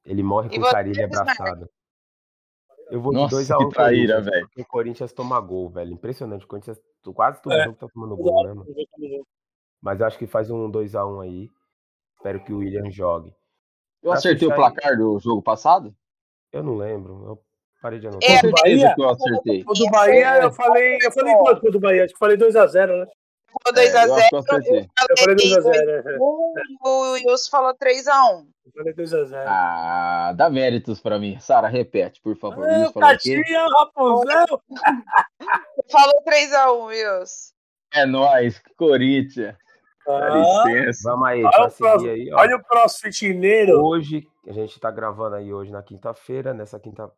ele, 0.05 0.23
morre 0.23 0.49
com 0.49 0.63
carilha 0.63 1.09
Bismarck? 1.09 1.41
abraçado. 1.41 1.69
Eu 2.91 3.01
vou 3.01 3.13
de 3.13 3.19
Nossa, 3.19 3.37
2x1 3.37 3.69
que 3.69 3.75
traíra, 3.75 4.21
velho. 4.21 4.49
o 4.57 4.65
Corinthians 4.65 5.13
toma 5.13 5.41
gol, 5.41 5.69
velho. 5.71 5.93
Impressionante. 5.93 6.45
O 6.45 6.49
Corinthians, 6.49 6.81
quase 7.15 7.43
todo 7.43 7.53
É. 7.53 7.65
jogo 7.65 7.77
tá 7.77 7.87
tomando 7.93 8.17
gol, 8.17 8.45
né, 8.45 8.55
mano? 8.55 8.67
Mas 9.83 10.01
eu 10.01 10.07
acho 10.07 10.19
que 10.19 10.27
faz 10.27 10.51
um 10.51 10.71
2x1 10.71 11.21
aí. 11.23 11.51
Espero 12.17 12.43
que 12.45 12.53
o 12.53 12.59
William 12.59 12.91
jogue. 12.91 13.31
Eu 14.03 14.11
Pra 14.11 14.19
acertei 14.19 14.47
o 14.47 14.51
fechar 14.51 14.71
placar 14.73 14.97
do 14.97 15.19
jogo 15.19 15.43
passado? 15.43 15.95
Eu 16.53 16.63
não 16.63 16.77
lembro. 16.77 17.25
Eu 17.27 17.43
parei 17.83 17.99
de 17.99 18.07
anotar. 18.07 18.29
É, 18.31 18.35
Com 18.35 18.41
certeza 18.41 18.63
Bahia? 18.83 18.95
que 18.95 19.03
eu 19.03 19.09
acertei. 19.09 19.65
O 19.67 19.73
do 19.75 19.87
Bahia, 19.91 20.43
eu 20.43 20.53
falei. 20.53 20.99
Eu 21.03 21.13
falei 21.13 21.35
quanto 21.37 21.71
do 21.71 21.81
Bahia? 21.81 22.05
Acho 22.05 22.13
que 22.15 22.19
falei 22.19 22.37
2x0, 22.37 22.87
né? 23.01 23.07
Ficou 23.59 23.73
2 23.75 23.95
É, 23.95 23.99
a 23.99 24.03
eu 24.03 24.09
0 24.09 24.19
acho 24.19 24.29
que 24.29 24.37
eu 24.37 24.43
falei 24.45 25.37
2x0. 25.37 25.75
É. 26.07 26.19
O 26.85 27.13
Wilson 27.13 27.51
falou 27.51 27.75
3 27.75 28.07
a 28.09 28.25
1 28.31 28.47
Eu 28.67 28.73
falei 28.75 28.95
2x0. 28.95 29.45
Ah, 29.47 30.33
dá 30.37 30.51
méritos 30.51 31.01
pra 31.01 31.19
mim. 31.19 31.39
Sara, 31.41 31.69
repete, 31.69 32.21
por 32.21 32.37
favor. 32.37 32.67
Ah, 32.69 32.87
o 32.87 32.93
o? 32.93 33.01
Caixinha, 33.01 33.67
Rapunzel. 33.79 34.63
Falou 35.91 36.23
3 36.25 36.53
a 36.53 36.73
1 36.73 36.85
Wilson. 36.87 37.53
É 37.95 38.05
nóis, 38.07 38.61
Corinthians. 38.77 39.55
Dá 40.07 40.19
Ah, 40.27 40.65
licença. 40.67 41.11
Vamos 41.11 41.29
aí, 41.29 41.43
Olha 41.45 41.51
pra 41.71 41.97
o 41.97 42.09
aí, 42.11 42.33
ó. 42.33 42.39
olha 42.41 42.57
o 42.57 42.63
crossfitineiro. 42.65 43.81
Hoje, 43.85 44.27
a 44.47 44.53
gente 44.53 44.79
tá 44.79 44.91
gravando 44.91 45.37
aí 45.37 45.53
hoje 45.53 45.71
na 45.73 45.83
quinta-feira, 45.83 46.53
nessa 46.53 46.79
quinta, 46.79 47.11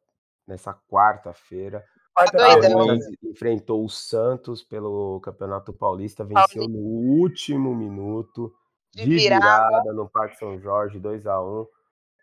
nessa 0.47 0.75
quarta-feira, 0.91 1.85
O 2.25 2.73
a 2.73 2.77
um. 2.77 2.87
Corinthians 2.87 3.15
enfrentou 3.25 3.85
o 3.85 3.89
Santos 3.89 4.63
pelo 4.63 5.21
Campeonato 5.21 5.73
Paulista, 5.73 6.25
venceu 6.25 6.69
no 6.69 6.79
último 6.79 7.75
minuto, 7.75 8.53
De 8.95 9.05
de 9.05 9.15
virada. 9.17 9.45
virada 9.69 9.93
no 9.93 10.09
Parque 10.09 10.37
São 10.39 10.59
Jorge, 10.59 10.99
2 10.99 11.27
a 11.27 11.41
1 11.41 11.61
O 11.61 11.69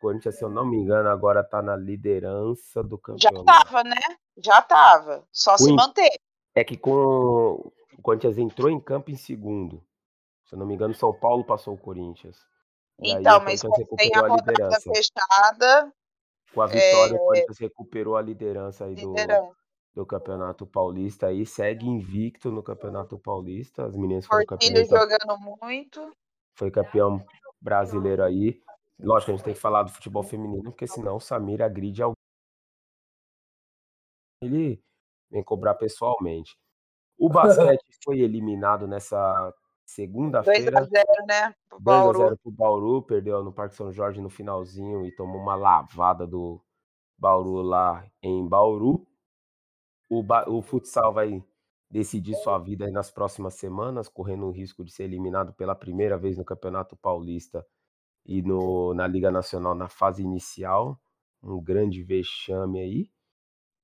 Corinthians, 0.01 0.37
se 0.37 0.43
eu 0.43 0.49
não 0.49 0.65
me 0.65 0.77
engano, 0.77 1.09
agora 1.09 1.43
tá 1.43 1.61
na 1.61 1.75
liderança 1.75 2.83
do 2.83 2.99
Já 3.17 3.29
campeonato. 3.29 3.45
tava, 3.45 3.83
né? 3.83 3.95
Já 4.37 4.61
tava. 4.61 5.23
Só 5.31 5.57
se 5.57 5.69
Ui. 5.69 5.73
manter. 5.75 6.09
É 6.53 6.63
que 6.63 6.77
com 6.77 6.91
o 6.91 8.01
Corinthians 8.01 8.37
entrou 8.37 8.69
em 8.69 8.79
campo 8.79 9.09
em 9.11 9.15
segundo. 9.17 9.83
Se 10.45 10.53
eu 10.55 10.59
não 10.59 10.65
me 10.65 10.75
engano, 10.75 10.93
São 10.93 11.13
Paulo 11.13 11.43
passou 11.43 11.73
o 11.73 11.77
Corinthians. 11.77 12.37
E 12.99 13.11
Então, 13.11 13.39
o 13.39 13.43
mas 13.43 13.61
tem 13.61 14.15
a 14.15 14.19
a 14.19 14.27
rodada 14.27 14.51
liderança. 14.51 14.91
fechada, 14.93 15.93
Com 16.53 16.61
a 16.61 16.67
vitória, 16.67 17.13
É. 17.15 17.19
o 17.19 17.25
Corinthians 17.25 17.57
recuperou 17.59 18.15
a 18.15 18.21
liderança 18.21 18.85
aí 18.85 18.95
liderança. 18.95 19.41
do 19.49 19.55
Campeonato 20.03 20.65
Paulista 20.65 21.27
aí, 21.27 21.45
segue 21.45 21.85
invicto 21.87 22.51
no 22.51 22.63
Campeonato 22.63 23.19
Paulista. 23.19 23.85
As 23.85 23.95
meninas 23.95 24.25
foram 24.25 24.43
campeãs, 24.45 24.89
jogando 24.89 25.37
muito. 25.61 26.11
foi 26.55 26.71
campeão 26.71 27.23
brasileiro 27.61 28.23
aí. 28.23 28.59
Lógico, 28.99 29.31
a 29.31 29.35
gente 29.35 29.45
tem 29.45 29.53
que 29.53 29.59
falar 29.59 29.83
do 29.83 29.91
futebol 29.91 30.23
feminino, 30.23 30.63
porque 30.63 30.87
senão 30.87 31.17
o 31.17 31.19
Samir 31.19 31.61
agride 31.61 32.01
alguém. 32.01 32.15
Ele 34.41 34.81
vem 35.29 35.43
cobrar 35.43 35.75
pessoalmente. 35.75 36.57
O 37.17 37.29
basquete 37.29 37.85
foi 38.03 38.19
eliminado 38.19 38.87
nessa 38.87 39.43
2 39.43 39.53
segunda-feira. 39.85 40.79
a 40.79 40.83
0 40.83 41.05
né? 41.27 41.55
Pro 41.69 41.79
2 41.79 41.97
a 41.97 42.01
Bauru. 42.01 42.19
0 42.19 42.37
pro 42.37 42.51
Bauru, 42.51 43.01
perdeu 43.03 43.43
no 43.43 43.53
Parque 43.53 43.75
São 43.75 43.91
Jorge 43.91 44.21
no 44.21 44.29
finalzinho 44.29 45.05
e 45.05 45.15
tomou 45.15 45.39
uma 45.39 45.55
lavada 45.55 46.25
do 46.25 46.61
Bauru 47.17 47.61
lá 47.61 48.05
em 48.21 48.47
Bauru. 48.47 49.05
O, 50.09 50.23
o 50.47 50.61
futsal 50.61 51.13
vai 51.13 51.43
decidir 51.89 52.35
sua 52.35 52.57
vida 52.59 52.85
aí 52.85 52.91
nas 52.91 53.11
próximas 53.11 53.55
semanas, 53.55 54.09
correndo 54.09 54.45
o 54.45 54.51
risco 54.51 54.83
de 54.83 54.91
ser 54.91 55.03
eliminado 55.03 55.53
pela 55.53 55.75
primeira 55.75 56.17
vez 56.17 56.37
no 56.37 56.45
Campeonato 56.45 56.95
Paulista 56.95 57.65
e 58.25 58.41
no, 58.41 58.93
na 58.93 59.07
Liga 59.07 59.31
Nacional 59.31 59.75
na 59.75 59.87
fase 59.87 60.23
inicial. 60.23 60.99
Um 61.41 61.61
grande 61.61 62.03
vexame 62.03 62.79
aí. 62.79 63.09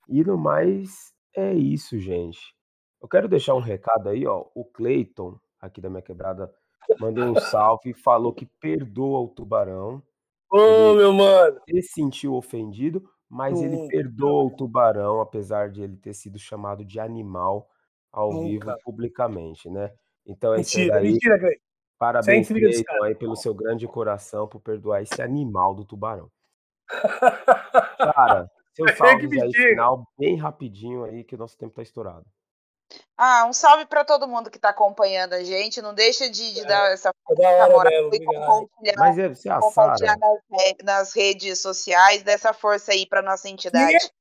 E 0.10 0.24
no 0.24 0.38
mais, 0.38 1.14
é 1.36 1.54
isso, 1.54 2.00
gente. 2.00 2.56
Eu 3.02 3.08
quero 3.08 3.28
deixar 3.28 3.56
um 3.56 3.60
recado 3.60 4.10
aí, 4.10 4.26
ó. 4.26 4.46
O 4.54 4.66
Cleiton, 4.66 5.40
aqui 5.60 5.80
da 5.80 5.90
minha 5.90 6.02
quebrada, 6.02 6.54
mandou 7.00 7.26
um 7.26 7.36
salve 7.40 7.92
e 7.92 7.94
falou 7.94 8.34
que 8.34 8.46
perdoa 8.46 9.20
o 9.22 9.30
Tubarão. 9.30 10.02
Ô, 10.50 10.94
meu 10.96 11.14
mano. 11.14 11.62
Ele 11.68 11.82
se 11.82 11.94
sentiu 11.94 12.34
ofendido, 12.34 13.10
mas 13.32 13.62
ele 13.62 13.78
Nunca. 13.78 13.88
perdoa 13.88 14.44
o 14.44 14.52
Tubarão, 14.52 15.22
apesar 15.22 15.70
de 15.70 15.82
ele 15.82 15.96
ter 15.96 16.14
sido 16.14 16.38
chamado 16.38 16.84
de 16.84 17.00
animal 17.00 17.70
ao 18.12 18.30
vivo 18.42 18.66
Nunca. 18.66 18.78
publicamente, 18.84 19.70
né? 19.70 19.94
Então 20.26 20.54
é 20.54 20.60
isso 20.60 20.78
Mentira, 20.78 20.96
daí. 20.96 21.12
mentira, 21.14 21.40
Cleiton. 21.40 21.64
Parabéns, 21.98 22.48
Cleiton, 22.50 23.04
aí 23.04 23.16
pelo 23.16 23.38
seu 23.38 23.54
grande 23.54 23.88
coração 23.88 24.50
por 24.50 24.60
perdoar 24.60 25.02
esse 25.02 25.22
animal 25.22 25.74
do 25.74 25.86
Tubarão. 25.86 26.30
Cara, 27.98 28.52
seus 28.74 28.92
que 28.92 28.98
salves 28.98 29.42
aí 29.42 29.54
final, 29.54 30.06
bem 30.20 30.36
rapidinho 30.36 31.06
aí, 31.06 31.24
que 31.24 31.36
o 31.36 31.38
nosso 31.38 31.58
tempo 31.58 31.74
tá 31.74 31.82
estourado. 31.82 32.26
Ah, 33.18 33.46
um 33.48 33.54
salve 33.54 33.86
para 33.86 34.04
todo 34.04 34.28
mundo 34.28 34.50
que 34.50 34.58
está 34.58 34.70
acompanhando 34.70 35.34
a 35.34 35.44
gente. 35.44 35.82
Não 35.82 35.94
deixa 35.94 36.30
de, 36.30 36.54
de 36.54 36.62
É, 36.62 36.66
dar 36.66 36.92
essa 36.92 37.14
Da 37.38 37.50
hora 37.50 37.70
moral 37.70 38.10
e 38.14 38.26
compartilhar, 38.26 38.96
Mas 38.98 39.18
é, 39.18 39.34
se 39.34 39.50
a 39.50 39.60
compartilhar 39.60 40.18
nas, 40.18 40.40
nas 40.84 41.14
redes 41.14 41.62
sociais, 41.62 42.24
dessa 42.24 42.54
força 42.54 42.92
aí 42.92 43.06
para 43.06 43.22
nossa 43.22 43.48
entidade. 43.50 44.12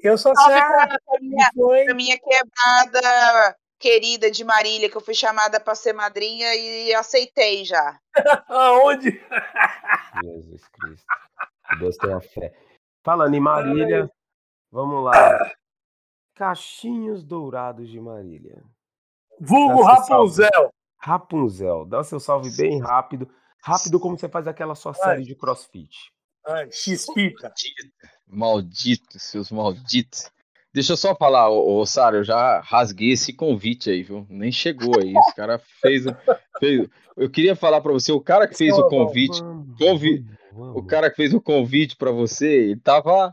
Eu 0.00 0.16
sou 0.16 0.34
Salve 0.34 0.60
pra 0.60 0.98
minha, 1.20 1.50
pra 1.84 1.94
minha 1.94 2.18
quebrada 2.18 3.56
querida 3.78 4.30
de 4.30 4.42
Marília, 4.44 4.88
que 4.88 4.96
eu 4.96 5.00
fui 5.00 5.14
chamada 5.14 5.60
para 5.60 5.74
ser 5.74 5.92
madrinha 5.92 6.54
e 6.54 6.94
aceitei 6.94 7.64
já. 7.64 7.98
Aonde? 8.48 9.20
Jesus 10.22 10.62
Cristo. 10.68 11.06
Deus 11.78 11.96
tenha 11.98 12.20
fé. 12.20 12.54
Falando 13.02 13.34
em 13.34 13.40
Marília, 13.40 14.10
vamos 14.70 15.04
lá. 15.04 15.12
Cachinhos 16.34 17.22
dourados 17.22 17.88
de 17.88 18.00
Marília. 18.00 18.62
Vulgo 19.40 19.78
seu 19.78 19.84
salve. 19.84 20.10
Rapunzel. 20.10 20.70
Rapunzel, 20.98 21.84
dá 21.86 22.00
o 22.00 22.04
seu 22.04 22.18
salve 22.20 22.50
bem 22.56 22.80
rápido. 22.80 23.28
Rápido 23.62 23.98
como 24.00 24.18
você 24.18 24.28
faz 24.28 24.46
aquela 24.46 24.74
sua 24.74 24.92
série 24.94 25.22
de 25.24 25.34
crossfit. 25.34 26.12
Ai, 26.46 26.70
X-Pita. 26.70 27.52
Malditos, 28.26 29.22
seus 29.22 29.50
malditos. 29.50 30.30
Deixa 30.72 30.92
eu 30.92 30.96
só 30.96 31.14
falar, 31.14 31.48
ô, 31.50 31.78
ô 31.80 31.86
Sara, 31.86 32.16
eu 32.16 32.24
já 32.24 32.60
rasguei 32.60 33.12
esse 33.12 33.32
convite 33.32 33.88
aí, 33.90 34.02
viu? 34.02 34.26
Nem 34.28 34.50
chegou 34.50 34.98
aí. 35.00 35.14
Esse 35.16 35.34
cara 35.34 35.58
fez, 35.80 36.04
fez. 36.58 36.88
Eu 37.16 37.30
queria 37.30 37.54
falar 37.54 37.80
pra 37.80 37.92
você, 37.92 38.10
o 38.12 38.20
cara 38.20 38.48
que 38.48 38.56
fez 38.56 38.76
o 38.76 38.88
convite, 38.88 39.40
convi- 39.78 40.24
o 40.52 40.82
cara 40.84 41.08
que 41.10 41.16
fez 41.16 41.32
o 41.32 41.40
convite 41.40 41.96
pra 41.96 42.10
você, 42.10 42.70
ele 42.70 42.80
tava 42.80 43.32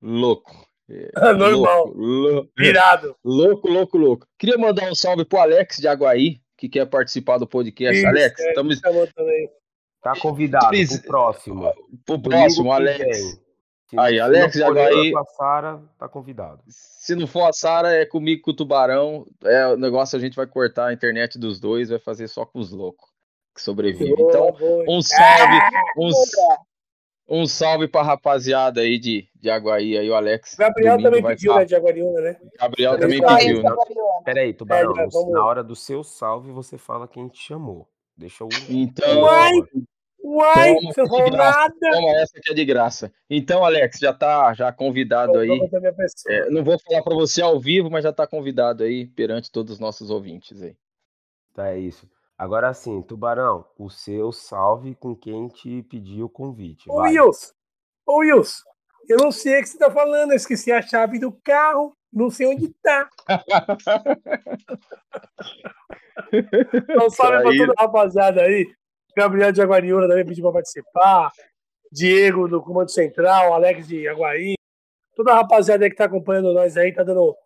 louco. 0.00 0.66
É, 0.92 1.10
Normal. 1.32 1.92
Louco, 1.94 2.50
Virado. 2.56 3.16
louco, 3.24 3.68
louco, 3.68 3.98
louco. 3.98 4.26
Queria 4.38 4.58
mandar 4.58 4.90
um 4.90 4.94
salve 4.94 5.24
pro 5.24 5.38
Alex 5.38 5.78
de 5.78 5.88
Aguaí, 5.88 6.40
que 6.56 6.68
quer 6.68 6.86
participar 6.86 7.38
do 7.38 7.46
podcast. 7.46 7.96
Isso, 7.96 8.06
Alex, 8.06 8.40
é, 8.40 8.52
também. 8.52 8.78
Tá 10.02 10.14
convidado 10.18 10.76
pro 10.76 11.02
próximo. 11.02 11.72
pro 12.04 12.20
próximo, 12.20 12.72
Alex. 12.72 13.40
Aí, 13.96 14.18
Alex 14.18 14.54
de 14.54 14.62
Aguaí. 14.62 15.08
eu 15.08 15.12
com 15.12 15.18
a 15.18 15.24
Sara, 15.24 15.82
tá 15.98 16.08
convidado. 16.08 16.62
Se 16.66 17.14
não 17.14 17.26
for 17.26 17.46
a 17.48 17.52
Sara, 17.52 17.92
é 17.92 18.06
comigo 18.06 18.42
com 18.42 18.50
o 18.50 18.56
Tubarão. 18.56 19.26
É, 19.44 19.66
o 19.68 19.76
negócio 19.76 20.16
a 20.16 20.20
gente 20.20 20.34
vai 20.34 20.46
cortar 20.46 20.86
a 20.86 20.92
internet 20.92 21.38
dos 21.38 21.60
dois, 21.60 21.90
vai 21.90 21.98
fazer 21.98 22.28
só 22.28 22.44
com 22.46 22.58
os 22.58 22.70
loucos 22.70 23.06
que 23.54 23.60
sobrevivem. 23.60 24.14
Então, 24.18 24.56
um 24.88 25.02
salve, 25.02 25.58
um, 25.98 26.10
um 27.34 27.46
salve 27.46 27.88
pra 27.88 28.02
rapaziada 28.02 28.82
aí 28.82 28.98
de, 28.98 29.26
de 29.34 29.48
Aguaí, 29.48 29.96
aí 29.96 30.10
o 30.10 30.14
Alex. 30.14 30.52
O 30.52 30.56
Gabriel 30.58 30.96
domingo 30.98 31.16
também 31.16 31.34
pediu, 31.34 31.54
né, 31.54 31.64
de 31.64 31.74
Aguariúna, 31.74 32.20
né? 32.20 32.36
Gabriel 32.60 32.98
também 32.98 33.24
aí, 33.24 33.38
pediu, 33.46 33.62
né? 33.62 33.70
Peraí, 34.22 34.52
Tubarão, 34.52 34.90
É, 34.92 35.06
vamos- 35.08 35.32
na 35.32 35.42
hora 35.44 35.64
do 35.64 35.74
seu 35.74 36.04
salve, 36.04 36.52
você 36.52 36.76
fala 36.76 37.08
quem 37.08 37.28
te 37.28 37.42
chamou. 37.42 37.88
Deixa 38.14 38.44
eu. 38.44 38.48
Então, 38.68 39.22
Uai! 39.22 39.52
Uai, 40.24 40.74
Toma, 40.76 40.92
você 40.92 41.30
nada. 41.30 41.74
toma 41.80 42.10
essa 42.20 42.38
que 42.40 42.52
é 42.52 42.54
de 42.54 42.64
graça. 42.64 43.12
Então, 43.28 43.64
Alex, 43.64 43.98
já 43.98 44.12
tá 44.12 44.54
já 44.54 44.70
convidado 44.70 45.36
aí. 45.38 45.48
É, 46.28 46.48
não 46.48 46.62
vou 46.62 46.78
falar 46.78 47.02
pra 47.02 47.14
você 47.14 47.42
ao 47.42 47.58
vivo, 47.58 47.90
mas 47.90 48.04
já 48.04 48.12
tá 48.12 48.24
convidado 48.24 48.84
aí 48.84 49.06
perante 49.06 49.50
todos 49.50 49.72
os 49.72 49.78
nossos 49.80 50.10
ouvintes 50.10 50.62
aí. 50.62 50.76
Tá, 51.54 51.72
é 51.72 51.78
isso. 51.78 52.06
Agora 52.42 52.74
sim, 52.74 53.00
Tubarão, 53.02 53.64
o 53.78 53.88
seu 53.88 54.32
salve 54.32 54.96
com 54.96 55.14
quem 55.14 55.46
te 55.46 55.80
pediu 55.84 56.26
o 56.26 56.28
convite. 56.28 56.90
Ô, 56.90 56.96
Vai. 56.96 57.16
Wilson. 57.16 57.52
Ô, 58.04 58.16
Wilson. 58.16 58.64
Eu 59.08 59.16
não 59.18 59.30
sei 59.30 59.60
o 59.60 59.62
que 59.62 59.68
você 59.68 59.78
tá 59.78 59.88
falando. 59.88 60.32
Eu 60.32 60.36
esqueci 60.36 60.72
a 60.72 60.82
chave 60.82 61.20
do 61.20 61.30
carro. 61.30 61.96
Não 62.12 62.30
sei 62.30 62.48
onde 62.48 62.68
tá. 62.82 63.08
Então, 66.32 67.10
salve 67.14 67.42
pra 67.42 67.50
Aí. 67.50 67.58
toda 67.58 67.74
a 67.78 67.82
rapaziada 67.82 68.42
aí. 68.42 68.68
Gabriel 69.16 69.52
de 69.52 69.62
Aguariúna 69.62 70.08
também 70.08 70.26
pediu 70.26 70.42
pra 70.42 70.54
participar. 70.54 71.30
Diego 71.92 72.48
do 72.48 72.60
Comando 72.60 72.90
Central, 72.90 73.54
Alex 73.54 73.86
de 73.86 74.08
Aguaí. 74.08 74.54
Toda 75.14 75.30
a 75.30 75.36
rapaziada 75.36 75.84
aí 75.84 75.90
que 75.90 75.96
tá 75.96 76.06
acompanhando 76.06 76.52
nós 76.52 76.76
aí, 76.76 76.92
tá 76.92 77.04
dando 77.04 77.36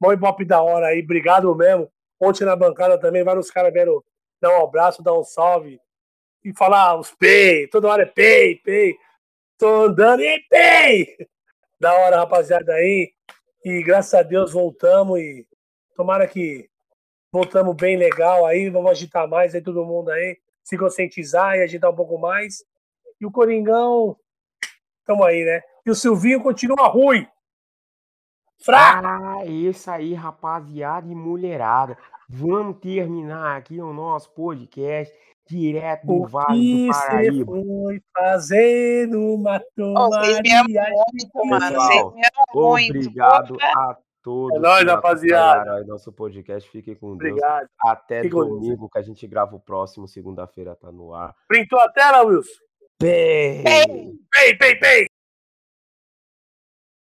mó 0.00 0.12
ibope 0.12 0.44
da 0.44 0.60
hora 0.60 0.88
aí. 0.88 1.00
Obrigado 1.00 1.54
mesmo. 1.54 1.88
Ontem 2.20 2.44
na 2.44 2.56
bancada 2.56 2.98
também, 2.98 3.22
vários 3.22 3.48
caras 3.48 3.72
vieram 3.72 4.02
dar 4.42 4.58
um 4.58 4.64
abraço, 4.64 5.02
dar 5.02 5.18
um 5.18 5.22
salve. 5.22 5.80
E 6.44 6.52
falar 6.52 6.98
os 6.98 7.14
pay. 7.14 7.68
Toda 7.68 7.88
hora 7.88 8.02
é 8.02 8.06
pay, 8.06 8.56
pay. 8.56 8.96
Tô 9.56 9.84
andando 9.84 10.20
e 10.20 10.40
pay. 10.50 11.16
Da 11.80 11.94
hora, 11.94 12.16
rapaziada 12.16 12.74
aí. 12.74 13.12
E 13.64 13.82
graças 13.84 14.12
a 14.12 14.22
Deus 14.24 14.52
voltamos 14.52 15.20
e 15.20 15.46
tomara 15.94 16.26
que 16.26 16.68
voltamos 17.30 17.76
bem 17.76 17.96
legal 17.96 18.44
aí, 18.44 18.68
vamos 18.68 18.90
agitar 18.90 19.28
mais 19.28 19.54
aí 19.54 19.62
todo 19.62 19.86
mundo 19.86 20.10
aí, 20.10 20.36
se 20.62 20.76
conscientizar 20.76 21.56
e 21.56 21.62
agitar 21.62 21.90
um 21.90 21.94
pouco 21.94 22.18
mais. 22.18 22.64
E 23.20 23.24
o 23.24 23.30
Coringão, 23.30 24.16
tamo 25.06 25.22
aí, 25.22 25.44
né? 25.44 25.62
E 25.86 25.90
o 25.90 25.94
Silvinho 25.94 26.42
continua 26.42 26.88
ruim. 26.88 27.26
Fraco! 28.64 29.06
Ah, 29.06 29.44
isso 29.46 29.90
aí, 29.90 30.14
rapaziada 30.14 31.10
e 31.10 31.14
mulherada. 31.14 31.96
Vamos 32.28 32.78
terminar 32.78 33.56
aqui 33.56 33.80
o 33.80 33.92
nosso 33.92 34.30
podcast 34.32 35.12
direto 35.48 36.06
do 36.06 36.12
O 36.22 36.26
Vale 36.26 36.86
do 36.86 36.92
Paraíba. 36.92 37.52
foi 37.52 38.00
me 40.42 40.50
amam 40.52 40.66
tomaria? 40.66 41.04
muito, 41.12 41.46
mano. 41.46 41.66
Pessoal, 41.68 41.88
Vocês 41.88 42.14
me 42.14 42.22
amam 42.54 42.70
muito. 42.70 42.90
Obrigado 42.96 43.56
a 43.60 43.96
todos 44.22 44.56
É 44.56 44.60
nóis, 44.60 44.84
rapaziada. 44.86 45.84
nosso 45.84 46.12
podcast. 46.12 46.70
Fiquem 46.70 46.94
com 46.94 47.16
Deus. 47.16 47.32
Obrigado. 47.32 47.68
Até 47.84 48.22
Fique 48.22 48.34
Deus. 48.34 48.48
domingo, 48.48 48.88
que 48.88 48.98
a 48.98 49.02
gente 49.02 49.26
grava 49.26 49.56
o 49.56 49.60
próximo. 49.60 50.06
Segunda-feira 50.08 50.74
tá 50.76 50.90
no 50.92 51.12
ar. 51.12 51.34
Printou 51.48 51.80
a 51.80 51.88
tela, 51.90 52.22
Wilson? 52.24 52.50
Bem! 53.00 53.62
Pei, 54.30 54.54
pei, 54.56 54.76
pei! 54.76 55.11